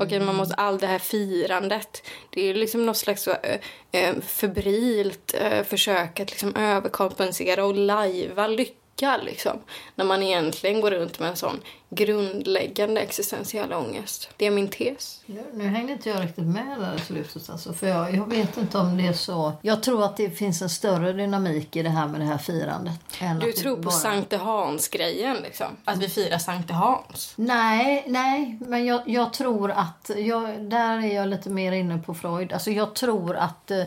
Och 0.00 0.12
att 0.12 0.22
man 0.22 0.36
måste, 0.36 0.54
all 0.54 0.78
det 0.78 0.86
här 0.86 0.98
firandet. 0.98 2.06
Det 2.30 2.50
är 2.50 2.54
liksom 2.54 2.86
något 2.86 2.96
slags 2.96 3.22
så, 3.22 3.30
eh, 3.30 3.60
eh, 3.92 4.14
febrilt 4.20 5.34
eh, 5.40 5.64
försök 5.64 6.20
att 6.20 6.30
liksom 6.30 6.56
överkompensera 6.56 7.64
och 7.64 7.74
lajva 7.74 8.46
lycka 8.46 8.79
liksom. 9.22 9.58
När 9.94 10.04
man 10.04 10.22
egentligen 10.22 10.80
går 10.80 10.90
runt 10.90 11.18
med 11.18 11.28
en 11.30 11.36
sån 11.36 11.60
grundläggande 11.90 13.00
existentiell 13.00 13.72
ångest. 13.72 14.28
Det 14.36 14.46
är 14.46 14.50
min 14.50 14.68
tes. 14.68 15.20
Nu, 15.26 15.44
nu 15.54 15.66
hängde 15.66 15.92
inte 15.92 16.08
jag 16.10 16.22
riktigt 16.24 16.44
med 16.44 16.80
där 16.80 16.96
i 16.96 17.00
slutet. 17.00 17.50
Alltså, 17.50 17.72
för 17.72 17.86
jag, 17.86 18.14
jag 18.14 18.30
vet 18.30 18.56
inte 18.56 18.78
om 18.78 18.96
det 18.96 19.06
är 19.06 19.12
så. 19.12 19.52
Jag 19.62 19.82
tror 19.82 20.04
att 20.04 20.16
det 20.16 20.30
finns 20.30 20.62
en 20.62 20.70
större 20.70 21.12
dynamik 21.12 21.76
i 21.76 21.82
det 21.82 21.88
här 21.88 22.08
med 22.08 22.20
det 22.20 22.24
här 22.26 22.38
firandet. 22.38 23.00
än 23.20 23.38
Du 23.38 23.48
att 23.48 23.56
det 23.56 23.62
tror 23.62 23.76
på 23.76 23.82
bara- 23.82 23.90
Sankte 23.94 24.36
Hans-grejen 24.36 25.36
liksom? 25.42 25.66
Att 25.84 25.98
vi 25.98 26.08
firar 26.08 26.38
Sankte 26.38 26.72
Hans? 26.72 27.32
Nej, 27.36 28.04
nej, 28.06 28.58
men 28.60 28.86
jag, 28.86 29.02
jag 29.06 29.32
tror 29.32 29.70
att... 29.70 30.10
Jag, 30.16 30.62
där 30.62 30.98
är 31.04 31.14
jag 31.14 31.28
lite 31.28 31.50
mer 31.50 31.72
inne 31.72 31.98
på 31.98 32.14
Freud. 32.14 32.52
Alltså 32.52 32.70
jag 32.70 32.94
tror 32.94 33.36
att 33.36 33.70
eh, 33.70 33.82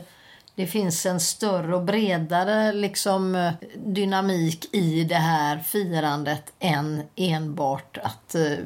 det 0.55 0.67
finns 0.67 1.05
en 1.05 1.19
större 1.19 1.75
och 1.75 1.81
bredare 1.81 2.73
liksom, 2.73 3.51
dynamik 3.75 4.75
i 4.75 5.03
det 5.03 5.15
här 5.15 5.59
firandet 5.59 6.53
än 6.59 7.03
enbart 7.15 7.97
att 7.97 8.35
eh, 8.35 8.57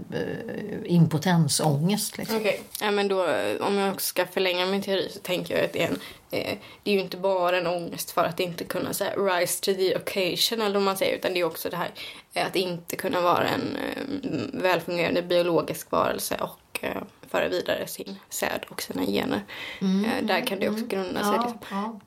impotensångest. 0.85 2.17
Liksom. 2.17 2.37
Okej. 2.37 2.61
Ja, 2.81 2.91
men 2.91 3.07
då, 3.07 3.27
om 3.59 3.77
jag 3.77 4.01
ska 4.01 4.25
förlänga 4.25 4.65
min 4.65 4.81
teori 4.81 5.09
så 5.11 5.19
tänker 5.19 5.55
jag 5.55 5.65
att 5.65 5.73
det 5.73 5.83
är 5.83 5.87
en 5.87 5.99
eh, 6.31 6.57
det 6.83 6.91
är 6.91 6.95
ju 6.95 7.01
inte 7.01 7.17
bara 7.17 7.57
en 7.57 7.67
ångest 7.67 8.11
för 8.11 8.23
att 8.23 8.39
inte 8.39 8.63
kunna 8.63 8.93
så 8.93 9.03
här, 9.03 9.39
rise 9.39 9.61
to 9.61 9.73
the 9.73 9.95
occasion 9.95 10.61
eller 10.61 10.73
vad 10.73 10.83
man 10.83 10.97
säger 10.97 11.15
utan 11.15 11.33
det 11.33 11.39
är 11.39 11.43
också 11.43 11.69
det 11.69 11.77
här 11.77 11.91
eh, 12.33 12.45
att 12.45 12.55
inte 12.55 12.95
kunna 12.95 13.21
vara 13.21 13.47
en 13.47 13.75
eh, 13.75 14.61
välfungerande 14.61 15.21
biologisk 15.21 15.91
varelse 15.91 16.37
och 16.39 16.79
eh, 16.81 17.01
föra 17.31 17.47
vidare 17.47 17.87
sin 17.87 18.15
säd 18.29 18.65
och 18.69 18.81
sina 18.81 19.05
gener. 19.05 19.41
Eh, 19.81 20.25
där 20.25 20.45
kan 20.47 20.59
det 20.59 20.69
också 20.69 20.85
grunda 20.85 21.23
sig. 21.23 21.33
Ja, 21.35 21.41
Liksom. 21.41 21.59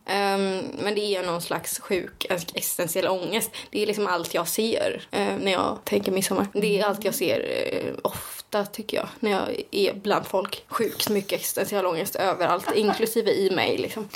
ja. 0.06 0.12
Ehm, 0.12 0.60
men 0.78 0.94
det 0.94 1.00
är 1.16 1.22
någon 1.22 1.42
slags 1.42 1.78
sjuk 1.80 2.26
existentiell 2.28 3.08
ångest. 3.08 3.50
Det 3.70 3.82
är 3.82 3.86
liksom 3.86 4.06
allt 4.06 4.34
jag 4.34 4.48
ser 4.48 5.02
eh, 5.10 5.36
när 5.40 5.52
jag 5.52 5.78
tänker 5.84 6.12
midsommar. 6.12 6.46
Det 6.52 6.80
är 6.80 6.84
allt 6.84 7.04
jag 7.04 7.14
ser 7.14 7.40
eh, 7.72 7.94
ofta 8.02 8.64
tycker 8.66 8.96
jag 8.96 9.08
när 9.20 9.30
jag 9.30 9.62
är 9.70 9.94
bland 9.94 10.26
folk. 10.26 10.64
Sjukt 10.68 11.08
mycket 11.08 11.32
existentiell 11.32 11.86
ångest 11.86 12.16
överallt, 12.16 12.66
inklusive 12.74 13.32
i 13.32 13.50
mig. 13.50 13.78
Liksom. 13.78 14.08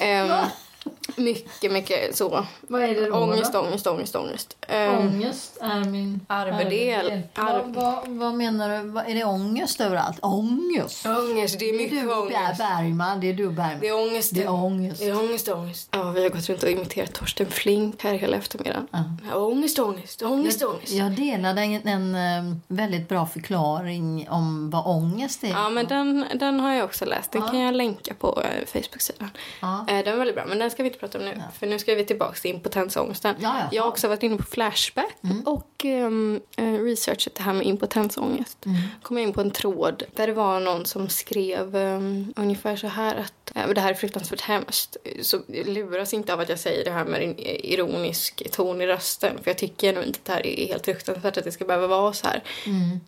Ehm, 0.86 1.24
mycket, 1.24 1.72
mycket 1.72 2.16
så. 2.16 2.46
Vad 2.60 2.82
är 2.82 2.94
det 2.94 3.10
då? 3.10 3.16
Ångest, 3.16 3.52
då? 3.52 3.60
ångest, 3.60 3.86
ångest, 3.86 4.16
ångest. 4.16 4.56
Ehm, 4.68 4.98
Ångest 4.98 5.58
är 5.60 5.84
min 5.84 6.20
Arvedel. 6.26 7.22
Arv- 7.34 7.74
Vad, 7.74 7.84
vad, 8.06 8.08
vad 8.08 8.34
menar 8.34 8.82
du? 8.82 8.88
Vad- 8.90 9.08
Är 9.08 9.14
det 9.14 9.24
ångest 9.24 9.80
överallt? 9.80 10.18
Ångest? 10.22 11.06
ångest, 11.06 11.58
det 11.58 11.68
är 11.68 11.72
Det 11.72 11.78
är 11.78 11.78
mycket 11.82 12.02
du 12.02 12.14
ångest. 12.14 12.58
Bergman. 12.58 13.20
Det 13.20 13.28
är 13.28 13.34
du 13.34 13.48
Bergman. 13.50 13.78
Det 13.80 13.88
är 13.88 13.94
ångest. 14.08 14.34
Det 14.34 14.42
är 14.42 14.50
ångest. 14.52 15.00
Det 15.00 15.08
är 15.08 15.18
ångest, 15.18 15.48
ångest. 15.48 15.88
Ja, 15.92 16.10
vi 16.10 16.22
har 16.22 16.30
gått 16.30 16.48
runt 16.48 16.62
och 16.62 16.70
imiterat 16.70 17.12
Torsten 17.12 17.46
Flink 17.46 18.02
här 18.04 18.14
hela 18.14 18.36
eftermiddagen. 18.36 18.88
Ja, 19.30 19.36
ångest, 19.36 19.78
ångest, 19.78 20.22
ångest, 20.22 20.62
ångest. 20.62 20.92
Jag 20.92 21.12
delade 21.12 21.60
en, 21.62 21.88
en 21.88 22.14
eh, 22.14 22.54
väldigt 22.68 23.08
bra 23.08 23.26
förklaring 23.26 24.26
om 24.30 24.70
vad 24.70 24.86
ångest 24.86 25.44
är. 25.44 25.48
Ja, 25.48 25.68
men 25.70 25.86
den, 25.86 26.24
den 26.34 26.60
har 26.60 26.72
jag 26.74 26.84
också 26.84 27.04
läst. 27.04 27.32
Den 27.32 27.42
kan 27.42 27.58
jag 27.60 27.74
länka 27.74 28.14
på 28.14 28.42
eh, 28.42 28.66
Facebook-sidan. 28.66 29.30
Ja. 29.62 29.84
Eh, 29.88 30.04
den 30.04 30.12
är 30.14 30.16
väldigt 30.16 30.34
bra, 30.36 30.44
men 30.46 30.58
den 30.58 30.70
ska 30.74 30.82
vi 30.82 30.88
inte 30.88 30.98
prata 30.98 31.18
om 31.18 31.24
nu. 31.24 31.42
För 31.58 31.66
nu 31.66 31.78
ska 31.78 31.94
vi 31.94 32.04
tillbaka 32.04 32.34
till 32.34 32.50
impotensångesten. 32.50 33.34
Ja, 33.38 33.58
ja. 33.58 33.68
Jag 33.72 33.82
har 33.82 33.90
också 33.90 34.08
varit 34.08 34.22
inne 34.22 34.36
på 34.36 34.42
Flashback 34.42 35.16
och 35.44 35.84
um, 35.84 36.40
researchat 36.56 37.34
det 37.34 37.42
här 37.42 37.52
med 37.52 37.66
impotensångest. 37.66 38.58
kom 39.02 39.18
jag 39.18 39.26
in 39.26 39.32
på 39.32 39.40
en 39.40 39.50
tråd 39.50 40.02
där 40.14 40.26
det 40.26 40.32
var 40.32 40.60
någon 40.60 40.86
som 40.86 41.08
skrev 41.08 41.76
um, 41.76 42.32
ungefär 42.36 42.76
så 42.76 42.86
här 42.86 43.16
att 43.16 43.56
eh, 43.56 43.68
det 43.68 43.80
här 43.80 43.90
är 43.90 43.94
fruktansvärt 43.94 44.40
hemskt. 44.40 44.96
Så 45.22 45.40
luras 45.48 46.14
inte 46.14 46.34
av 46.34 46.40
att 46.40 46.48
jag 46.48 46.58
säger 46.58 46.84
det 46.84 46.90
här 46.90 47.04
med 47.04 47.22
en 47.22 47.38
ironisk 47.38 48.50
ton 48.50 48.80
i 48.80 48.86
rösten. 48.86 49.38
För 49.42 49.50
jag 49.50 49.58
tycker 49.58 49.92
nog 49.92 50.04
inte 50.04 50.18
att 50.18 50.24
det 50.24 50.32
här 50.32 50.46
är 50.46 50.66
helt 50.66 50.84
fruktansvärt 50.84 51.36
att 51.36 51.44
det 51.44 51.52
ska 51.52 51.64
behöva 51.64 51.86
vara 51.86 52.12
så 52.12 52.26
här. 52.26 52.42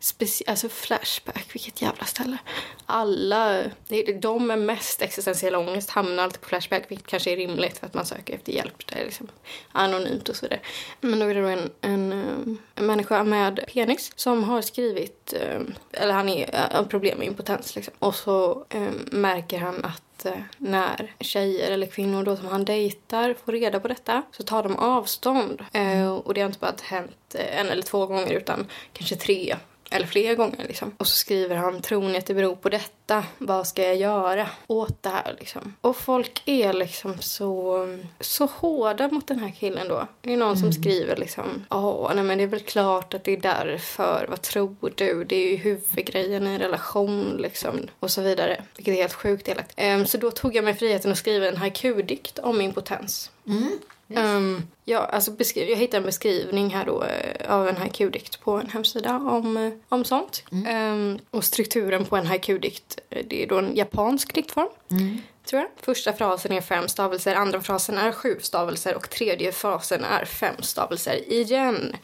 Speci- 0.00 0.42
alltså 0.46 0.68
Flashback, 0.68 1.46
vilket 1.52 1.82
jävla 1.82 2.04
ställe. 2.04 2.38
Alla, 2.86 3.62
de 4.20 4.46
med 4.46 4.58
mest 4.58 5.02
existentiell 5.02 5.54
ångest 5.54 5.90
hamnar 5.90 6.22
alltid 6.22 6.40
på 6.40 6.48
Flashback, 6.48 6.90
vilket 6.90 7.06
kanske 7.06 7.32
är 7.32 7.36
rimligt 7.36 7.55
för 7.78 7.86
att 7.86 7.94
man 7.94 8.06
söker 8.06 8.34
efter 8.34 8.52
hjälp. 8.52 8.86
Det 8.86 9.00
är 9.00 9.04
liksom 9.04 9.28
anonymt 9.72 10.28
och 10.28 10.36
så 10.36 10.46
vidare. 10.46 10.60
Men 11.00 11.18
då 11.18 11.26
är 11.26 11.34
det 11.34 11.40
då 11.40 11.48
en, 11.48 11.70
en, 11.80 12.12
eh, 12.12 12.56
en 12.74 12.86
människa 12.86 13.24
med 13.24 13.64
penis 13.74 14.12
som 14.16 14.44
har 14.44 14.62
skrivit, 14.62 15.34
eh, 15.40 15.60
eller 15.92 16.14
han 16.14 16.28
har 16.28 16.80
eh, 16.80 16.86
problem 16.86 17.18
med 17.18 17.26
impotens 17.26 17.76
liksom. 17.76 17.94
Och 17.98 18.14
så 18.14 18.64
märker 19.10 19.58
han 19.58 19.84
att 19.84 20.26
när 20.56 21.14
tjejer 21.20 21.70
eller 21.70 21.86
kvinnor 21.86 22.24
då 22.24 22.36
som 22.36 22.46
han 22.46 22.64
dejtar 22.64 23.34
får 23.44 23.52
reda 23.52 23.80
på 23.80 23.88
detta 23.88 24.22
så 24.32 24.42
tar 24.42 24.62
de 24.62 24.76
avstånd. 24.76 25.64
Och 26.24 26.34
det 26.34 26.40
har 26.40 26.46
inte 26.46 26.58
bara 26.58 26.74
hänt 26.82 27.34
en 27.34 27.68
eller 27.68 27.82
två 27.82 28.06
gånger 28.06 28.32
utan 28.32 28.66
kanske 28.92 29.16
tre 29.16 29.56
eller 29.90 30.06
fler 30.06 30.34
gånger 30.34 30.64
liksom. 30.68 30.94
Och 30.98 31.06
så 31.06 31.16
skriver 31.16 31.56
han, 31.56 31.82
tror 31.82 32.08
ni 32.08 32.18
att 32.18 32.26
det 32.26 32.34
beror 32.34 32.56
på 32.56 32.68
detta? 32.68 33.24
Vad 33.38 33.66
ska 33.66 33.82
jag 33.82 33.96
göra 33.96 34.48
åt 34.66 35.02
det 35.02 35.08
här 35.08 35.36
liksom? 35.40 35.74
Och 35.80 35.96
folk 35.96 36.42
är 36.44 36.72
liksom 36.72 37.18
så, 37.20 37.86
så 38.20 38.46
hårda 38.46 39.08
mot 39.08 39.26
den 39.26 39.38
här 39.38 39.50
killen 39.50 39.88
då. 39.88 40.06
Det 40.20 40.32
är 40.32 40.36
någon 40.36 40.56
som 40.56 40.72
skriver 40.72 41.16
liksom, 41.16 41.64
ja, 41.70 42.12
nej 42.14 42.24
men 42.24 42.38
det 42.38 42.44
är 42.44 42.48
väl 42.48 42.60
klart 42.60 43.14
att 43.14 43.24
det 43.24 43.32
är 43.32 43.40
därför. 43.40 44.26
Vad 44.30 44.42
tror 44.42 44.92
du? 44.94 45.24
Det 45.24 45.36
är 45.36 45.50
ju 45.50 45.56
huvudgrejen 45.56 46.46
i 46.46 46.50
en 46.50 46.58
relation 46.58 47.36
liksom. 47.38 47.80
Och 48.00 48.10
så 48.10 48.22
vidare. 48.22 48.62
Vilket 48.76 48.94
är 48.94 48.98
helt 48.98 49.12
sjukt 49.12 49.48
elakt. 49.48 49.72
Ehm, 49.76 50.06
så 50.06 50.18
då 50.18 50.30
tog 50.30 50.56
jag 50.56 50.64
mig 50.64 50.74
friheten 50.74 51.12
att 51.12 51.18
skriva 51.18 51.48
en 51.48 51.56
haiku-dikt 51.56 52.38
om 52.38 52.60
impotens. 52.60 53.30
Ehm, 54.14 54.62
ja, 54.84 54.98
alltså 54.98 55.30
beskri- 55.30 55.70
jag 55.70 55.76
hittade 55.76 55.96
en 55.96 56.02
beskrivning 56.02 56.70
här 56.70 56.84
då 56.86 57.02
eh, 57.02 57.52
av 57.54 57.68
en 57.68 57.76
haiku-dikt 57.76 58.40
på 58.40 58.52
en 58.52 58.68
hemsida 58.70 59.16
om, 59.16 59.56
eh, 59.56 59.72
om 59.88 60.04
sånt. 60.04 60.44
Ehm, 60.66 61.18
och 61.30 61.44
strukturen 61.44 62.04
på 62.04 62.16
en 62.16 62.26
haiku-dikt, 62.26 62.98
eh, 63.10 63.24
det 63.30 63.42
är 63.42 63.46
då 63.46 63.58
en 63.58 63.76
japansk 63.76 64.34
diktform. 64.34 64.68
Tror 65.44 65.60
jag. 65.62 65.70
Första 65.80 66.12
frasen 66.12 66.52
är 66.52 66.60
fem 66.60 66.88
stavelser, 66.88 67.34
andra 67.34 67.60
frasen 67.60 67.98
är 67.98 68.12
sju 68.12 68.38
stavelser 68.40 68.94
och 68.94 69.10
tredje 69.10 69.52
frasen 69.52 70.04
är 70.04 70.24
fem 70.24 70.54
stavelser 70.62 71.32
igen. 71.32 71.96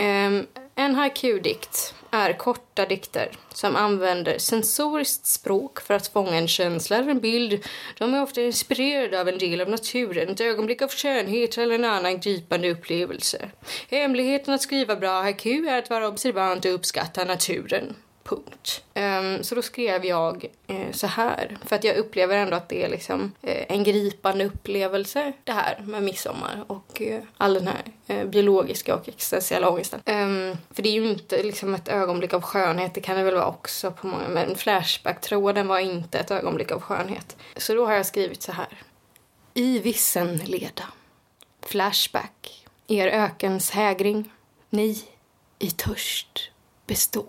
Ehm, 0.00 0.46
en 0.80 0.94
haiku-dikt 0.94 1.94
är 2.10 2.32
korta 2.32 2.86
dikter 2.86 3.30
som 3.54 3.76
använder 3.76 4.38
sensoriskt 4.38 5.26
språk 5.26 5.80
för 5.80 5.94
att 5.94 6.08
fånga 6.08 6.36
en 6.36 6.48
känsla 6.48 6.96
eller 6.96 7.10
en 7.10 7.20
bild. 7.20 7.66
De 7.98 8.14
är 8.14 8.22
ofta 8.22 8.40
inspirerade 8.40 9.20
av 9.20 9.28
en 9.28 9.38
del 9.38 9.60
av 9.60 9.68
naturen, 9.68 10.28
ett 10.28 10.40
ögonblick 10.40 10.82
av 10.82 10.88
skönhet 10.88 11.58
eller 11.58 11.74
en 11.74 11.84
annan 11.84 12.20
gripande 12.20 12.70
upplevelse. 12.70 13.50
Hemligheten 13.90 14.54
att 14.54 14.62
skriva 14.62 14.96
bra 14.96 15.22
haiku 15.22 15.66
är 15.66 15.78
att 15.78 15.90
vara 15.90 16.08
observant 16.08 16.64
och 16.64 16.74
uppskatta 16.74 17.24
naturen. 17.24 17.96
Punkt. 18.30 18.84
Ehm, 18.94 19.44
så 19.44 19.54
då 19.54 19.62
skrev 19.62 20.04
jag 20.04 20.46
eh, 20.66 20.92
så 20.92 21.06
här, 21.06 21.58
för 21.64 21.76
att 21.76 21.84
jag 21.84 21.96
upplever 21.96 22.36
ändå 22.36 22.56
att 22.56 22.68
det 22.68 22.84
är 22.84 22.88
liksom 22.88 23.32
eh, 23.42 23.64
en 23.68 23.84
gripande 23.84 24.44
upplevelse 24.44 25.32
det 25.44 25.52
här 25.52 25.80
med 25.84 26.02
midsommar 26.02 26.64
och 26.66 27.02
eh, 27.02 27.22
all 27.36 27.54
den 27.54 27.68
här 27.68 28.24
biologiska 28.24 28.94
och 28.94 29.08
existentiella 29.08 29.70
ångesten. 29.70 30.00
Ehm, 30.04 30.56
för 30.70 30.82
det 30.82 30.88
är 30.88 30.92
ju 30.92 31.10
inte 31.10 31.42
liksom 31.42 31.74
ett 31.74 31.88
ögonblick 31.88 32.32
av 32.32 32.42
skönhet, 32.42 32.94
det 32.94 33.00
kan 33.00 33.16
det 33.16 33.22
väl 33.22 33.34
vara 33.34 33.46
också 33.46 33.90
på 33.90 34.06
många, 34.06 34.28
men 34.28 34.56
Flashback-tråden 34.56 35.68
var 35.68 35.78
inte 35.78 36.18
ett 36.18 36.30
ögonblick 36.30 36.72
av 36.72 36.80
skönhet. 36.80 37.36
Så 37.56 37.74
då 37.74 37.86
har 37.86 37.92
jag 37.92 38.06
skrivit 38.06 38.42
så 38.42 38.52
här. 38.52 38.82
I 39.54 39.78
vissen 39.78 40.36
leda, 40.36 40.84
Flashback, 41.66 42.66
er 42.86 43.06
ökens 43.06 43.70
hägring, 43.70 44.32
ni 44.70 45.04
i 45.58 45.70
törst 45.70 46.50
bestå. 46.86 47.26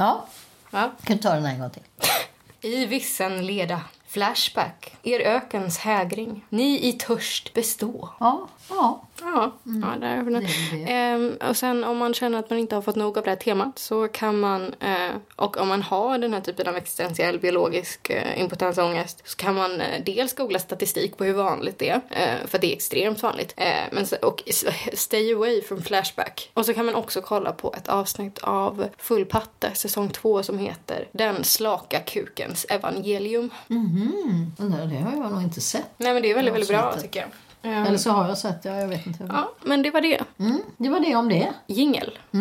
Ja, 0.00 0.24
Ja. 0.70 0.90
kan 1.04 1.16
du 1.16 1.22
ta 1.22 1.34
den 1.34 1.46
en 1.46 1.60
gång 1.60 1.70
till? 1.70 1.82
I 2.60 2.86
vissen 2.86 3.46
leda, 3.46 3.80
Flashback. 4.06 4.96
Er 5.02 5.20
ökens 5.20 5.78
hägring. 5.78 6.44
Ni 6.48 6.88
i 6.88 6.92
törst 6.92 7.54
bestå. 7.54 8.08
Ja, 8.20 8.48
ja. 8.70 9.00
Ja, 9.20 9.52
ja 9.64 9.96
där 10.00 10.40
det. 10.40 10.92
Ehm, 10.92 11.36
och 11.48 11.56
sen 11.56 11.84
om 11.84 11.96
man 11.96 12.14
känner 12.14 12.38
att 12.38 12.50
man 12.50 12.58
inte 12.58 12.74
har 12.74 12.82
fått 12.82 12.96
nog 12.96 13.18
av 13.18 13.24
det 13.24 13.30
här 13.30 13.36
temat 13.36 13.78
så 13.78 14.08
kan 14.08 14.40
man, 14.40 14.74
eh, 14.80 15.10
och 15.36 15.56
om 15.56 15.68
man 15.68 15.82
har 15.82 16.18
den 16.18 16.32
här 16.32 16.40
typen 16.40 16.68
av 16.68 16.76
existentiell 16.76 17.38
biologisk 17.38 18.10
eh, 18.10 18.40
impotensångest 18.40 19.28
så 19.28 19.36
kan 19.36 19.54
man 19.54 19.80
eh, 19.80 20.04
dels 20.04 20.34
googla 20.34 20.58
statistik 20.58 21.16
på 21.16 21.24
hur 21.24 21.34
vanligt 21.34 21.78
det 21.78 21.88
är, 21.88 22.00
eh, 22.10 22.46
för 22.46 22.58
det 22.58 22.66
är 22.66 22.72
extremt 22.72 23.22
vanligt, 23.22 23.54
eh, 23.56 23.66
men, 23.92 24.06
och 24.22 24.42
stay 24.94 25.34
away 25.34 25.62
from 25.62 25.82
flashback. 25.82 26.50
Och 26.54 26.66
så 26.66 26.74
kan 26.74 26.86
man 26.86 26.94
också 26.94 27.20
kolla 27.20 27.52
på 27.52 27.74
ett 27.76 27.88
avsnitt 27.88 28.38
av 28.38 28.88
Full 28.98 29.24
patte, 29.24 29.74
säsong 29.74 30.08
två 30.08 30.42
som 30.42 30.58
heter 30.58 31.08
Den 31.12 31.44
slaka 31.44 32.00
kukens 32.00 32.66
evangelium. 32.68 33.50
Mhm. 33.66 34.52
Det 34.56 34.96
har 34.96 35.16
jag 35.16 35.32
nog 35.32 35.42
inte 35.42 35.60
sett. 35.60 35.90
Nej 35.96 36.12
men 36.12 36.22
det 36.22 36.30
är 36.30 36.34
väldigt, 36.34 36.54
väldigt 36.54 36.70
bra 36.70 36.94
tycker 37.00 37.20
jag. 37.20 37.28
Ehm, 37.62 37.86
Eller 37.86 37.98
så 37.98 38.10
har 38.10 38.28
jag 38.28 38.38
sett 38.38 38.62
det, 38.62 38.68
jag 38.80 38.88
vet 38.88 39.06
inte. 39.06 39.26
Ja, 39.28 39.52
men 39.62 39.82
det 39.82 39.90
var 39.90 40.00
det. 40.00 40.20
Mm, 40.38 40.60
det 40.76 40.88
var 40.88 41.00
det 41.00 41.16
om 41.16 41.28
det. 41.28 41.52
Jingel. 41.66 42.18
Åh, 42.32 42.40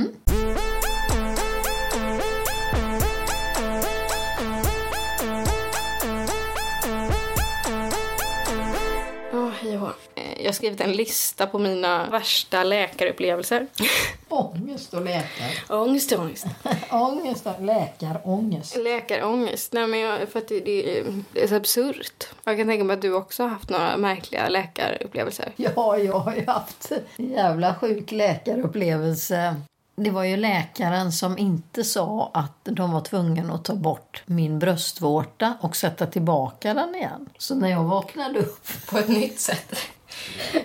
Jag 10.39 10.45
har 10.45 10.54
skrivit 10.54 10.82
en 10.82 10.91
lista 10.91 11.47
på 11.47 11.60
mina 11.60 12.10
värsta 12.10 12.63
läkarupplevelser. 12.63 13.67
Ångest 14.30 14.93
och 14.93 15.02
läkare. 15.02 15.52
ångest, 15.69 16.13
ångest. 16.13 16.45
Ångest 16.91 17.45
och 17.45 17.62
läkarångest. 17.62 18.78
Läkarångest. 18.84 19.73
Nej, 19.73 19.88
men 19.88 19.99
jag, 19.99 20.30
för 20.30 20.39
att 20.39 20.47
det, 20.47 20.60
det 20.60 20.99
är 21.34 21.47
så 21.47 21.56
absurt. 21.56 22.28
Jag 22.43 22.58
kan 22.58 22.67
tänka 22.67 22.84
mig 22.84 22.93
att 22.93 23.02
du 23.02 23.13
också 23.13 23.43
har 23.43 23.49
haft 23.49 23.69
några 23.69 23.97
märkliga 23.97 24.49
läkarupplevelser. 24.49 25.52
Ja, 25.56 25.97
jag 25.97 26.19
har 26.19 26.36
ju 26.36 26.45
haft 26.45 26.91
en 27.17 27.32
jävla 27.32 27.75
sjuk 27.75 28.12
läkarupplevelse. 28.12 29.56
Det 29.95 30.10
var 30.10 30.23
ju 30.23 30.38
läkaren 30.38 31.12
som 31.12 31.38
inte 31.38 31.84
sa 31.84 32.32
att 32.34 32.58
de 32.63 32.91
var 32.91 33.02
tvungna 33.02 33.54
att 33.54 33.65
ta 33.65 33.75
bort 33.75 34.23
min 34.25 34.60
bröstvårta 34.60 35.58
och 35.62 35.75
sätta 35.75 36.06
tillbaka 36.06 36.73
den 36.73 36.95
igen. 36.95 37.30
Så 37.38 37.56
när 37.56 37.69
jag 37.69 37.84
vaknade 37.84 38.39
upp... 38.39 38.67
På 38.89 38.97
ett 38.97 39.08
nytt 39.08 39.39
sätt. 39.39 39.75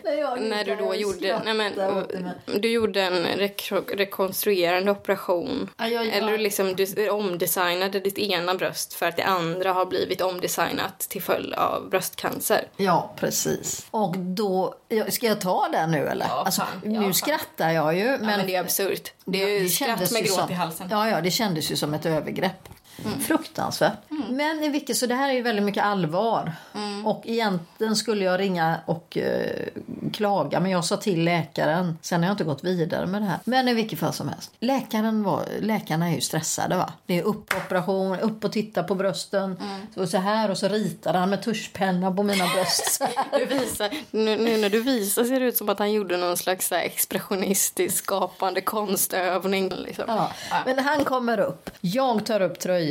När, 0.05 0.13
jag 0.17 0.39
du 0.67 0.77
då 0.77 0.85
jag 0.85 0.97
gjorde, 0.97 1.41
nej 1.45 1.55
men, 1.55 1.75
det, 1.75 2.07
men- 2.47 2.61
du 2.61 2.69
gjorde 2.71 3.03
en 3.03 3.27
rekro- 3.27 3.97
rekonstruerande 3.97 4.91
operation. 4.91 5.71
Ja, 5.77 5.89
jag- 5.89 6.07
Eller 6.07 6.33
du 6.33 6.39
liksom 6.39 6.75
du 6.77 7.09
omdesignade 7.11 8.01
ditt 8.01 8.19
ena 8.19 8.55
bröst 8.55 8.95
för 8.95 9.07
att 9.07 9.17
det 9.17 9.23
andra 9.23 9.73
har 9.73 9.87
blivit 9.87 10.21
omdesignat 10.21 10.99
till 10.99 11.23
följd 11.23 11.55
av 11.55 11.89
bröstcancer. 11.91 12.69
Ja, 12.77 13.15
precis. 13.17 13.87
Och 13.91 14.19
då... 14.19 14.75
ja, 14.89 15.11
Ska 15.11 15.27
jag 15.27 15.41
ta 15.41 15.69
den 15.73 15.91
nu 15.91 16.07
eller? 16.07 16.27
Ja, 16.29 16.43
alltså, 16.47 16.61
fan. 16.61 16.81
Ja, 16.85 16.91
nu 16.91 17.01
fan. 17.01 17.15
skrattar 17.15 17.71
jag 17.71 17.97
ju. 17.99 18.05
Men, 18.05 18.21
Men, 18.27 18.47
det 18.47 18.55
är 18.55 18.61
absurt. 18.61 19.13
Det 19.25 19.43
är 19.43 19.49
ju 19.61 19.69
skratt 19.69 19.89
kändes 19.89 20.13
med 20.13 20.25
gråt 20.25 20.35
som, 20.35 20.51
i 20.51 20.55
halsen. 20.55 20.89
Ja, 20.91 21.11
ja, 21.11 21.21
det 21.21 21.31
kändes 21.31 21.71
ju 21.73 21.77
som 21.77 21.95
ett 21.95 22.07
övergrepp. 22.07 22.69
Mm. 23.05 23.21
Fruktansvärt. 23.21 23.99
Men 24.31 24.65
i 24.65 24.69
vilket 24.69 24.97
så 24.97 25.07
det 25.07 25.15
här 25.15 25.29
är 25.29 25.33
ju 25.33 25.43
väldigt 25.43 25.65
mycket 25.65 25.85
allvar. 25.85 26.53
Mm. 26.75 27.07
Och 27.07 27.23
egentligen 27.27 27.97
skulle 27.97 28.25
jag 28.25 28.41
ringa 28.41 28.81
och 28.87 29.19
eh, 29.19 29.69
klaga 30.13 30.61
men 30.61 30.71
jag 30.71 30.85
sa 30.85 30.97
till 30.97 31.25
läkaren. 31.25 31.99
Sen 32.03 32.21
har 32.21 32.29
jag 32.29 32.35
inte 32.35 32.45
gått 32.45 32.65
vidare 32.65 33.07
med 33.07 33.23
det 33.23 33.27
här. 33.27 33.39
Men 33.45 33.69
i 33.69 33.75
vilket 33.75 33.99
fall 33.99 34.13
som 34.13 34.29
helst. 34.29 34.53
Läkaren 34.61 35.23
var, 35.23 35.43
läkarna 35.61 36.09
är 36.09 36.15
ju 36.15 36.21
stressade 36.21 36.77
va. 36.77 36.93
Det 37.07 37.19
är 37.19 37.23
upp 37.23 37.49
på 37.49 37.57
operation, 37.57 38.21
upp 38.21 38.45
och 38.45 38.53
titta 38.53 38.83
på 38.83 38.95
brösten. 38.95 39.45
Mm. 39.45 39.87
Så, 39.95 40.07
så 40.07 40.19
här 40.19 40.51
och 40.51 40.59
så 40.59 40.69
ritar 40.69 41.15
han 41.15 41.31
med 41.31 41.43
tuschpenna 41.43 42.13
på 42.13 42.23
mina 42.23 42.45
bröst. 42.49 43.03
Du 43.39 43.45
visar, 43.45 43.91
nu, 44.11 44.37
nu 44.37 44.57
när 44.57 44.71
du 44.71 44.83
visar 44.83 45.25
ser 45.25 45.41
det 45.41 45.47
ut 45.47 45.57
som 45.57 45.69
att 45.69 45.79
han 45.79 45.93
gjorde 45.93 46.17
någon 46.17 46.37
slags 46.37 46.71
här 46.71 46.79
expressionistisk 46.79 48.05
skapande 48.05 48.61
konstövning. 48.61 49.69
Liksom. 49.69 50.05
Ja. 50.09 50.31
Men 50.65 50.79
han 50.79 51.05
kommer 51.05 51.41
upp, 51.41 51.71
jag 51.81 52.27
tar 52.27 52.41
upp 52.41 52.59
tröjan, 52.59 52.84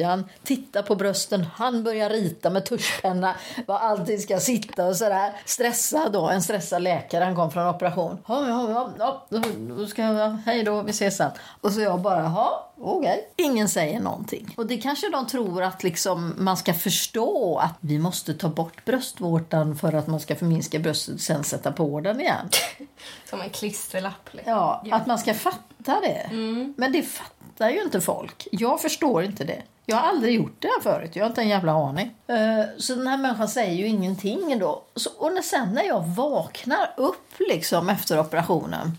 tittar 0.43 0.81
på 0.81 0.95
brösten, 0.95 1.45
han 1.55 1.83
börjar 1.83 2.09
rita 2.09 2.49
med 2.49 2.65
tuschpenna 2.65 3.35
var 3.67 3.77
allting 3.77 4.19
ska 4.19 4.39
sitta 4.39 4.85
och 4.85 4.95
sådär. 4.95 5.33
Stressad 5.45 6.11
då, 6.11 6.29
en 6.29 6.41
stressad 6.41 6.81
läkare, 6.81 7.23
han 7.23 7.35
kom 7.35 7.51
från 7.51 7.67
operation. 7.67 8.17
Ja, 8.27 8.47
ja, 8.47 8.69
ja, 8.69 8.93
ja 8.99 9.41
då, 9.67 9.87
ska 9.87 10.01
jag, 10.01 10.29
hej 10.29 10.63
då, 10.63 10.81
vi 10.81 10.91
ses 10.91 11.17
sen. 11.17 11.31
Och 11.61 11.71
så 11.71 11.81
jag 11.81 12.01
bara, 12.01 12.23
ja, 12.23 12.71
okej. 12.77 13.29
Ingen 13.35 13.69
säger 13.69 13.99
någonting. 13.99 14.53
Och 14.57 14.65
det 14.67 14.77
kanske 14.77 15.09
de 15.09 15.27
tror 15.27 15.63
att 15.63 15.83
liksom 15.83 16.33
man 16.37 16.57
ska 16.57 16.73
förstå 16.73 17.57
att 17.57 17.77
vi 17.79 17.99
måste 17.99 18.33
ta 18.33 18.49
bort 18.49 18.85
bröstvårtan 18.85 19.75
för 19.75 19.93
att 19.93 20.07
man 20.07 20.19
ska 20.19 20.35
förminska 20.35 20.79
bröstet 20.79 21.15
och 21.15 21.21
sen 21.21 21.43
sätta 21.43 21.71
på 21.71 21.99
den 21.99 22.21
igen. 22.21 22.49
Som 23.29 23.41
en 23.41 23.49
klisterlapp. 23.49 24.29
Liksom. 24.31 24.53
Ja, 24.53 24.83
att 24.91 25.07
man 25.07 25.19
ska 25.19 25.33
fatta 25.33 26.01
det. 26.01 26.29
Men 26.77 26.91
det 26.91 27.01
fattar 27.01 27.69
ju 27.69 27.81
inte 27.81 28.01
folk. 28.01 28.47
Jag 28.51 28.81
förstår 28.81 29.23
inte 29.23 29.43
det. 29.43 29.63
Jag 29.85 29.95
har 29.97 30.07
aldrig 30.09 30.35
gjort 30.35 30.55
det 30.61 30.67
här 30.67 30.81
förut. 30.81 31.11
Jag 31.15 31.23
har 31.23 31.29
inte 31.29 31.41
en 31.41 31.47
jävla 31.49 31.71
aning. 31.71 32.15
Eh, 32.27 32.65
Så 32.77 32.95
den 32.95 33.07
här 33.07 33.17
människan 33.17 33.47
säger 33.49 33.73
ju 33.73 33.87
ingenting 33.87 34.59
då. 34.59 34.83
Så, 34.95 35.09
och 35.17 35.33
när, 35.33 35.41
sen 35.41 35.73
när 35.73 35.83
jag 35.83 36.01
vaknar 36.07 36.93
upp 36.97 37.33
liksom 37.39 37.89
efter 37.89 38.19
operationen 38.19 38.97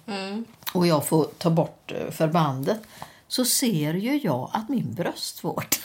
och 0.74 0.86
jag 0.86 1.06
får 1.06 1.24
ta 1.24 1.50
bort 1.50 1.92
eh, 1.92 2.10
förbandet 2.10 2.80
så 3.28 3.44
ser 3.44 3.94
ju 3.94 4.20
jag 4.20 4.50
att 4.52 4.68
min 4.68 4.94
bröstvårta 4.94 5.76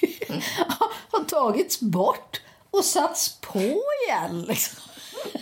har 1.10 1.24
tagits 1.24 1.80
bort 1.80 2.40
och 2.70 2.84
satts 2.84 3.38
på 3.40 3.58
igen. 3.58 4.42
Liksom. 4.42 4.82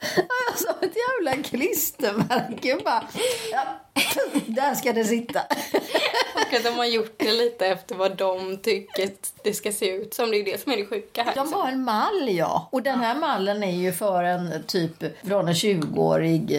Alltså 0.50 0.68
ett 0.82 0.96
jävla 0.96 1.42
klistermärke 1.42 2.78
bara. 2.84 3.04
Ja, 3.52 3.64
där 4.46 4.74
ska 4.74 4.92
det 4.92 5.04
sitta. 5.04 5.40
Och 6.34 6.54
att 6.54 6.64
de 6.64 6.70
har 6.70 6.84
gjort 6.84 7.14
det 7.16 7.32
lite 7.32 7.66
efter 7.66 7.94
vad 7.94 8.16
de 8.16 8.56
tycker 8.56 9.10
det 9.44 9.54
ska 9.54 9.72
se 9.72 9.90
ut 9.90 10.14
som. 10.14 10.30
Det 10.30 10.36
är 10.36 10.44
det 10.44 10.62
som 10.62 10.72
är 10.72 10.76
det 10.76 10.86
sjuka 10.86 11.22
här. 11.22 11.34
De 11.34 11.40
liksom. 11.40 11.60
har 11.60 11.68
en 11.68 11.84
mall, 11.84 12.28
ja. 12.28 12.68
Och 12.72 12.82
den 12.82 13.00
här 13.00 13.14
mallen 13.14 13.62
är 13.62 13.76
ju 13.76 13.92
för 13.92 14.24
en 14.24 14.64
typ 14.66 15.26
från 15.26 15.48
en 15.48 15.54
20-årig 15.54 16.52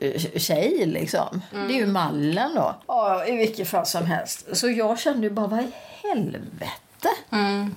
eh, 0.00 0.18
tjej 0.36 0.86
liksom. 0.86 1.42
Det 1.50 1.74
är 1.74 1.78
ju 1.78 1.86
mallen 1.86 2.54
då. 2.54 2.74
Ja, 2.86 3.26
i 3.26 3.36
vilket 3.36 3.68
fall 3.68 3.86
som 3.86 4.06
helst. 4.06 4.56
Så 4.56 4.68
jag 4.68 4.98
kände 4.98 5.26
ju 5.26 5.30
bara, 5.30 5.46
vad 5.46 5.60
i 5.60 5.68
helvete? 6.02 7.08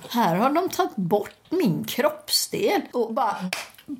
Här 0.08 0.36
har 0.36 0.50
de 0.50 0.68
tagit 0.68 0.96
bort 0.96 1.34
min 1.48 1.84
kroppsdel 1.84 2.82
och 2.92 3.14
bara 3.14 3.36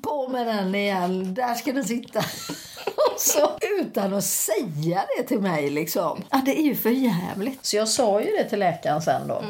på 0.03 0.27
med 0.27 0.47
den 0.47 0.75
igen. 0.75 1.33
Där 1.33 1.55
ska 1.55 1.71
den 1.73 1.85
sitta. 1.85 2.19
Och 2.85 3.19
så 3.19 3.51
utan 3.79 4.13
att 4.13 4.23
säga 4.23 5.05
det 5.17 5.23
till 5.23 5.39
mig 5.39 5.69
liksom. 5.69 6.23
Ja, 6.29 6.41
det 6.45 6.59
är 6.59 6.63
ju 6.63 6.75
för 6.75 6.89
jävligt. 6.89 7.65
Så 7.65 7.75
jag 7.75 7.87
sa 7.87 8.21
ju 8.21 8.31
det 8.37 8.43
till 8.49 8.59
läkaren 8.59 9.01
sen 9.01 9.27
då. 9.27 9.43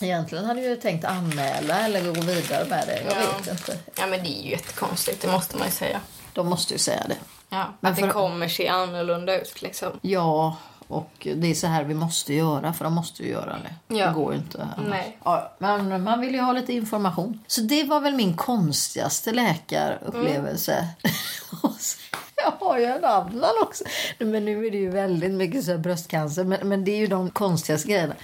Egentligen 0.00 0.44
hade 0.44 0.60
jag 0.60 0.70
ju 0.70 0.76
tänkt 0.76 1.04
anmäla 1.04 1.78
eller 1.80 2.04
gå 2.04 2.20
vidare 2.20 2.64
med 2.68 2.84
det. 2.86 3.02
Jag 3.02 3.12
Ja. 3.22 3.38
vet 3.38 3.50
inte. 3.50 3.78
Ja 4.00 4.06
men 4.06 4.22
det 4.22 4.28
är 4.28 4.42
ju 4.42 4.50
jättekonstigt, 4.50 5.22
det 5.22 5.32
måste 5.32 5.56
man 5.56 5.66
ju 5.66 5.72
säga. 5.72 6.00
De 6.32 6.48
måste 6.48 6.72
ju 6.74 6.78
säga 6.78 7.02
det. 7.08 7.16
Ja, 7.48 7.64
Men 7.80 7.92
att 7.92 7.98
för- 7.98 8.06
det 8.06 8.12
kommer 8.12 8.48
se 8.48 8.68
annorlunda 8.68 9.40
ut 9.40 9.62
liksom. 9.62 9.88
Ja, 10.02 10.56
och 10.88 11.10
det 11.36 11.46
är 11.50 11.54
så 11.54 11.66
här 11.66 11.84
vi 11.84 11.94
måste 11.94 12.34
göra 12.34 12.72
för 12.72 12.84
de 12.84 12.92
måste 12.94 13.22
ju 13.22 13.28
göra 13.30 13.56
det. 13.88 13.94
Ja. 13.96 14.06
Det 14.08 14.14
går 14.14 14.32
ju 14.32 14.38
inte 14.38 14.62
annars. 14.62 14.90
Nej. 14.90 15.18
Ja, 15.24 15.52
men 15.58 16.02
man 16.02 16.20
vill 16.20 16.34
ju 16.34 16.40
ha 16.40 16.52
lite 16.52 16.72
information. 16.72 17.40
Så 17.46 17.60
det 17.60 17.84
var 17.84 18.00
väl 18.00 18.14
min 18.14 18.36
konstigaste 18.36 19.32
läkarupplevelse. 19.32 20.88
Så- 21.78 21.98
Jag 22.36 22.66
har 22.66 22.78
ju 22.78 22.84
en 22.84 23.04
annan 23.04 23.50
också. 23.62 23.84
Men 24.18 24.44
nu 24.44 24.66
är 24.66 24.70
det 24.70 24.76
ju 24.76 24.90
väldigt 24.90 25.30
mycket 25.32 25.64
så 25.64 25.78
bröstcancer. 25.78 26.44
Men, 26.44 26.68
men 26.68 26.84
det 26.84 26.90
är 26.92 26.96
ju 26.96 27.06
de 27.06 27.30
konstigaste 27.30 27.88
grejerna. 27.88 28.14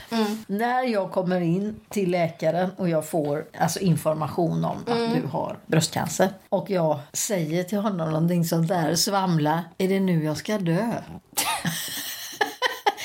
När 0.46 0.83
jag 0.83 1.12
kommer 1.12 1.40
in 1.40 1.81
till 1.88 2.11
läkaren 2.11 2.70
och 2.77 2.88
jag 2.88 3.09
får 3.09 3.44
alltså 3.59 3.79
information 3.81 4.64
om 4.64 4.77
att 4.87 5.14
du 5.14 5.27
har 5.33 5.59
bröstcancer. 5.66 6.29
Och 6.49 6.70
jag 6.70 6.99
säger 7.12 7.64
till 7.64 7.79
honom 7.79 8.11
någonting 8.11 8.44
sånt 8.44 8.68
där. 8.68 8.94
Svamla, 8.94 9.64
är 9.79 9.88
det 9.88 10.01
nu 10.01 10.25
jag 10.25 10.37
ska 10.37 10.59
dö? 10.59 10.92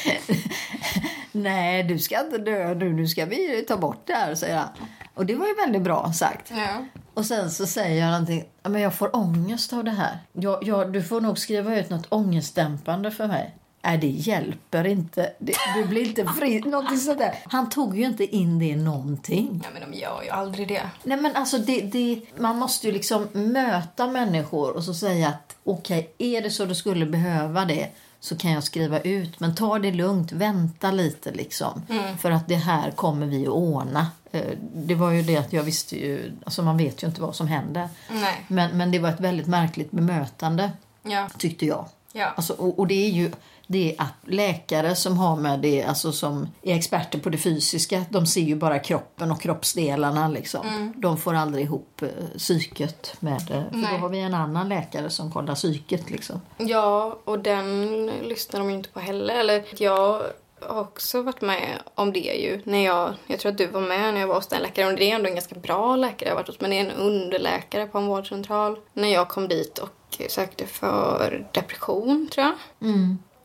Nej, 1.31 1.83
du 1.83 1.99
ska 1.99 2.19
inte 2.25 2.37
dö 2.37 2.73
nu. 2.73 2.93
Nu 2.93 3.07
ska 3.07 3.25
vi 3.25 3.65
ta 3.67 3.77
bort 3.77 4.01
det 4.07 4.13
här, 4.13 4.35
säger 4.35 4.57
han. 4.57 4.69
Och 5.13 5.25
det 5.25 5.35
var 5.35 5.47
ju 5.47 5.53
väldigt 5.55 5.81
bra 5.81 6.13
sagt. 6.13 6.51
Ja. 6.57 6.85
Och 7.13 7.25
sen 7.25 7.51
så 7.51 7.65
säger 7.67 8.01
jag 8.01 8.11
någonting. 8.11 8.43
"Ja, 8.63 8.69
Men 8.69 8.81
jag 8.81 8.93
får 8.95 9.15
ångest 9.15 9.73
av 9.73 9.83
det 9.83 9.91
här. 9.91 10.19
Jag, 10.33 10.63
jag, 10.63 10.93
du 10.93 11.03
får 11.03 11.21
nog 11.21 11.37
skriva 11.39 11.79
ut 11.79 11.89
något 11.89 12.05
ångestdämpande 12.09 13.11
för 13.11 13.27
mig. 13.27 13.55
Nej, 13.83 13.97
det 13.97 14.07
hjälper 14.07 14.87
inte. 14.87 15.31
Det, 15.39 15.53
du 15.75 15.85
blir 15.85 16.01
inte 16.07 16.25
fri. 16.25 16.59
Någonting 16.65 16.97
sånt 16.97 17.17
där. 17.19 17.35
Han 17.45 17.69
tog 17.69 17.97
ju 17.97 18.05
inte 18.05 18.23
in 18.35 18.59
det 18.59 18.75
någonting. 18.75 19.61
ja 19.63 19.69
men 19.79 19.91
de 19.91 19.97
gör 19.97 20.23
ju 20.23 20.29
aldrig 20.29 20.67
det. 20.67 20.81
Nej 21.03 21.17
men 21.17 21.35
alltså 21.35 21.57
det, 21.57 21.81
det, 21.81 22.21
man 22.37 22.57
måste 22.57 22.87
ju 22.87 22.93
liksom 22.93 23.27
möta 23.33 24.07
människor 24.07 24.71
och 24.75 24.83
så 24.83 24.93
säga 24.93 25.27
att 25.27 25.55
okej, 25.63 26.13
är 26.17 26.41
det 26.41 26.49
så 26.51 26.65
du 26.65 26.75
skulle 26.75 27.05
behöva 27.05 27.65
det 27.65 27.89
så 28.25 28.35
kan 28.37 28.51
jag 28.51 28.63
skriva 28.63 28.99
ut. 28.99 29.39
Men 29.39 29.55
ta 29.55 29.79
det 29.79 29.91
lugnt, 29.91 30.31
vänta 30.31 30.91
lite 30.91 31.31
liksom. 31.31 31.81
För 32.19 32.31
att 32.31 32.47
det 32.47 32.55
här 32.55 32.91
kommer 32.91 33.25
vi 33.25 33.41
att 33.47 33.53
ordna. 33.53 34.07
Eh, 34.31 34.41
Det 34.73 34.95
var 34.95 35.11
ju 35.11 35.21
det 35.21 35.37
att 35.37 35.53
jag 35.53 35.63
visste 35.63 35.95
ju, 35.99 36.31
alltså 36.45 36.63
man 36.63 36.77
vet 36.77 37.03
ju 37.03 37.07
inte 37.07 37.21
vad 37.21 37.35
som 37.35 37.47
händer. 37.47 37.89
Nej. 38.09 38.45
Men, 38.47 38.77
men 38.77 38.91
det 38.91 38.99
var 38.99 39.09
ett 39.09 39.19
väldigt 39.19 39.47
märkligt 39.47 39.91
bemötande 39.91 40.71
Ja. 41.03 41.27
tyckte 41.37 41.65
jag. 41.65 41.85
Ja. 42.13 42.33
Alltså, 42.35 42.53
och, 42.53 42.79
och 42.79 42.87
det 42.87 43.05
är 43.05 43.09
ju 43.11 43.31
det 43.67 43.95
att 43.97 44.13
läkare 44.25 44.95
som 44.95 45.17
har 45.17 45.35
med 45.35 45.59
det, 45.59 45.83
alltså 45.83 46.11
som 46.11 46.49
är 46.61 46.75
experter 46.75 47.19
på 47.19 47.29
det 47.29 47.37
fysiska, 47.37 48.05
de 48.09 48.25
ser 48.25 48.41
ju 48.41 48.55
bara 48.55 48.79
kroppen 48.79 49.31
och 49.31 49.41
kroppsdelarna 49.41 50.27
liksom. 50.27 50.93
De 50.97 51.17
får 51.17 51.33
aldrig 51.33 51.65
ihop 51.65 52.01
eh, 52.01 52.37
psyket 52.37 53.15
med 53.19 53.41
det. 53.47 53.65
För 53.71 53.77
Nej. 53.77 53.91
då 53.91 53.97
har 53.97 54.09
vi 54.09 54.19
en 54.19 54.33
annan 54.33 54.69
läkare 54.69 55.09
som 55.09 55.31
kollar 55.31 55.55
psyket 55.55 56.09
liksom. 56.09 56.41
Ja, 56.57 57.19
och 57.23 57.39
den 57.39 58.07
lyssnar 58.23 58.59
de 58.59 58.69
ju 58.69 58.75
inte 58.75 58.89
på 58.89 58.99
heller. 58.99 59.35
Eller 59.35 59.63
jag 59.77 60.21
har 60.61 60.81
också 60.81 61.21
varit 61.21 61.41
med 61.41 61.79
om 61.95 62.13
det 62.13 62.19
ju. 62.19 62.61
När 62.63 62.85
jag, 62.85 63.13
jag 63.27 63.39
tror 63.39 63.51
att 63.51 63.57
du 63.57 63.67
var 63.67 63.81
med 63.81 64.13
när 64.13 64.19
jag 64.19 64.27
var 64.27 64.35
hos 64.35 64.47
den 64.47 64.61
läkaren. 64.61 64.91
Och 64.91 64.99
det 64.99 65.11
är 65.11 65.15
ändå 65.15 65.29
en 65.29 65.35
ganska 65.35 65.55
bra 65.55 65.95
läkare 65.95 66.29
jag 66.29 66.35
har 66.35 66.41
varit 66.41 66.47
hos. 66.47 66.61
Men 66.61 66.69
det 66.69 66.79
är 66.79 66.85
en 66.85 66.91
underläkare 66.91 67.87
på 67.87 67.97
en 67.97 68.05
vårdcentral. 68.07 68.79
När 68.93 69.07
jag 69.07 69.27
kom 69.27 69.47
dit 69.47 69.77
och 69.77 70.21
sökte 70.29 70.67
för 70.67 71.47
depression 71.51 72.29
tror 72.31 72.45
jag. 72.45 72.55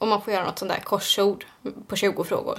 Och 0.01 0.09
man 0.09 0.23
får 0.23 0.33
göra 0.33 0.45
något 0.45 0.59
sånt 0.59 0.71
där 0.71 0.81
korsord 0.81 1.45
på 1.87 1.97
20 1.97 2.25
frågor. 2.25 2.59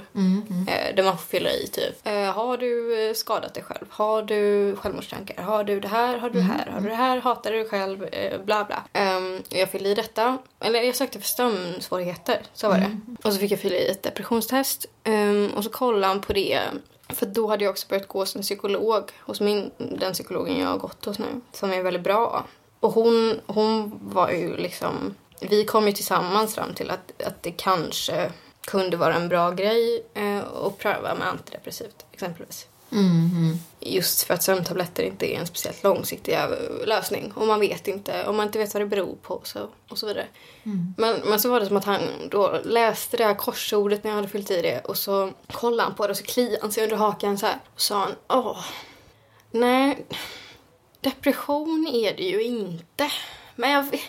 Eh, 0.68 0.94
där 0.96 1.02
man 1.02 1.18
får 1.18 1.24
fylla 1.24 1.50
i 1.50 1.66
typ. 1.66 2.06
Eh, 2.06 2.12
har 2.12 2.56
du 2.56 3.02
eh, 3.08 3.14
skadat 3.14 3.54
dig 3.54 3.62
själv? 3.62 3.86
Har 3.90 4.22
du 4.22 4.76
självmordstankar? 4.76 5.42
Har 5.42 5.64
du 5.64 5.80
det 5.80 5.88
här? 5.88 6.18
Har 6.18 6.30
du 6.30 6.38
det 6.38 6.44
här? 6.44 6.66
Har 6.66 6.80
du 6.80 6.88
det 6.88 6.94
här? 6.94 7.20
Hatar 7.20 7.52
du 7.52 7.56
dig 7.58 7.68
själv? 7.68 8.04
Eh, 8.04 8.40
bla 8.40 8.64
bla. 8.64 8.82
Ehm, 8.92 9.42
jag 9.48 9.70
fyllde 9.70 9.88
i 9.88 9.94
detta. 9.94 10.38
Eller 10.60 10.82
jag 10.82 10.96
sökte 10.96 11.20
för 11.20 11.28
sömnsvårigheter. 11.28 12.42
Så 12.52 12.68
var 12.68 12.78
det. 12.78 13.00
Och 13.24 13.32
så 13.32 13.38
fick 13.38 13.52
jag 13.52 13.60
fylla 13.60 13.76
i 13.76 13.88
ett 13.88 14.02
depressionstest. 14.02 14.86
Ehm, 15.04 15.50
och 15.56 15.64
så 15.64 15.70
kollade 15.70 16.06
han 16.06 16.20
på 16.20 16.32
det. 16.32 16.60
För 17.08 17.26
då 17.26 17.46
hade 17.46 17.64
jag 17.64 17.70
också 17.70 17.86
börjat 17.88 18.08
gå 18.08 18.20
en 18.20 18.42
psykolog. 18.42 19.10
Hos 19.20 19.40
min, 19.40 19.70
den 19.78 20.12
psykologen 20.12 20.58
jag 20.60 20.68
har 20.68 20.78
gått 20.78 21.04
hos 21.04 21.18
nu. 21.18 21.40
Som 21.52 21.72
är 21.72 21.82
väldigt 21.82 22.02
bra. 22.04 22.44
Och 22.80 22.92
hon, 22.92 23.40
hon 23.46 23.98
var 24.02 24.30
ju 24.30 24.56
liksom... 24.56 25.14
Vi 25.50 25.64
kom 25.64 25.86
ju 25.86 25.92
tillsammans 25.92 26.54
fram 26.54 26.74
till 26.74 26.90
att, 26.90 27.22
att 27.22 27.42
det 27.42 27.50
kanske 27.50 28.32
kunde 28.66 28.96
vara 28.96 29.14
en 29.14 29.28
bra 29.28 29.50
grej 29.50 30.04
eh, 30.14 30.38
att 30.38 30.78
pröva 30.78 31.14
med 31.14 31.28
antidepressivt 31.28 32.06
exempelvis. 32.12 32.66
Just 33.80 34.22
för 34.22 34.34
att 34.34 34.42
sömntabletter 34.42 35.02
inte 35.02 35.34
är 35.34 35.38
en 35.40 35.46
speciellt 35.46 35.82
långsiktig 35.82 36.38
lösning. 36.86 37.32
Och 37.34 37.46
man 37.46 37.60
vet 37.60 37.88
inte, 37.88 38.26
om 38.26 38.36
man 38.36 38.46
inte 38.46 38.58
vet 38.58 38.74
vad 38.74 38.82
det 38.82 38.86
beror 38.86 39.16
på 39.22 39.40
så, 39.44 39.68
och 39.88 39.98
så 39.98 40.06
vidare. 40.06 40.26
Men, 40.96 41.20
men 41.24 41.40
så 41.40 41.50
var 41.50 41.60
det 41.60 41.66
som 41.66 41.76
att 41.76 41.84
han 41.84 42.00
då 42.30 42.60
läste 42.64 43.16
det 43.16 43.24
här 43.24 43.34
korsordet 43.34 44.04
när 44.04 44.10
jag 44.10 44.16
hade 44.16 44.28
fyllt 44.28 44.50
i 44.50 44.62
det 44.62 44.80
och 44.80 44.96
så 44.98 45.30
kollade 45.52 45.82
han 45.82 45.94
på 45.94 46.06
det 46.06 46.10
och 46.10 46.16
så 46.16 46.24
kliade 46.24 46.58
han 46.62 46.72
sig 46.72 46.84
under 46.84 46.96
hakan 46.96 47.38
så 47.38 47.46
här. 47.46 47.56
Och 47.74 47.80
sa 47.80 47.98
han, 47.98 48.14
åh, 48.28 48.64
nej, 49.50 50.06
depression 51.00 51.86
är 51.92 52.16
det 52.16 52.22
ju 52.22 52.42
inte. 52.42 53.10
Men 53.56 53.70
jag, 53.70 53.82
vet- 53.82 54.00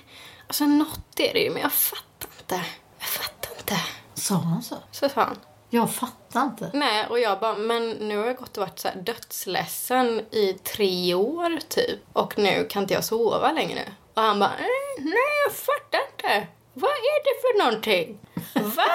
alltså 0.47 0.65
något 0.65 1.19
är 1.19 1.33
det 1.33 1.39
ju, 1.39 1.49
men 1.49 1.61
jag 1.61 1.73
fattar 1.73 2.29
inte. 2.39 2.61
Jag 2.99 3.07
fattar 3.07 3.49
inte. 3.59 3.75
Sa 4.13 4.35
han 4.35 4.63
så? 4.63 4.75
Så 4.91 5.09
sa 5.09 5.21
han. 5.21 5.39
Jag 5.69 5.93
fattar 5.93 6.43
inte. 6.43 6.69
Nej, 6.73 7.07
och 7.09 7.19
jag 7.19 7.39
bara, 7.39 7.57
men 7.57 7.89
nu 7.91 8.17
har 8.17 8.25
jag 8.25 8.35
gått 8.37 8.57
och 8.57 8.61
varit 8.67 8.79
så 8.79 8.87
här 8.87 8.95
dödsledsen 8.95 10.19
i 10.31 10.53
tre 10.53 11.13
år 11.13 11.59
typ. 11.69 11.99
Och 12.13 12.37
nu 12.37 12.67
kan 12.69 12.81
inte 12.81 12.93
jag 12.93 13.03
sova 13.03 13.51
längre. 13.51 13.81
Och 14.13 14.21
han 14.21 14.39
bara, 14.39 14.51
"Eh, 14.59 15.03
nej 15.03 15.13
jag 15.47 15.53
fattar 15.55 15.99
inte. 16.11 16.47
Vad 16.73 16.91
är 16.91 17.23
det 17.23 17.41
för 17.41 17.57
någonting? 17.65 18.19
Va? 18.53 18.87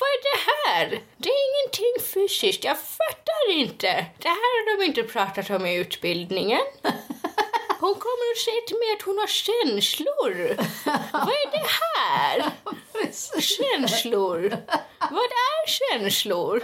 Vad 0.00 0.08
är 0.08 0.22
det 0.22 0.68
här? 0.68 1.02
Det 1.16 1.28
är 1.28 1.42
ingenting 1.50 2.06
fysiskt, 2.14 2.64
jag 2.64 2.78
fattar 2.78 3.50
inte. 3.50 4.06
Det 4.18 4.28
här 4.28 4.34
har 4.36 4.78
de 4.78 4.84
inte 4.84 5.02
pratat 5.02 5.50
om 5.50 5.66
i 5.66 5.74
utbildningen. 5.76 6.60
Hon 7.84 7.94
kommer 7.94 8.26
och 8.32 8.42
säger 8.44 8.60
till 8.66 8.76
mig 8.76 8.92
att 8.96 9.02
hon 9.02 9.18
har 9.18 9.26
känslor. 9.26 10.56
Vad 11.12 11.36
är 11.42 11.50
det 11.50 11.66
här? 11.82 12.52
Känslor? 13.40 14.56
Vad 14.98 15.28
är 15.48 15.66
känslor? 15.66 16.62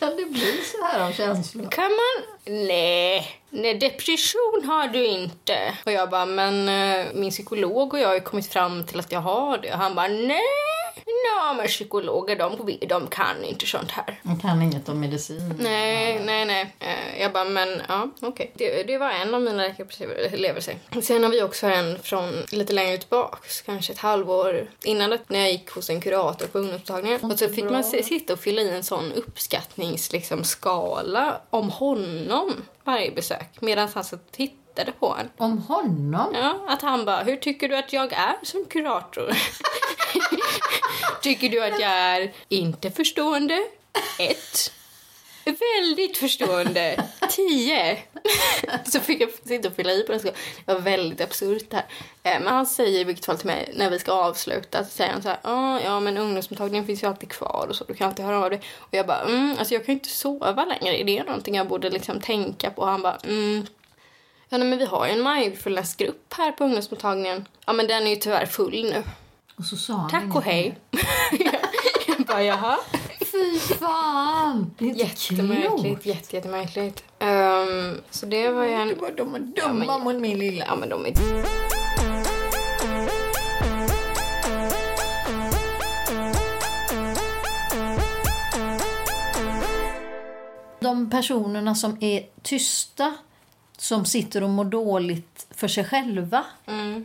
kan 0.00 0.16
det 0.16 0.24
bli 0.24 0.62
så 0.64 0.84
här 0.84 1.08
av 1.08 1.12
känslor? 1.12 1.70
Kan 1.70 1.90
man... 1.90 2.24
Nej. 2.66 3.42
Nej, 3.50 3.74
depression 3.74 4.62
har 4.64 4.88
du 4.88 5.06
inte. 5.06 5.74
Och 5.86 5.92
jag 5.92 6.10
bara, 6.10 6.26
men 6.26 6.68
eh, 6.68 7.06
min 7.14 7.30
psykolog 7.30 7.94
och 7.94 8.00
jag 8.00 8.08
har 8.08 8.14
ju 8.14 8.20
kommit 8.20 8.52
fram 8.52 8.86
till 8.86 8.98
att 8.98 9.12
jag 9.12 9.20
har 9.20 9.58
det. 9.58 9.72
Och 9.72 9.78
han 9.78 9.94
bara, 9.94 10.08
nej. 10.08 10.79
Nej, 10.96 11.56
men 11.56 11.66
psykologer 11.66 12.36
de, 12.36 12.78
de 12.88 13.06
kan 13.06 13.44
inte 13.44 13.66
sånt 13.66 13.90
här. 13.90 14.20
Man 14.22 14.40
kan 14.40 14.62
inget 14.62 14.88
om 14.88 15.00
medicin. 15.00 15.54
Nej, 15.58 16.20
nej, 16.24 16.44
nej. 16.44 16.74
Eh, 16.78 17.20
Jag 17.22 17.32
bara, 17.32 17.44
men 17.44 17.82
ja, 17.88 18.08
okej. 18.20 18.50
Det, 18.54 18.82
det 18.82 18.98
var 18.98 19.10
en 19.10 19.34
av 19.34 19.42
mina 19.42 19.62
läkarupplevelser. 19.62 20.74
Sen 21.02 21.22
har 21.24 21.30
vi 21.30 21.42
också 21.42 21.66
en 21.66 21.98
från 22.02 22.42
lite 22.52 22.72
längre 22.72 22.98
tillbaks, 22.98 23.60
kanske 23.62 23.92
ett 23.92 23.98
halvår 23.98 24.70
innan 24.84 25.10
det, 25.10 25.18
när 25.28 25.38
jag 25.38 25.52
gick 25.52 25.70
hos 25.70 25.90
en 25.90 26.00
kurator 26.00 26.46
på 26.46 26.58
ungdomsmottagningen. 26.58 27.20
Och 27.32 27.38
så 27.38 27.48
fick 27.48 27.64
man 27.70 27.84
se- 27.84 28.02
sitta 28.02 28.32
och 28.32 28.38
fylla 28.40 28.62
i 28.62 28.70
en 28.70 28.84
sån 28.84 29.12
uppskattningsskala 29.12 30.18
liksom, 30.18 30.44
skala 30.44 31.40
om 31.50 31.70
honom 31.70 32.52
varje 32.84 33.10
besök 33.10 33.60
medan 33.60 33.88
han 33.94 34.04
satt 34.04 34.20
och 34.26 34.32
tittade 34.32 34.56
på 34.84 35.16
en. 35.20 35.30
Om 35.36 35.58
honom? 35.58 36.34
Ja, 36.34 36.58
att 36.68 36.82
han 36.82 37.04
bara, 37.04 37.22
hur 37.22 37.36
tycker 37.36 37.68
du 37.68 37.76
att 37.76 37.92
jag 37.92 38.12
är 38.12 38.34
som 38.42 38.64
kurator? 38.64 39.30
tycker 41.22 41.48
du 41.48 41.64
att 41.64 41.80
jag 41.80 41.90
är 41.90 42.32
inte 42.48 42.90
förstående? 42.90 43.58
Ett. 44.18 44.72
Väldigt 45.44 46.18
förstående. 46.18 47.04
Tio. 47.30 47.98
Så 48.84 49.00
fick 49.00 49.20
jag 49.20 49.30
sitta 49.44 49.68
och 49.68 49.74
fylla 49.74 49.92
i 49.92 50.02
på 50.02 50.12
den. 50.12 50.20
Det 50.22 50.34
var 50.72 50.80
väldigt 50.80 51.20
absurt 51.20 51.72
här. 51.72 51.84
Eh, 52.22 52.40
Men 52.40 52.46
han 52.46 52.66
säger 52.66 53.00
i 53.00 53.04
vilket 53.04 53.24
fall 53.26 53.38
till 53.38 53.46
mig 53.46 53.72
när 53.76 53.90
vi 53.90 53.98
ska 53.98 54.12
avsluta 54.12 54.84
så 54.84 54.90
säger 54.90 55.12
han 55.12 55.22
så 55.22 55.28
här, 55.28 55.38
"Ah, 55.42 55.80
ja 55.84 56.00
men 56.00 56.16
ungdomsmottagningen 56.18 56.86
finns 56.86 57.02
ju 57.02 57.06
alltid 57.06 57.28
kvar 57.28 57.66
och 57.70 57.76
så, 57.76 57.84
du 57.84 57.94
kan 57.94 58.08
alltid 58.08 58.24
höra 58.24 58.44
av 58.44 58.50
dig. 58.50 58.60
Och 58.78 58.88
jag 58.94 59.06
bara, 59.06 59.20
mm, 59.20 59.56
alltså 59.58 59.74
jag 59.74 59.84
kan 59.86 59.92
ju 59.94 59.98
inte 59.98 60.08
sova 60.08 60.64
längre. 60.64 61.00
Är 61.00 61.04
det 61.04 61.22
någonting 61.24 61.54
jag 61.54 61.68
borde 61.68 61.90
liksom 61.90 62.20
tänka 62.20 62.70
på? 62.70 62.82
Och 62.82 62.88
han 62.88 63.02
bara, 63.02 63.16
mm, 63.16 63.66
Ja, 64.52 64.58
nej, 64.58 64.68
men 64.68 64.78
vi 64.78 64.84
har 64.84 65.06
ju 65.06 65.12
en 65.12 65.22
mindfulnessgrupp 65.22 66.34
här 66.34 66.52
på 66.52 66.64
ungdomsmottagningen. 66.64 67.48
Ja, 67.66 67.72
men 67.72 67.86
den 67.86 68.06
är 68.06 68.10
ju 68.10 68.16
tyvärr 68.16 68.46
full 68.46 68.82
nu. 68.82 69.02
Och 69.56 69.64
så 69.64 69.76
sa 69.76 69.94
han 69.94 70.10
Tack 70.10 70.36
och 70.36 70.42
hej. 70.42 70.78
jag 72.06 72.26
bara, 72.26 72.42
jaha. 72.42 72.78
Fy 73.20 73.58
fan! 73.58 74.74
Det 74.78 74.84
är 74.84 74.88
inte 74.88 75.00
Jättemärkligt, 75.00 76.06
jätte, 76.06 76.36
jättemärkligt. 76.36 77.04
Um, 77.18 78.00
så 78.10 78.26
det 78.26 78.50
var 78.50 78.64
ju 78.64 78.72
en... 78.72 78.94
De 79.16 79.34
är 79.34 79.38
dumma 79.38 79.98
mot 79.98 80.14
min 80.14 80.38
lilla. 80.38 80.64
Ja, 80.68 80.76
men 80.76 80.88
de 80.88 81.06
är... 81.06 81.14
De 90.80 91.10
personerna 91.10 91.74
som 91.74 91.98
är 92.00 92.26
tysta, 92.42 93.14
som 93.80 94.04
sitter 94.04 94.42
och 94.42 94.50
mår 94.50 94.64
dåligt 94.64 95.46
för 95.60 95.68
sig 95.68 95.84
själva 95.84 96.44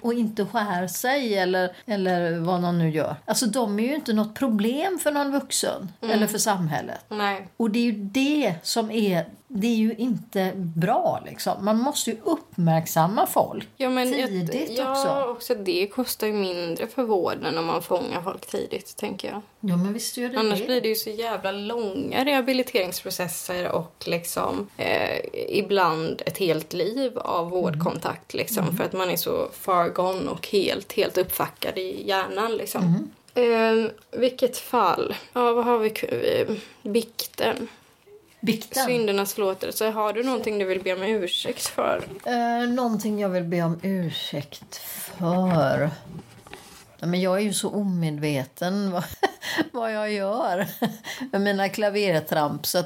och 0.01 0.13
inte 0.13 0.45
skär 0.45 0.87
sig 0.87 1.37
eller, 1.37 1.75
eller 1.85 2.39
vad 2.39 2.61
någon 2.61 2.77
nu 2.77 2.89
gör. 2.89 3.15
Alltså 3.25 3.45
de 3.45 3.79
är 3.79 3.83
ju 3.83 3.95
inte 3.95 4.13
något 4.13 4.35
problem 4.35 4.99
för 4.99 5.11
någon 5.11 5.31
vuxen 5.31 5.91
eller 6.01 6.27
för 6.27 6.37
samhället. 6.37 6.99
Nej. 7.09 7.47
Och 7.57 7.71
det 7.71 7.79
är 7.79 7.83
ju 7.83 7.91
det 7.91 8.55
som 8.63 8.91
är, 8.91 9.25
det 9.47 9.67
är 9.67 9.75
ju 9.75 9.95
inte 9.95 10.51
bra 10.55 11.21
liksom. 11.25 11.65
Man 11.65 11.79
måste 11.79 12.09
ju 12.09 12.17
uppmärksamma 12.23 13.25
folk 13.27 13.67
Ja, 13.77 13.89
men 13.89 14.13
tidigt 14.13 14.77
ja, 14.77 14.91
också. 14.91 15.31
också 15.31 15.55
det 15.55 15.87
kostar 15.87 16.27
ju 16.27 16.33
mindre 16.33 16.87
för 16.87 17.03
vården 17.03 17.57
om 17.57 17.65
man 17.65 17.81
fångar 17.81 18.21
folk 18.21 18.45
tidigt, 18.45 18.97
tänker 18.97 19.27
jag. 19.27 19.41
Ja 19.59 19.77
men 19.77 19.93
visst 19.93 20.17
gör 20.17 20.29
det 20.29 20.39
Annars 20.39 20.59
det. 20.59 20.65
blir 20.65 20.81
det 20.81 20.87
ju 20.87 20.95
så 20.95 21.09
jävla 21.09 21.51
långa 21.51 22.25
rehabiliteringsprocesser 22.25 23.71
och 23.71 24.03
liksom 24.07 24.67
eh, 24.77 25.19
ibland 25.49 26.21
ett 26.25 26.37
helt 26.37 26.73
liv 26.73 27.17
av 27.17 27.49
vårdkontakt 27.49 28.33
liksom 28.45 28.77
för 28.77 28.83
att 28.83 28.93
man 28.93 29.09
är 29.09 29.15
så 29.15 29.49
far 29.53 29.89
gone 29.89 30.29
och 30.29 30.47
helt, 30.47 30.93
helt 30.93 31.17
uppfackad 31.17 31.77
i 31.77 32.07
hjärnan 32.07 32.57
liksom. 32.57 33.11
Eh, 33.33 33.91
vilket 34.19 34.57
fall? 34.57 35.15
Ja, 35.33 35.53
vad 35.53 35.65
har 35.65 35.77
vi? 35.79 35.89
eh, 35.89 36.55
Bikten. 36.91 37.67
Bikten. 38.39 38.85
Syndernas 38.85 39.33
förlåtelse. 39.33 39.89
Har 39.89 40.13
du 40.13 40.23
någonting 40.23 40.59
du 40.59 40.65
vill 40.65 40.83
be 40.83 40.93
om 40.93 41.03
ursäkt 41.03 41.67
för? 41.67 42.03
Eh, 42.25 42.69
någonting 42.69 43.19
jag 43.19 43.29
vill 43.29 43.43
be 43.43 43.61
om 43.61 43.79
ursäkt 43.83 44.75
för. 44.75 45.89
Men 46.99 47.21
jag 47.21 47.37
är 47.37 47.41
ju 47.41 47.53
så 47.53 47.69
omedveten 47.69 48.91
vad, 48.91 49.03
vad 49.71 49.93
jag 49.93 50.11
gör 50.11 50.67
med 51.31 51.41
mina 51.41 51.69
klavertramp. 51.69 52.65
Så 52.65 52.83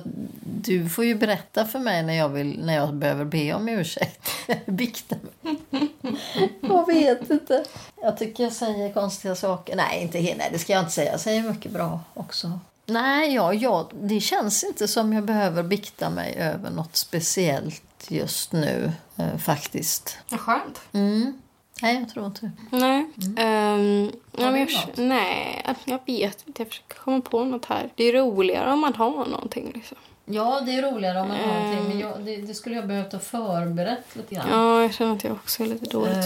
du 0.66 0.90
får 0.90 1.06
ju 1.06 1.16
berätta 1.16 1.66
för 1.66 1.80
mig 1.80 2.04
när 2.04 2.14
jag, 2.14 2.30
vill, 2.30 2.66
när 2.66 2.76
jag 2.76 2.94
behöver 2.94 3.26
be 3.26 3.54
om 3.54 3.70
ursäkt. 3.70 4.32
Bikta 4.66 5.16
mig. 5.42 5.58
jag 6.62 6.88
vet 6.88 7.30
inte. 7.30 7.66
Jag 8.02 8.18
tycker 8.18 8.44
jag 8.44 8.54
säger 8.54 8.94
konstiga 8.94 9.36
saker. 9.36 9.76
Nej, 9.76 10.02
inte. 10.02 10.22
Nej, 10.22 10.50
det 10.52 10.60
ska 10.60 10.74
jag 10.74 10.82
inte 10.82 10.92
säga. 10.92 11.12
Jag 11.12 11.20
säger 11.20 11.44
mycket 11.44 11.72
bra 11.72 12.00
också. 12.14 12.60
Nej, 12.86 13.34
ja, 13.34 13.54
ja, 13.54 13.90
det 14.02 14.20
känns 14.20 14.64
inte 14.64 14.88
som 14.88 15.14
jag 15.14 15.24
behöver 15.24 15.64
bikta 15.64 16.10
mig 16.10 16.36
över 16.36 16.70
något 16.70 16.96
speciellt 16.96 17.84
just 18.08 18.52
nu, 18.52 18.92
eh, 19.18 19.38
faktiskt. 19.38 20.18
Vad 20.30 20.40
skönt. 20.40 20.82
Mm. 20.92 21.42
Nej, 21.82 21.96
jag 22.00 22.10
tror 22.10 22.26
inte. 22.26 22.52
Nej. 22.72 23.08
Ehm, 23.38 24.12
ja, 24.32 24.46
Har 24.46 24.52
men 24.52 24.66
du 24.66 24.74
jag, 24.74 24.84
nej, 24.98 25.66
jag 25.86 26.00
vet 26.06 26.48
inte. 26.48 26.62
Jag 26.62 26.68
försöker 26.68 26.96
komma 26.96 27.22
på 27.22 27.44
något 27.44 27.66
här. 27.66 27.90
Det 27.96 28.04
är 28.04 28.14
roligare 28.14 28.74
om 28.74 28.80
man 28.80 28.94
har 28.94 29.26
någonting. 29.26 29.72
Liksom. 29.76 29.98
Ja, 30.32 30.62
det 30.66 30.72
är 30.72 30.82
roligare 30.92 31.22
om 31.22 31.28
man 31.28 31.38
har 31.38 31.54
någonting, 31.54 31.88
men 31.88 32.00
jag, 32.00 32.26
det, 32.26 32.38
det 32.38 32.54
skulle 32.54 32.76
jag 32.76 32.88
behövt 32.88 33.12
ha 33.14 33.20
förberett 33.20 34.06
lite 34.16 34.36
grann. 34.36 34.50
Ja, 34.50 34.82
jag 34.82 34.94
känner 34.94 35.16
att 35.16 35.24
jag 35.24 35.34
också 35.34 35.64
är 35.64 35.68
lite 35.68 35.86
dåligt 35.86 36.16
Eh, 36.16 36.24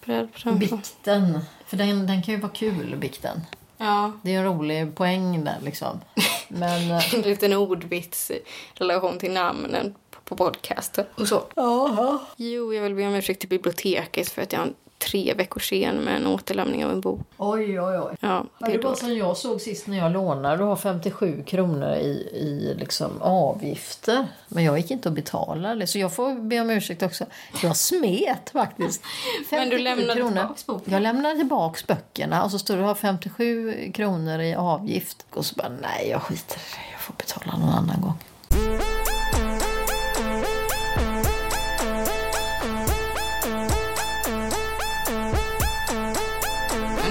förberedd 0.00 0.32
på 0.32 0.38
den. 0.48 0.58
Bikten, 0.58 1.38
för 1.66 1.76
den, 1.76 2.06
den 2.06 2.22
kan 2.22 2.34
ju 2.34 2.40
vara 2.40 2.52
kul, 2.52 2.96
bikten. 2.96 3.40
Ja. 3.78 4.12
Det 4.22 4.34
är 4.34 4.38
en 4.38 4.44
rolig 4.44 4.94
poäng 4.94 5.44
där 5.44 5.56
liksom. 5.64 6.00
Men... 6.48 6.90
eh, 6.90 7.14
En 7.14 7.20
liten 7.20 7.52
ordvits 7.52 8.30
i 8.30 8.40
relation 8.74 9.18
till 9.18 9.32
namnen 9.32 9.94
på, 10.24 10.36
podcasten 10.36 11.04
och 11.14 11.28
så. 11.28 11.42
Jaha. 11.56 12.18
Jo, 12.36 12.74
jag 12.74 12.82
vill 12.82 12.94
be 12.94 13.06
om 13.06 13.14
ursäkt 13.14 13.40
till 13.40 13.48
biblioteket 13.48 14.28
för 14.28 14.42
att 14.42 14.52
jag 14.52 14.68
tre 15.08 15.34
veckor 15.34 15.60
sen 15.60 15.96
med 15.96 16.16
en 16.16 16.26
återlämning 16.26 16.84
av 16.84 16.90
en 16.90 17.00
bok. 17.00 17.20
Oj, 17.36 17.80
oj, 17.80 17.98
oj. 17.98 18.16
Ja, 18.20 18.44
Ja, 18.58 18.66
det 18.66 18.72
det 18.72 18.78
var 18.78 18.90
då. 18.90 18.96
som 18.96 19.16
jag 19.16 19.36
såg 19.36 19.60
sist 19.60 19.86
när 19.86 19.98
jag 19.98 20.12
lånade. 20.12 20.56
Du 20.56 20.62
har 20.64 20.76
57 20.76 21.42
kronor 21.46 21.94
i, 21.94 22.28
i 22.34 22.74
liksom 22.78 23.22
avgifter. 23.22 24.26
Men 24.48 24.64
jag 24.64 24.78
gick 24.78 24.90
inte 24.90 25.08
och 25.08 25.14
betalade. 25.14 25.86
Så 25.86 25.98
jag 25.98 26.14
får 26.14 26.34
be 26.34 26.60
om 26.60 26.70
ursäkt 26.70 27.02
också. 27.02 27.24
Jag 27.62 27.76
smet 27.76 28.50
faktiskt. 28.50 29.02
Men 29.50 29.68
du 29.68 29.76
57 29.76 29.82
lämnade 29.82 30.14
tillbaks 30.34 30.66
boken? 30.66 30.92
Jag 30.92 31.02
lämnade 31.02 31.34
tillbaka 31.36 31.80
böckerna 31.88 32.44
och 32.44 32.50
så 32.50 32.58
står 32.58 32.76
det 32.76 32.82
har 32.82 32.94
57 32.94 33.92
kronor 33.94 34.40
i 34.40 34.54
avgift. 34.54 35.26
Och 35.30 35.46
så 35.46 35.54
bara, 35.54 35.68
nej 35.68 36.08
jag 36.10 36.22
skiter 36.22 36.56
i 36.56 36.58
det. 36.74 36.92
Jag 36.92 37.00
får 37.00 37.14
betala 37.14 37.58
någon 37.58 37.74
annan 37.74 38.00
gång. 38.00 38.14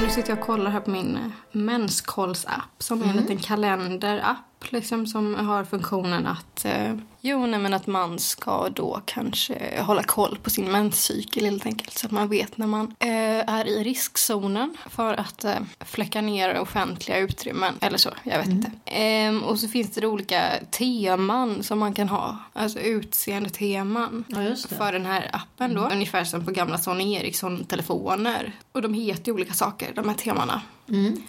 Nu 0.04 0.10
sitter 0.10 0.30
jag 0.30 0.40
och 0.40 0.46
kollar 0.46 0.72
här 0.72 0.80
på 0.80 0.92
min 0.92 1.16
eh, 1.16 1.22
menskollsapp 1.52 2.76
som 2.78 3.02
är 3.02 3.06
en 3.06 3.16
liten 3.16 3.38
kalenderapp 3.38 4.38
liksom, 4.74 5.08
som 5.08 5.36
har 5.36 5.64
funktionen 5.64 6.28
att 6.28 6.66
eh, 6.66 6.96
jo, 7.22 7.46
nej, 7.46 7.60
men 7.60 7.74
att 7.74 7.88
man 7.88 8.20
ska 8.20 8.70
då 8.70 9.02
kanske 9.06 9.82
hålla 9.82 10.04
koll 10.04 10.38
på 10.44 10.50
sin 10.50 10.72
menscykel 10.72 11.46
helt 11.46 11.66
enkelt 11.66 11.98
så 11.98 12.06
att 12.06 12.12
man 12.12 12.30
vet 12.30 12.58
när 12.58 12.68
man 12.68 12.96
eh, 13.00 13.50
är 13.50 13.68
i 13.68 13.84
riskzonen 13.84 14.78
för 14.90 15.14
att 15.14 15.44
eh, 15.44 15.56
fläcka 15.80 16.22
ner 16.22 16.60
offentliga 16.60 17.18
utrymmen 17.18 17.74
eller 17.82 17.98
så, 17.98 18.10
jag 18.24 18.38
vet 18.38 18.48
inte. 18.48 18.72
Ehm, 18.86 19.44
och 19.44 19.60
så 19.60 19.68
finns 19.68 19.92
det 19.92 20.08
olika 20.08 20.44
teman 20.72 21.64
som 21.64 21.80
man 21.80 21.94
kan 21.94 22.10
ha, 22.10 22.38
alltså 22.54 22.80
utseendeteman 22.80 24.24
Ja, 24.28 24.38
för 24.78 24.92
den 24.92 25.06
här 25.06 25.30
appen 25.34 25.74
då. 25.74 25.90
Ungefär 25.92 26.24
som 26.24 26.46
på 26.46 26.52
gamla 26.52 26.78
Sony 26.78 27.14
Ericsson-telefoner. 27.14 28.52
Och 28.72 28.82
de 28.82 28.94
heter 28.94 29.28
ju 29.28 29.34
olika 29.34 29.54
saker, 29.54 29.94
de 29.96 30.10
här 30.10 30.16
temana. 30.16 30.62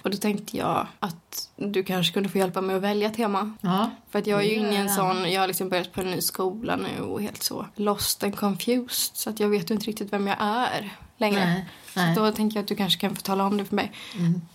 Och 0.02 0.10
då 0.10 0.16
tänkte 0.16 0.56
jag 0.56 0.86
att 1.00 1.48
du 1.56 1.82
kanske 1.82 2.12
kunde 2.14 2.28
få 2.28 2.38
hjälpa 2.38 2.60
mig 2.60 2.76
att 2.76 2.82
välja 2.82 3.10
tema. 3.10 3.52
Ja. 3.60 3.90
För 4.10 4.18
att 4.18 4.26
jag 4.26 4.40
är 4.40 4.44
ju 4.44 4.48
Det 4.48 4.54
gör 4.54 4.66
inne 4.66 4.72
i 4.74 4.76
en 4.76 4.86
jag 4.86 4.94
sån, 4.94 5.32
jag 5.32 5.40
har 5.40 5.46
liksom 5.46 5.68
börjat 5.68 5.92
på 5.92 6.00
en 6.00 6.10
ny 6.10 6.20
skola 6.20 6.76
nu 6.76 7.02
och 7.04 7.22
helt 7.22 7.42
så 7.42 7.66
lost 7.76 8.24
and 8.24 8.36
confused. 8.36 9.16
Så 9.16 9.30
att 9.30 9.40
jag 9.40 9.48
vet 9.48 9.70
ju 9.70 9.74
inte 9.74 9.86
riktigt 9.86 10.12
vem 10.12 10.26
jag 10.26 10.36
är 10.40 10.90
längre. 11.16 11.44
Nej, 11.44 11.64
nej. 11.94 12.14
Så 12.14 12.20
då 12.24 12.32
tänker 12.32 12.56
jag 12.56 12.62
att 12.62 12.68
du 12.68 12.74
kanske 12.74 13.00
kan 13.00 13.16
få 13.16 13.22
tala 13.22 13.44
om 13.46 13.56
det 13.56 13.64
för 13.64 13.76
mig. 13.76 13.92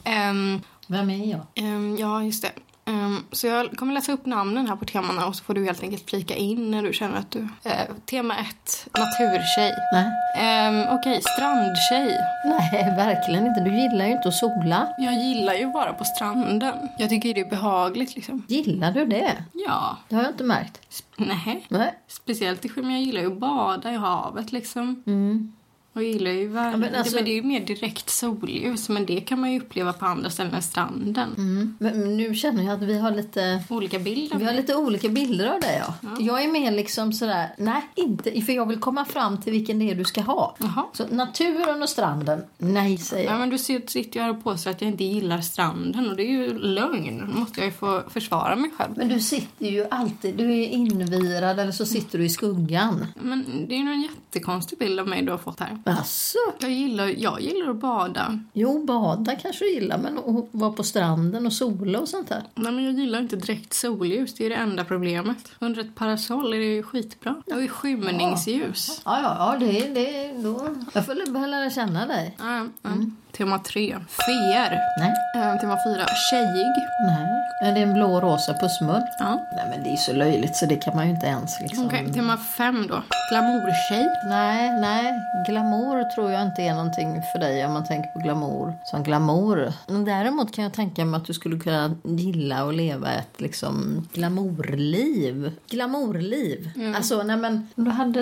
Ehm, 0.04 0.62
Vem 0.88 1.10
är 1.10 1.32
jag? 1.32 1.42
ehm, 1.56 1.98
ja, 2.00 2.24
just 2.24 2.42
det. 2.44 2.52
Ehm, 2.90 3.26
så 3.32 3.48
jag 3.48 3.72
kommer 3.78 3.94
läsa 3.94 4.12
upp 4.12 4.26
namnen 4.26 4.68
här 4.68 4.76
på 4.76 4.86
temana 4.86 5.28
och 5.28 5.36
så 5.36 5.44
får 5.44 5.54
du 5.54 5.66
helt 5.66 5.84
enkelt 5.84 6.10
flika 6.10 6.36
in 6.36 6.72
när 6.72 6.84
du 6.84 6.94
känner 6.94 7.18
att 7.18 7.32
du... 7.32 7.48
Eh, 7.64 7.72
tema 8.06 8.36
1, 8.38 8.88
naturtjej. 8.98 9.74
Nej. 9.94 10.70
Um, 10.70 10.98
Okej, 11.00 11.22
strandtjej. 11.22 12.18
Nej, 12.46 12.96
verkligen 12.98 13.48
inte. 13.48 13.62
Du 13.62 13.76
gillar 13.82 14.06
ju 14.06 14.12
inte 14.12 14.28
att 14.28 14.34
sola. 14.34 14.88
Jag 14.98 15.14
gillar 15.14 15.54
ju 15.54 15.72
vara 15.72 15.94
på 15.94 16.04
stranden. 16.04 16.74
Jag 16.98 17.10
tycker 17.10 17.34
det 17.34 17.42
är 17.42 17.50
behagligt 17.50 18.16
liksom. 18.16 18.46
Gillar 18.48 18.92
du 18.92 19.06
det? 19.06 19.44
Ja. 19.54 19.98
Det 20.10 20.16
har 20.16 20.24
jag 20.24 20.32
inte 20.32 20.44
märkt. 20.44 21.04
Nej. 21.18 21.66
Nej. 21.68 21.94
Speciellt 22.08 22.66
i 22.66 22.72
men 22.76 22.92
jag 22.92 23.02
gillar 23.02 23.22
ju 23.22 23.28
att 23.28 23.40
bada 23.40 23.92
i 23.92 23.96
havet 23.96 24.52
liksom. 24.52 25.04
Mm. 25.08 25.54
Och 25.94 26.04
jag 26.04 26.12
gillar 26.12 26.32
ju 26.32 26.48
värme. 26.48 26.78
men 26.78 26.96
alltså- 26.96 27.12
det, 27.12 27.16
men 27.16 27.26
det 27.26 27.32
är 27.32 27.36
ju 27.36 27.44
mer 27.44 27.60
direkt 27.66 28.10
solljus. 28.10 28.90
Men 28.90 29.06
det 29.06 29.20
kan 29.22 29.40
man 29.42 29.52
ju 29.52 29.60
uppleva 29.60 29.94
på 29.94 30.06
andra 30.06 30.30
ställen 30.30 30.54
än 30.54 30.62
stranden. 30.62 31.30
Mm. 31.38 31.78
Men 31.80 32.18
nu 32.18 32.36
känner 32.36 32.64
jag 32.64 32.74
att 32.74 32.82
vi 32.82 32.98
har 33.00 33.12
lite... 33.12 33.64
Olika 33.70 34.00
bilder. 34.00 34.38
Vi 34.38 34.46
har 34.46 34.54
lite 34.54 34.76
olika 34.76 35.10
bilder 35.10 35.48
av 35.54 35.60
dig. 35.60 35.82
Ja. 36.02 36.10
Jag 36.20 36.44
är 36.44 36.52
mer 36.52 36.72
liksom 36.72 37.14
sådär, 37.14 37.50
nej 37.58 37.82
inte, 37.96 38.42
för 38.42 38.54
jag 38.54 38.66
vill 38.66 38.80
komma 38.80 39.06
fram 39.06 39.42
till 39.42 39.52
vilken 39.52 39.80
det 39.80 39.90
är 39.92 39.96
du 39.96 40.04
ska 40.06 40.22
ha. 40.22 40.56
Jaha. 40.60 40.86
Så 40.94 41.08
naturen 41.08 41.84
och 41.84 41.90
stranden, 41.90 42.44
nej 42.58 42.98
säger 42.98 43.26
Ja, 43.26 43.32
jag. 43.32 43.40
men 43.40 43.50
du 43.50 43.58
sitter 43.58 44.16
ju 44.16 44.22
här 44.22 44.30
och 44.30 44.44
påstår 44.44 44.72
att 44.72 44.82
jag 44.82 44.92
inte 44.92 45.04
gillar 45.04 45.42
stranden. 45.42 46.10
Och 46.10 46.16
det 46.16 46.24
är 46.24 46.32
ju 46.32 46.60
lögn. 46.60 47.32
Då 47.34 47.40
måste 47.40 47.60
jag 47.60 47.66
ju 47.66 47.72
få 47.74 48.04
försvara 48.10 48.56
mig 48.56 48.72
själv. 48.78 48.92
Men 48.98 49.08
du 49.08 49.20
sitter 49.20 49.66
ju 49.66 49.86
alltid, 49.92 50.36
du 50.36 50.54
är 50.54 50.68
invirad 50.68 51.60
eller 51.60 51.72
så 51.72 51.86
sitter 51.86 52.18
du 52.18 52.26
i 52.26 52.30
skuggan. 52.30 53.06
Men 53.22 53.46
det 53.68 53.76
är 53.76 53.80
ju 53.80 53.92
en 53.94 54.02
jättekonstig 54.02 54.78
bild 54.78 55.00
av 55.00 55.08
mig 55.08 55.22
du 55.22 55.32
har 55.32 55.38
fått 55.38 55.60
här. 55.60 55.79
Alltså, 55.86 56.38
Jag 56.60 56.72
gillar, 56.72 57.06
jag 57.18 57.42
gillar 57.42 57.70
att 57.70 57.76
bada. 57.76 58.40
jo 58.54 58.86
bada 58.86 59.36
kanske 59.36 59.66
du 59.66 59.72
gillar 59.74 59.98
men 59.98 60.18
att 60.18 60.48
vara 60.52 60.72
på 60.72 60.84
stranden 60.84 61.46
och 61.46 61.54
sola 61.54 62.00
och 62.00 62.10
sånt 62.10 62.30
där. 62.30 62.44
Nej, 62.56 62.72
men 62.72 62.84
jag 62.84 62.94
gillar 62.94 63.20
inte 63.20 63.36
direkt 63.36 63.74
solljus. 63.74 64.34
Det 64.34 64.46
är 64.46 64.50
det 64.50 64.56
enda 64.56 64.86
problemet. 64.86 65.38
Under 65.60 65.82
ett 65.82 65.96
parasoll 65.96 66.54
är 66.54 66.60
det 66.60 66.84
skitbra. 66.84 67.36
Och 67.46 67.64
i 67.64 67.68
skymningsljus. 67.68 69.02
Ja, 69.06 69.20
ja, 69.22 69.36
ja 69.40 69.68
det, 69.68 69.94
det, 69.94 70.34
då. 70.44 70.76
Jag 70.94 71.06
får 71.06 71.32
börja 71.32 71.48
lära 71.48 71.70
känna 71.70 72.06
dig. 72.06 72.36
Ja, 72.40 72.68
ja. 72.82 72.90
Tema 73.38 73.60
tre. 73.60 73.98
Feer. 74.26 74.80
Nej, 75.00 75.14
Eh, 75.36 75.60
tema 75.62 75.78
fyra. 75.86 76.06
Tjejig. 76.32 76.68
nej. 77.06 77.28
Är 77.62 77.74
det 77.74 77.82
en 77.82 77.94
blå 77.94 78.20
rosa 78.22 78.54
pussmun? 78.54 79.02
Ja. 79.20 79.48
Nej 79.56 79.66
men 79.70 79.84
det 79.84 79.90
är 79.90 79.96
så 79.98 80.14
löjligt 80.14 80.56
så 80.56 80.66
det 80.66 80.76
kan 80.76 80.96
man 80.96 81.06
ju 81.08 81.14
inte 81.16 81.26
ens 81.28 81.62
liksom... 81.62 81.86
Okej, 81.86 82.14
tema 82.14 82.38
fem 82.38 82.88
då. 82.90 83.04
Glamourtjej. 83.32 84.08
Nej, 84.30 84.80
nej. 84.80 85.14
Glamour 85.48 86.04
tror 86.16 86.32
jag 86.32 86.42
inte 86.44 86.62
är 86.62 86.74
någonting 86.74 87.22
för 87.34 87.40
dig 87.40 87.66
om 87.66 87.74
man 87.74 87.86
tänker 87.86 88.10
på 88.10 88.20
glamour 88.20 88.74
som 88.86 89.04
glamour. 89.04 89.74
Men 89.88 90.06
Däremot 90.06 90.56
kan 90.56 90.64
jag 90.64 90.74
tänka 90.74 91.06
mig 91.06 91.18
att 91.18 91.26
du 91.26 91.34
skulle 91.34 91.60
kunna 91.60 91.96
gilla 92.04 92.56
att 92.70 92.76
leva 92.76 93.12
ett 93.14 93.42
liksom 93.42 94.08
glamourliv. 94.14 95.52
Glamourliv. 95.70 96.70
Alltså, 96.96 97.24
nej 97.24 97.38
men 97.38 97.68
du 97.76 97.92
hade 97.92 98.22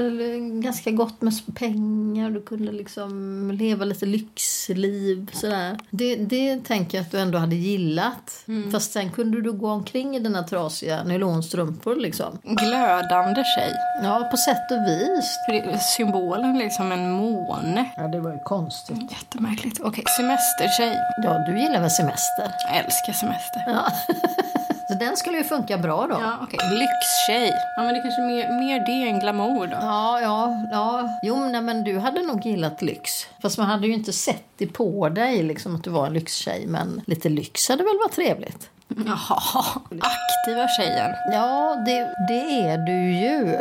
ganska 0.62 0.92
gott 0.92 1.22
med 1.22 1.34
pengar, 1.56 2.30
du 2.30 2.42
kunde 2.42 2.72
liksom 2.72 3.52
leva 3.52 3.86
lite 3.86 4.06
lyxliv 4.06 4.97
sådär. 5.34 5.78
Det, 5.90 6.16
det 6.16 6.60
tänker 6.66 6.98
jag 6.98 7.06
att 7.06 7.12
du 7.12 7.20
ändå 7.20 7.38
hade 7.38 7.56
gillat. 7.56 8.46
Fast 8.72 8.92
sen 8.92 9.12
kunde 9.12 9.42
du 9.42 9.52
gå 9.52 9.70
omkring 9.70 10.16
i 10.16 10.20
dina 10.20 10.44
trasiga 10.44 11.04
nylonstrumpor 11.04 11.96
liksom. 11.96 12.40
Glödande 12.44 13.44
tjej. 13.58 13.74
Ja, 14.04 14.28
på 14.32 14.38
sätt 14.38 14.72
och 14.72 14.88
vis. 14.88 15.38
Symbolen 15.98 16.58
liksom 16.58 16.92
en 16.92 17.12
måne. 17.12 17.92
Ja, 17.98 18.08
det 18.08 18.20
var 18.20 18.32
ju 18.32 18.40
konstigt. 18.40 19.12
Jättemärkligt. 19.12 19.80
Okej, 19.84 20.04
semestertjej. 20.18 20.98
Ja, 21.24 21.44
du 21.48 21.60
gillar 21.60 21.82
väl 21.82 21.92
semester? 21.92 22.52
Jag 22.68 22.78
älskar 22.86 23.14
semester. 23.14 23.64
Ja. 23.68 23.86
Så 24.88 24.94
den 24.94 25.18
skulle 25.18 25.38
ju 25.38 25.44
funka 25.44 25.78
bra 25.78 26.08
då. 26.08 26.18
Ja, 26.22 26.34
okej. 26.42 26.60
Lyxtjej. 26.72 27.54
Ja, 27.76 27.84
men 27.84 27.94
det 27.94 28.00
är 28.00 28.02
kanske 28.02 28.22
mer, 28.22 28.60
mer 28.60 28.86
det 28.86 29.10
än 29.10 29.20
glamour 29.20 29.68
då. 29.68 29.78
Ja, 29.82 30.22
ja, 30.22 30.68
ja. 30.72 31.20
Jo, 31.24 31.36
nej, 31.36 31.62
men 31.62 31.84
du 31.84 32.00
hade 32.00 32.22
nog 32.22 32.46
gillat 32.46 32.82
lyx. 32.82 33.28
Fast 33.42 33.58
man 33.58 33.68
hade 33.68 33.88
ju 33.88 33.94
inte 33.94 34.14
sett 34.14 34.46
det 34.58 34.68
på 34.68 35.10
dig, 35.10 35.44
liksom 35.44 35.76
att 35.76 35.84
du 35.84 35.90
var 35.90 36.08
en 36.08 36.14
lyxtjej. 36.14 36.68
Men 36.68 37.02
lite 37.06 37.30
lyx 37.30 37.70
hade 37.70 37.84
väl 37.84 37.98
varit 38.04 38.16
trevligt? 38.16 38.70
Jaha, 39.06 39.82
aktiva 40.00 40.68
tjejen. 40.68 41.12
Ja, 41.32 41.76
det, 41.86 42.16
det 42.28 42.62
är 42.62 42.78
du 42.78 43.12
ju. 43.12 43.60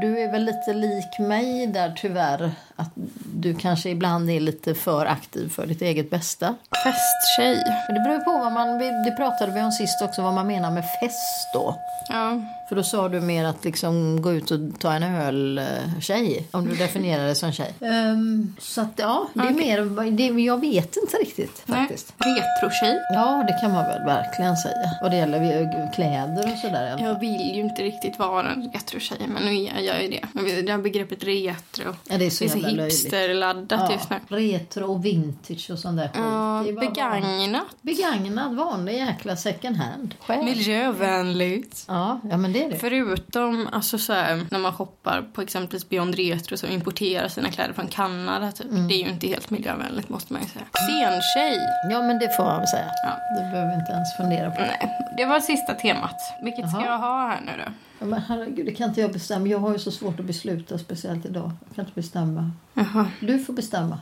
Du 0.00 0.20
är 0.20 0.32
väl 0.32 0.44
lite 0.44 0.72
lik 0.72 1.18
mig 1.18 1.66
där 1.66 1.92
tyvärr. 1.96 2.50
Att 2.76 2.90
du 3.34 3.54
kanske 3.54 3.90
ibland 3.90 4.30
är 4.30 4.40
lite 4.40 4.74
för 4.74 5.06
aktiv 5.06 5.48
för 5.48 5.66
ditt 5.66 5.82
eget 5.82 6.10
bästa. 6.10 6.54
Festtjej. 6.84 7.64
Det 7.88 8.00
beror 8.00 8.18
på 8.18 8.38
vad 8.38 8.52
man... 8.52 8.78
Det 8.78 9.14
pratade 9.16 9.52
vi 9.52 9.60
om 9.62 9.72
sist 9.72 10.02
också, 10.02 10.22
vad 10.22 10.34
man 10.34 10.46
menar 10.46 10.70
med 10.70 10.84
fest 11.00 11.48
då. 11.54 11.74
Ja, 12.08 12.40
För 12.68 12.76
då 12.76 12.82
sa 12.82 13.08
du 13.08 13.20
mer 13.20 13.44
att 13.44 13.64
liksom 13.64 14.22
gå 14.22 14.32
ut 14.32 14.50
och 14.50 14.60
ta 14.78 14.92
en 14.92 15.02
öl 15.02 15.58
eh, 15.58 16.00
tjej 16.00 16.48
om 16.50 16.68
du 16.68 16.74
definierar 16.76 17.26
det 17.26 17.34
som 17.34 17.52
tjej. 17.52 17.74
Ehm, 17.80 18.56
så 18.60 18.80
att 18.80 18.92
ja, 18.96 19.28
det 19.34 19.40
är 19.40 19.50
mer, 19.50 20.10
det, 20.10 20.42
jag 20.42 20.60
vet 20.60 20.96
inte 20.96 21.16
riktigt 21.16 21.62
faktiskt. 21.66 22.14
Retrotjej. 22.18 22.98
Ja, 23.14 23.44
det 23.46 23.52
kan 23.60 23.72
man 23.72 23.84
väl 23.84 24.04
verkligen 24.04 24.47
säga. 24.56 24.90
Och 25.02 25.10
det 25.10 25.16
gäller 25.16 25.92
kläder 25.94 26.52
och 26.52 26.58
sådär. 26.58 26.96
Jag 27.00 27.20
vill 27.20 27.54
ju 27.54 27.60
inte 27.60 27.82
riktigt 27.82 28.18
vara 28.18 28.50
en 28.50 28.70
retrotjej, 28.74 29.18
men 29.28 29.42
nu 29.42 29.64
är 29.64 29.80
jag 29.80 30.02
ju 30.02 30.08
det. 30.08 30.24
Men 30.32 30.44
Det 30.66 30.72
här 30.72 30.78
begreppet 30.78 31.24
retro. 31.24 31.94
Ja, 32.08 32.18
det 32.18 32.26
är 32.26 32.30
så 32.30 32.44
jävla 32.44 32.62
löjligt. 32.68 32.84
hipster 32.84 33.10
superladdat 33.10 33.80
Ja, 33.80 33.92
just 33.92 34.10
nu. 34.10 34.36
retro 34.36 34.92
och 34.92 35.04
vintage 35.04 35.70
och 35.72 35.78
sån 35.78 35.96
där. 35.96 36.10
Ja, 36.14 36.62
Det 36.64 36.70
är 36.70 36.74
bara- 36.74 36.90
begagnat. 36.90 37.66
Begagnad, 37.82 38.56
vanlig 38.56 38.94
jäkla 38.96 39.36
second 39.36 39.76
hand. 39.76 40.14
Själv. 40.20 40.44
Miljövänligt. 40.44 41.84
Ja, 41.88 42.20
ja, 42.30 42.36
men 42.36 42.52
det 42.52 42.64
är 42.64 42.70
det. 42.70 42.76
Förutom 42.78 43.68
alltså 43.72 43.98
så 43.98 44.12
här, 44.12 44.46
när 44.50 44.58
man 44.58 44.72
shoppar 44.72 45.22
på 45.32 45.42
exempelvis 45.42 45.88
Beyond 45.88 46.14
Retro 46.14 46.56
som 46.56 46.70
importerar 46.70 47.28
sina 47.28 47.50
kläder 47.50 47.72
från 47.72 47.86
Kanada. 47.88 48.52
Typ. 48.52 48.66
Det 48.88 48.94
är 48.94 48.98
ju 49.04 49.08
inte 49.08 49.26
helt 49.28 49.50
miljövänligt 49.50 50.08
måste 50.08 50.32
man 50.32 50.42
ju 50.42 50.48
säga. 50.48 50.64
Sentjej. 50.88 51.58
Ja, 51.90 52.02
men 52.02 52.18
det 52.18 52.36
får 52.36 52.44
man 52.44 52.58
väl 52.58 52.68
säga. 52.68 52.90
Ja. 53.04 53.34
Det 53.36 53.50
behöver 53.52 53.74
inte 53.80 53.92
ens 53.92 54.16
fundera 54.16 54.37
på. 54.44 54.60
Nej, 54.60 54.90
det 55.16 55.24
var 55.26 55.40
sista 55.40 55.74
temat. 55.74 56.16
Vilket 56.42 56.70
ska 56.70 56.80
Jaha. 56.80 56.86
jag 56.86 56.98
ha 56.98 57.28
här 57.28 57.40
nu 57.40 57.52
då? 57.64 57.72
Ja, 57.98 58.06
men 58.06 58.20
herregud, 58.20 58.66
det 58.66 58.74
kan 58.74 58.88
inte 58.88 59.00
jag 59.00 59.12
bestämma. 59.12 59.46
Jag 59.46 59.58
har 59.58 59.72
ju 59.72 59.78
så 59.78 59.90
svårt 59.90 60.20
att 60.20 60.26
besluta, 60.26 60.78
speciellt 60.78 61.26
idag. 61.26 61.50
Jag 61.66 61.76
kan 61.76 61.84
inte 61.84 61.94
bestämma. 61.94 62.50
Jaha. 62.74 63.06
Du 63.20 63.38
får 63.38 63.52
bestämma. 63.52 63.98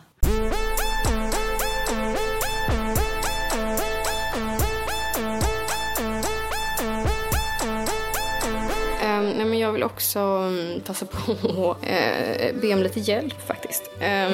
Också 9.86 10.18
mm, 10.18 10.80
passa 10.80 11.06
på 11.06 11.32
att 11.70 11.88
eh, 11.88 12.54
be 12.60 12.74
om 12.74 12.82
lite 12.82 13.00
hjälp 13.00 13.46
faktiskt. 13.46 13.90
Ehm, 14.00 14.32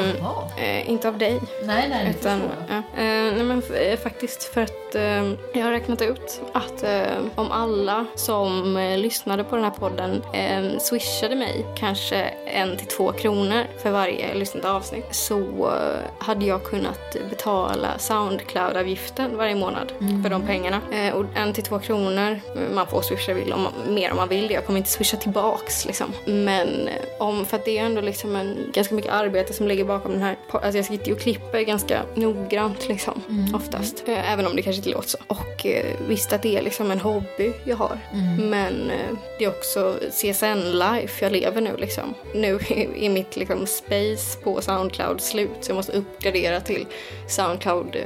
eh, 0.59 0.90
inte 0.90 1.09
av 1.09 1.18
dig. 1.18 1.40
Nej, 1.64 1.88
nej, 1.88 2.11
Utan, 2.11 2.40
eh, 2.42 2.82
nej, 2.96 3.42
men 3.42 3.62
eh, 3.74 3.98
faktiskt 3.98 4.42
för 4.44 4.61
att 4.61 4.94
eh, 4.94 5.32
jag 5.55 5.64
har 5.64 5.70
räknat 5.70 6.03
ut 6.03 6.40
att 6.53 6.82
eh, 6.82 7.03
om 7.34 7.50
alla 7.50 8.07
som 8.14 8.74
lyssnade 8.98 9.44
på 9.44 9.57
den 9.57 9.64
här 9.64 9.72
podden 9.72 10.22
eh, 10.32 10.78
swishade 10.78 11.36
mig 11.36 11.66
kanske 11.76 12.16
en 12.46 12.76
till 12.76 12.86
två 12.86 13.12
kronor 13.12 13.64
för 13.82 13.90
varje 13.90 14.34
lyssnat 14.34 14.64
avsnitt 14.64 15.07
så 15.11 15.70
hade 16.18 16.46
jag 16.46 16.64
kunnat 16.64 17.16
betala 17.30 17.98
Soundcloud-avgiften 17.98 19.36
varje 19.36 19.55
månad 19.55 19.92
för 20.22 20.30
de 20.30 20.42
pengarna. 20.42 20.80
Eh, 20.92 21.14
och 21.14 21.24
en 21.34 21.53
till 21.53 21.62
två 21.64 21.78
kronor, 21.78 22.40
man 22.74 22.86
får 22.86 23.03
swisha 23.03 23.34
vill 23.34 23.53
om, 23.53 23.66
mer 23.88 24.11
om 24.11 24.16
man 24.16 24.28
vill 24.28 24.48
det. 24.48 24.55
Jag 24.55 24.66
kommer 24.66 24.78
inte 24.78 24.90
swisha 24.90 25.16
tillbaks 25.43 25.86
liksom. 25.86 26.12
Men 26.24 26.88
eh, 26.88 26.95
om, 27.18 27.47
för 27.47 27.57
att 27.57 27.64
det 27.64 27.78
är 27.78 27.84
ändå 27.84 28.01
liksom 28.01 28.36
en, 28.36 28.57
ganska 28.72 28.95
mycket 28.95 29.12
arbete 29.12 29.53
som 29.53 29.68
ligger 29.68 29.84
bakom 29.84 30.12
den 30.12 30.22
här. 30.22 30.36
Alltså 30.51 30.78
jag 30.78 30.84
sitter 30.84 31.07
ju 31.07 31.12
och 31.12 31.20
klipper 31.20 31.61
ganska 31.61 32.03
noggrant 32.14 32.88
liksom. 32.88 33.22
Oftast. 33.55 34.09
Eh, 34.09 34.32
även 34.32 34.47
om 34.47 34.57
det 34.57 34.62
kanske 34.62 34.78
inte 34.78 34.90
låter 34.90 35.09
så. 35.09 35.18
Och 35.26 35.66
eh, 35.66 35.97
visst 36.09 36.32
att 36.32 36.43
det 36.43 36.57
är 36.57 36.62
liksom 36.62 36.90
en 36.90 37.01
hobby 37.01 37.53
jag 37.64 37.76
har. 37.76 37.99
Men 38.38 38.90
eh, 38.90 39.16
det 39.38 39.45
är 39.45 39.49
också 39.49 39.97
CSN 40.11 40.78
life 40.78 41.24
jag 41.24 41.32
lever 41.32 41.61
nu 41.61 41.76
liksom. 41.76 42.14
Nu 42.34 42.55
är 42.97 43.11
mitt 43.11 43.36
liksom 43.36 43.66
space 43.66 44.38
på 44.45 44.61
Soundcloud 44.61 45.20
slut 45.20 45.51
så 45.61 45.70
jag 45.70 45.76
måste 45.76 45.93
uppgradera 45.93 46.61
till 46.61 46.86
Soundcloud 47.28 47.97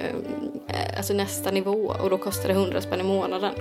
alltså 0.96 1.12
nästa 1.12 1.50
nivå 1.50 1.94
och 2.02 2.10
då 2.10 2.18
kostar 2.18 2.48
det 2.48 2.54
100 2.54 2.80
spänn 2.80 3.00
i 3.00 3.02
månaden. 3.02 3.54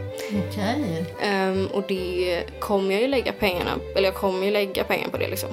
Okej. 0.50 1.06
Ehm, 1.22 1.68
och 1.68 1.84
det 1.88 2.44
kommer 2.60 2.92
jag 2.92 3.02
ju 3.02 3.08
lägga 3.08 3.34
pengarna, 3.66 3.82
eller 3.96 4.08
jag 4.08 4.16
kommer 4.16 4.46
ju 4.46 4.52
lägga 4.52 4.84
pengar 4.84 5.10
på 5.10 5.18
det 5.18 5.28
liksom. 5.28 5.50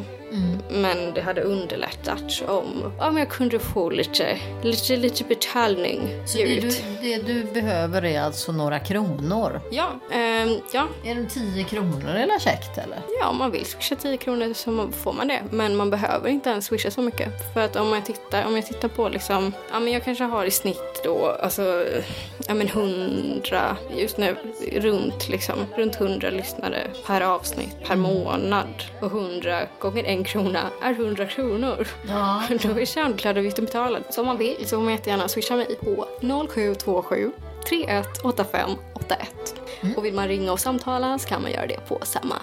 Men 0.74 1.14
det 1.14 1.20
hade 1.20 1.42
underlättat 1.42 2.42
om, 2.48 2.92
om 3.00 3.16
jag 3.18 3.28
kunde 3.28 3.58
få 3.58 3.90
lite, 3.90 4.38
lite, 4.62 4.96
lite 4.96 5.24
betalning 5.24 6.00
Så 6.26 6.38
det 6.38 6.60
du, 6.60 6.70
det 7.02 7.18
du 7.26 7.44
behöver 7.44 8.04
är 8.04 8.20
alltså 8.20 8.52
några 8.52 8.78
kronor. 8.78 9.60
Ja, 9.70 9.88
ehm, 10.12 10.56
ja, 10.72 10.86
Är 11.04 11.14
det 11.14 11.26
10 11.26 11.64
kronor 11.64 12.10
eller 12.14 12.38
käckt 12.38 12.78
eller? 12.78 12.98
ja, 13.20 13.28
om 13.28 13.36
man 13.38 13.50
vill 13.50 13.66
swisha 13.66 13.96
10 13.96 14.16
kronor 14.16 14.52
så 14.54 14.88
får 14.92 15.12
man 15.12 15.28
det. 15.28 15.42
Men 15.50 15.76
man 15.76 15.90
behöver 15.90 16.28
inte 16.28 16.50
ens 16.50 16.66
swisha 16.66 16.90
så 16.90 17.02
mycket. 17.02 17.54
För 17.54 17.60
att 17.60 17.76
om 17.76 17.92
jag 17.92 18.06
tittar, 18.06 18.46
om 18.46 18.56
jag 18.56 18.66
tittar 18.66 18.88
på 18.88 19.08
liksom, 19.08 19.52
ja 19.72 19.80
men 19.80 19.92
jag 19.92 20.04
kanske 20.04 20.24
har 20.24 20.44
i 20.44 20.50
snitt 20.50 21.00
då, 21.04 21.36
alltså, 21.42 21.84
ja 22.48 22.54
men 22.54 22.66
100, 22.66 23.76
just 23.96 24.16
nu, 24.18 24.36
runt 24.72 25.28
liksom, 25.28 25.54
runt 25.76 26.00
100 26.00 26.30
lyssnare 26.30 26.78
per 27.06 27.20
avsnitt 27.20 27.76
per 27.86 27.96
månad. 27.96 28.84
Och 29.00 29.06
100 29.10 29.60
gånger 29.78 30.04
en 30.04 30.24
krona 30.24 30.61
är 30.82 30.90
100 30.92 31.26
kronor. 31.26 31.86
Ja. 32.08 32.42
Då 32.62 32.68
är 32.80 32.84
Soundcloud-avgiften 32.84 33.64
betalad. 33.64 34.02
Så 34.10 34.20
om 34.20 34.26
man 34.26 34.38
vill 34.38 34.56
så 34.60 34.76
får 34.76 34.82
man 34.82 34.92
jättegärna 34.92 35.28
swisha 35.28 35.56
mig 35.56 35.76
på 35.80 36.06
0727 36.48 37.32
318581. 37.68 39.54
Och 39.96 40.04
vill 40.04 40.14
man 40.14 40.28
ringa 40.28 40.52
och 40.52 40.60
samtala 40.60 41.18
så 41.18 41.28
kan 41.28 41.42
man 41.42 41.50
göra 41.52 41.66
det 41.66 41.88
på 41.88 41.98
samma 42.02 42.36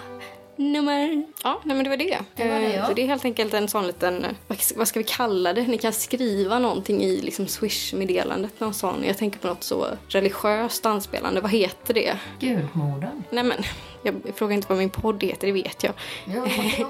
nummer. 0.56 1.24
Ja, 1.44 1.60
nej 1.64 1.76
men 1.76 1.84
det 1.84 1.90
var 1.90 1.96
det. 1.96 2.18
Det 2.36 2.48
var 2.48 2.60
det, 2.60 2.66
Eh, 2.66 2.74
ja. 2.76 2.86
så 2.86 2.92
det 2.92 3.02
är 3.02 3.06
helt 3.06 3.24
enkelt 3.24 3.54
en 3.54 3.68
sån 3.68 3.86
liten, 3.86 4.24
eh, 4.24 4.56
vad 4.76 4.88
ska 4.88 5.00
vi 5.00 5.04
kalla 5.04 5.52
det? 5.52 5.62
Ni 5.62 5.78
kan 5.78 5.92
skriva 5.92 6.58
någonting 6.58 7.02
i 7.02 7.20
liksom 7.20 7.46
Swish-meddelandet. 7.46 8.60
Någon 8.60 8.74
sån. 8.74 9.04
Jag 9.04 9.18
tänker 9.18 9.38
på 9.38 9.46
något 9.46 9.64
så 9.64 9.86
religiöst 10.08 10.86
anspelande. 10.86 11.40
Vad 11.40 11.50
heter 11.50 11.94
det? 11.94 12.18
Gudmodern. 12.40 13.22
Nej 13.30 13.44
men, 13.44 13.58
jag 14.02 14.14
frågar 14.34 14.54
inte 14.54 14.66
vad 14.68 14.78
min 14.78 14.90
podd 14.90 15.22
heter, 15.22 15.46
det 15.46 15.52
vet 15.52 15.82
jag. 15.84 15.92
Ja, 16.24 16.46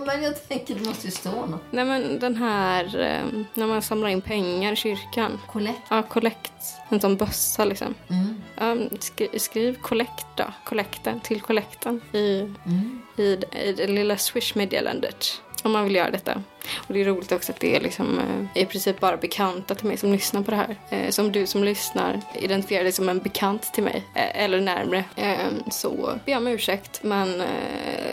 men 0.06 0.22
jag 0.22 0.48
tänker 0.48 0.74
det 0.74 0.80
måste 0.86 1.06
ju 1.06 1.10
stå 1.10 1.30
något. 1.46 1.60
Nej 1.70 1.84
men 1.84 2.18
den 2.18 2.36
här, 2.36 2.84
eh, 3.00 3.40
när 3.54 3.66
man 3.66 3.82
samlar 3.82 4.08
in 4.08 4.20
pengar 4.20 4.72
i 4.72 4.76
kyrkan. 4.76 5.38
Kollekt. 5.46 5.78
Ja, 5.88 6.02
kollekt. 6.02 6.52
En 6.88 7.00
sån 7.00 7.16
bössa 7.16 7.64
liksom. 7.64 7.94
Mm. 8.08 8.42
Um, 8.82 8.88
skri- 9.00 9.38
skriv 9.38 9.80
kollekt 9.80 10.26
då. 10.34 10.44
Kollekten 10.64 11.20
till 11.20 11.40
kollekten 11.40 12.00
i, 12.12 12.40
Mm. 12.66 13.02
i, 13.16 13.22
i 13.62 13.72
det 13.76 13.86
lilla 13.86 14.16
Swish-meddelandet. 14.16 15.40
Om 15.62 15.72
man 15.72 15.84
vill 15.84 15.94
göra 15.94 16.10
detta. 16.10 16.42
Och 16.76 16.94
det 16.94 17.00
är 17.00 17.04
roligt 17.04 17.32
också 17.32 17.52
att 17.52 17.60
det 17.60 17.76
är 17.76 17.80
liksom, 17.80 18.18
eh, 18.18 18.62
i 18.62 18.66
princip 18.66 19.00
bara 19.00 19.16
bekanta 19.16 19.74
till 19.74 19.86
mig 19.86 19.96
som 19.96 20.12
lyssnar 20.12 20.42
på 20.42 20.50
det 20.50 20.56
här. 20.56 20.76
Eh, 20.90 21.10
som 21.10 21.32
du 21.32 21.46
som 21.46 21.64
lyssnar 21.64 22.20
identifierar 22.34 22.82
dig 22.82 22.92
som 22.92 23.08
en 23.08 23.18
bekant 23.18 23.74
till 23.74 23.84
mig. 23.84 24.04
Eh, 24.14 24.44
eller 24.44 24.60
närmre. 24.60 25.04
Ehm, 25.16 25.70
så 25.70 25.90
ber 26.24 26.32
jag 26.32 26.40
om 26.40 26.46
ursäkt. 26.46 27.00
Men 27.02 27.42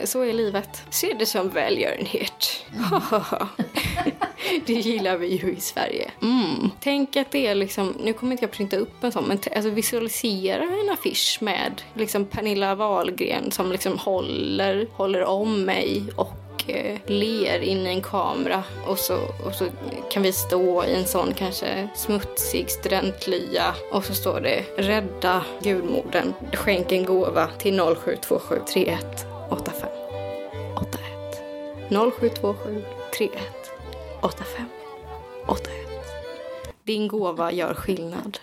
så 0.04 0.22
är 0.22 0.32
livet. 0.32 0.82
Se 0.90 1.14
det 1.18 1.26
som 1.26 1.48
välgörenhet. 1.48 2.66
det 4.66 4.72
gillar 4.72 5.16
vi 5.16 5.26
ju 5.26 5.52
i 5.52 5.60
Sverige. 5.60 6.10
Mm. 6.22 6.70
Tänk 6.80 7.16
att 7.16 7.30
det 7.30 7.46
är 7.46 7.54
liksom, 7.54 7.94
nu 8.04 8.12
kommer 8.12 8.32
inte 8.32 8.44
jag 8.44 8.50
printa 8.50 8.76
upp 8.76 9.04
en 9.04 9.12
sån, 9.12 9.24
men 9.24 9.38
alltså 9.56 9.70
visualisera 9.70 10.62
en 10.62 10.90
affisch 10.90 11.38
med 11.40 11.82
liksom 11.94 12.24
Pernilla 12.24 12.74
Wahlgren 12.74 13.50
som 13.50 13.72
liksom 13.72 13.98
håller, 13.98 14.86
håller 14.92 15.24
om 15.24 15.64
mig 15.64 16.02
och 16.16 16.47
ler 17.06 17.60
in 17.60 17.86
i 17.86 17.90
en 17.90 18.02
kamera 18.02 18.64
och 18.86 18.98
så, 18.98 19.18
och 19.46 19.54
så 19.54 19.66
kan 20.10 20.22
vi 20.22 20.32
stå 20.32 20.84
i 20.84 20.94
en 20.94 21.06
sån 21.06 21.34
kanske 21.34 21.88
smutsig 21.94 22.70
studentlya 22.70 23.74
och 23.92 24.04
så 24.04 24.14
står 24.14 24.40
det 24.40 24.64
rädda 24.76 25.44
gudmodern, 25.62 26.32
skänk 26.52 26.92
en 26.92 27.04
gåva 27.04 27.48
till 27.58 27.80
0727 28.02 28.60
31 28.66 29.26
85 29.50 29.88
81 30.76 31.00
0727 31.88 32.84
31 33.18 33.32
85 34.22 34.66
81 35.46 35.72
Din 36.84 37.08
gåva 37.08 37.52
gör 37.52 37.74
skillnad. 37.74 38.38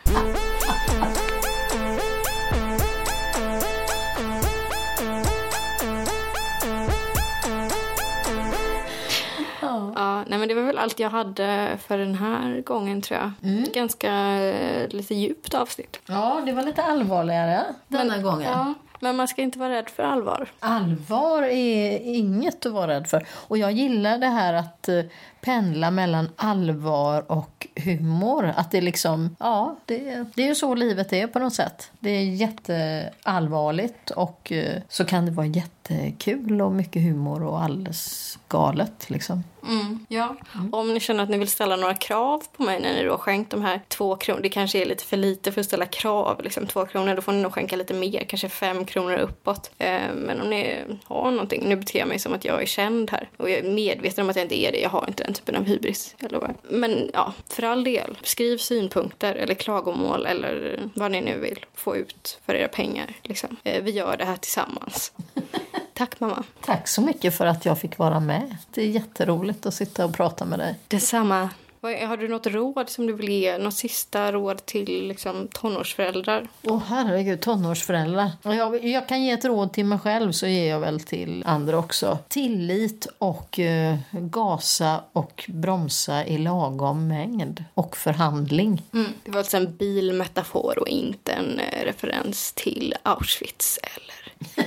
Ja. 9.76 9.92
Ja, 9.96 10.24
nej 10.28 10.40
men 10.40 10.48
det 10.48 10.54
var 10.54 10.62
väl 10.64 10.78
allt 10.78 11.00
jag 11.00 11.10
hade 11.10 11.78
för 11.88 11.98
den 11.98 12.16
här 12.16 12.62
gången 12.62 13.02
tror 13.02 13.20
jag. 13.20 13.32
Ganska 13.74 14.14
eh, 14.42 14.88
lite 14.90 15.16
djupt 15.16 15.54
avsnitt. 15.54 16.00
ja, 16.06 16.42
det 16.46 16.52
var 16.52 16.64
lite 16.64 16.84
allvarligare 16.84 17.64
denna 17.88 18.18
gången. 18.18 18.52
Ja, 18.52 18.74
men 19.00 19.16
man 19.16 19.28
ska 19.28 19.42
inte 19.42 19.60
vara 19.60 19.70
rädd 19.70 19.90
för 19.90 20.04
allvar. 20.04 20.48
Allvar 20.60 21.44
är 21.44 22.00
inget 22.16 22.66
att 22.66 22.72
vara 22.72 22.88
rädd 22.88 23.08
för. 23.08 23.28
Och 23.48 23.58
jag 23.58 23.72
gillar 23.72 24.18
det 24.18 24.28
här 24.28 24.54
att 24.54 24.90
eh, 24.90 25.00
pendla 25.46 25.92
mellan 25.92 26.30
allvar 26.36 27.32
och 27.32 27.68
humor. 27.76 28.54
Att 28.56 28.72
det 28.72 28.82
liksom, 28.82 29.36
ja, 29.40 29.76
det, 29.86 30.26
det 30.36 30.44
är 30.44 30.48
ju 30.48 30.56
så 30.56 30.76
livet 30.76 31.14
är 31.14 31.28
på 31.28 31.40
något 31.40 31.54
sätt. 31.54 31.92
Det 32.00 32.10
är 32.10 32.24
jätteallvarligt 32.24 34.10
och 34.10 34.52
eh, 34.52 34.82
så 34.90 35.06
kan 35.06 35.26
det 35.26 35.32
vara 35.32 35.48
jättekul 35.48 36.62
och 36.62 36.72
mycket 36.72 37.02
humor 37.02 37.44
och 37.44 37.64
alldeles 37.64 38.40
galet 38.48 39.10
liksom. 39.10 39.44
Mm, 39.68 40.06
ja. 40.10 40.36
Om 40.72 40.94
ni 40.94 41.00
känner 41.00 41.24
att 41.24 41.30
ni 41.30 41.38
vill 41.38 41.48
ställa 41.48 41.76
några 41.76 41.94
krav 41.94 42.44
på 42.58 42.64
mig 42.64 42.80
när 42.80 42.94
ni 42.94 43.04
då 43.04 43.18
skänkt 43.18 43.52
de 43.52 43.62
här 43.62 43.82
två 43.88 44.16
kronor. 44.16 44.42
Det 44.42 44.50
kanske 44.50 44.82
är 44.82 44.86
lite 44.86 45.06
för 45.06 45.18
lite 45.18 45.52
för 45.52 45.62
att 45.62 45.68
ställa 45.68 45.86
krav. 45.86 46.42
Liksom. 46.44 46.68
Två 46.68 46.86
kronor, 46.86 47.16
då 47.16 47.22
får 47.22 47.32
ni 47.32 47.42
nog 47.42 47.54
skänka 47.54 47.76
lite 47.76 47.94
mer. 47.94 48.26
Kanske 48.28 48.50
fem 48.50 48.86
kronor 48.86 49.18
uppåt. 49.18 49.72
Eh, 49.78 50.02
men 50.16 50.42
om 50.42 50.50
ni 50.50 50.78
har 51.04 51.32
någonting. 51.32 51.70
Nu 51.70 51.76
beter 51.76 52.00
jag 52.00 52.08
mig 52.08 52.20
som 52.20 52.34
att 52.34 52.46
jag 52.46 52.62
är 52.62 52.66
känd 52.66 53.12
här. 53.12 53.30
Och 53.38 53.50
jag 53.50 53.60
är 53.60 53.72
medveten 53.72 54.24
om 54.24 54.30
att 54.30 54.36
jag 54.36 54.46
inte 54.46 54.60
är 54.60 54.72
det. 54.72 54.80
Jag 54.80 54.90
har 54.90 55.06
inte 55.08 55.24
den 55.24 55.34
typen 55.36 55.56
av 55.56 55.64
hybris. 55.64 56.16
Jag 56.20 56.32
lovar. 56.32 56.56
Men 56.70 57.10
ja, 57.14 57.34
för 57.50 57.64
all 57.64 57.84
del. 57.84 58.18
Skriv 58.24 58.58
synpunkter 58.58 59.36
eller 59.36 59.54
klagomål 59.54 60.26
eller 60.26 60.80
vad 60.94 61.12
ni 61.12 61.22
nu 61.22 61.40
vill 61.40 61.66
få 61.74 61.98
ut 61.98 62.40
för 62.46 62.56
era 62.56 62.68
pengar. 62.68 63.14
Liksom. 63.22 63.56
Eh, 63.64 63.84
vi 63.84 63.92
gör 63.92 64.18
det 64.18 64.26
här 64.26 64.38
tillsammans. 64.38 65.12
Tack 65.94 66.20
mamma. 66.20 66.44
Tack 66.66 66.88
så 66.88 67.02
mycket 67.02 67.38
för 67.38 67.46
att 67.46 67.66
jag 67.66 67.80
fick 67.80 67.98
vara 67.98 68.20
med. 68.20 68.58
Det 68.74 68.82
är 68.82 68.88
jätteroligt 68.88 69.66
att 69.66 69.74
sitta 69.74 70.06
och 70.06 70.14
prata 70.14 70.46
med 70.46 70.60
dig. 70.60 70.76
Detsamma. 70.88 71.50
Har 71.94 72.18
du 72.18 72.28
något 72.28 72.48
råd 72.48 72.90
som 72.90 73.08
du 73.08 73.14
vill 73.14 73.30
ge? 73.30 73.58
Något 73.58 73.74
sista 73.74 74.32
råd 74.32 74.66
till 74.66 75.08
liksom, 75.08 75.48
tonårsföräldrar? 75.48 76.48
Åh 76.64 76.82
herregud, 76.88 77.42
tonårsföräldrar. 77.42 78.32
Jag, 78.44 78.86
jag 78.86 79.08
kan 79.08 79.24
ge 79.24 79.32
ett 79.32 79.46
råd 79.46 79.74
till 79.74 79.86
mig 79.86 80.00
själv 80.00 80.32
så 80.32 80.48
ger 80.48 80.70
jag 80.70 80.80
väl 80.80 81.00
till 81.00 81.44
andra 81.46 81.78
också. 81.78 82.18
Tillit 82.28 83.08
och 83.18 83.60
eh, 83.60 83.96
gasa 84.12 85.04
och 85.14 85.46
bromsa 85.48 86.26
i 86.26 86.38
lagom 86.38 87.08
mängd. 87.08 87.64
Och 87.74 87.98
förhandling. 87.98 88.82
Det 89.24 89.32
var 89.32 89.40
alltså 89.40 89.58
en 89.58 89.76
bilmetafor 89.76 90.80
och 90.80 90.88
inte 90.88 91.32
en 91.32 91.60
eh, 91.60 91.86
referens 91.86 92.54
till 92.54 92.94
Auschwitz 93.04 93.80
eller 93.84 94.16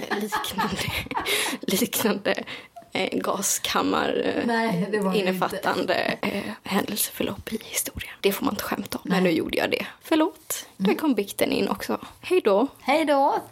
eh, 0.00 0.18
liknande, 0.20 0.76
liknande 1.80 2.44
eh, 2.92 3.18
gaskammar 3.18 4.22
eh, 4.24 4.46
Nej, 4.46 4.90
innefattande 5.14 5.94
eh, 6.22 6.42
händelseförlopp 6.62 7.52
i 7.52 7.58
historien. 7.62 8.12
Det 8.20 8.32
får 8.32 8.44
man 8.44 8.54
inte 8.54 8.64
skämta 8.64 8.98
om. 8.98 9.10
Men 9.10 9.22
nu 9.22 9.30
gjorde 9.30 9.58
jag 9.58 9.70
det. 9.70 9.86
Förlåt. 10.02 10.66
Där 10.76 10.94
kom 10.94 11.14
bikten 11.14 11.52
in 11.52 11.68
också. 11.68 11.98
Hej 12.20 12.40
då. 12.44 12.66
Hej 12.80 13.04
då! 13.04 13.42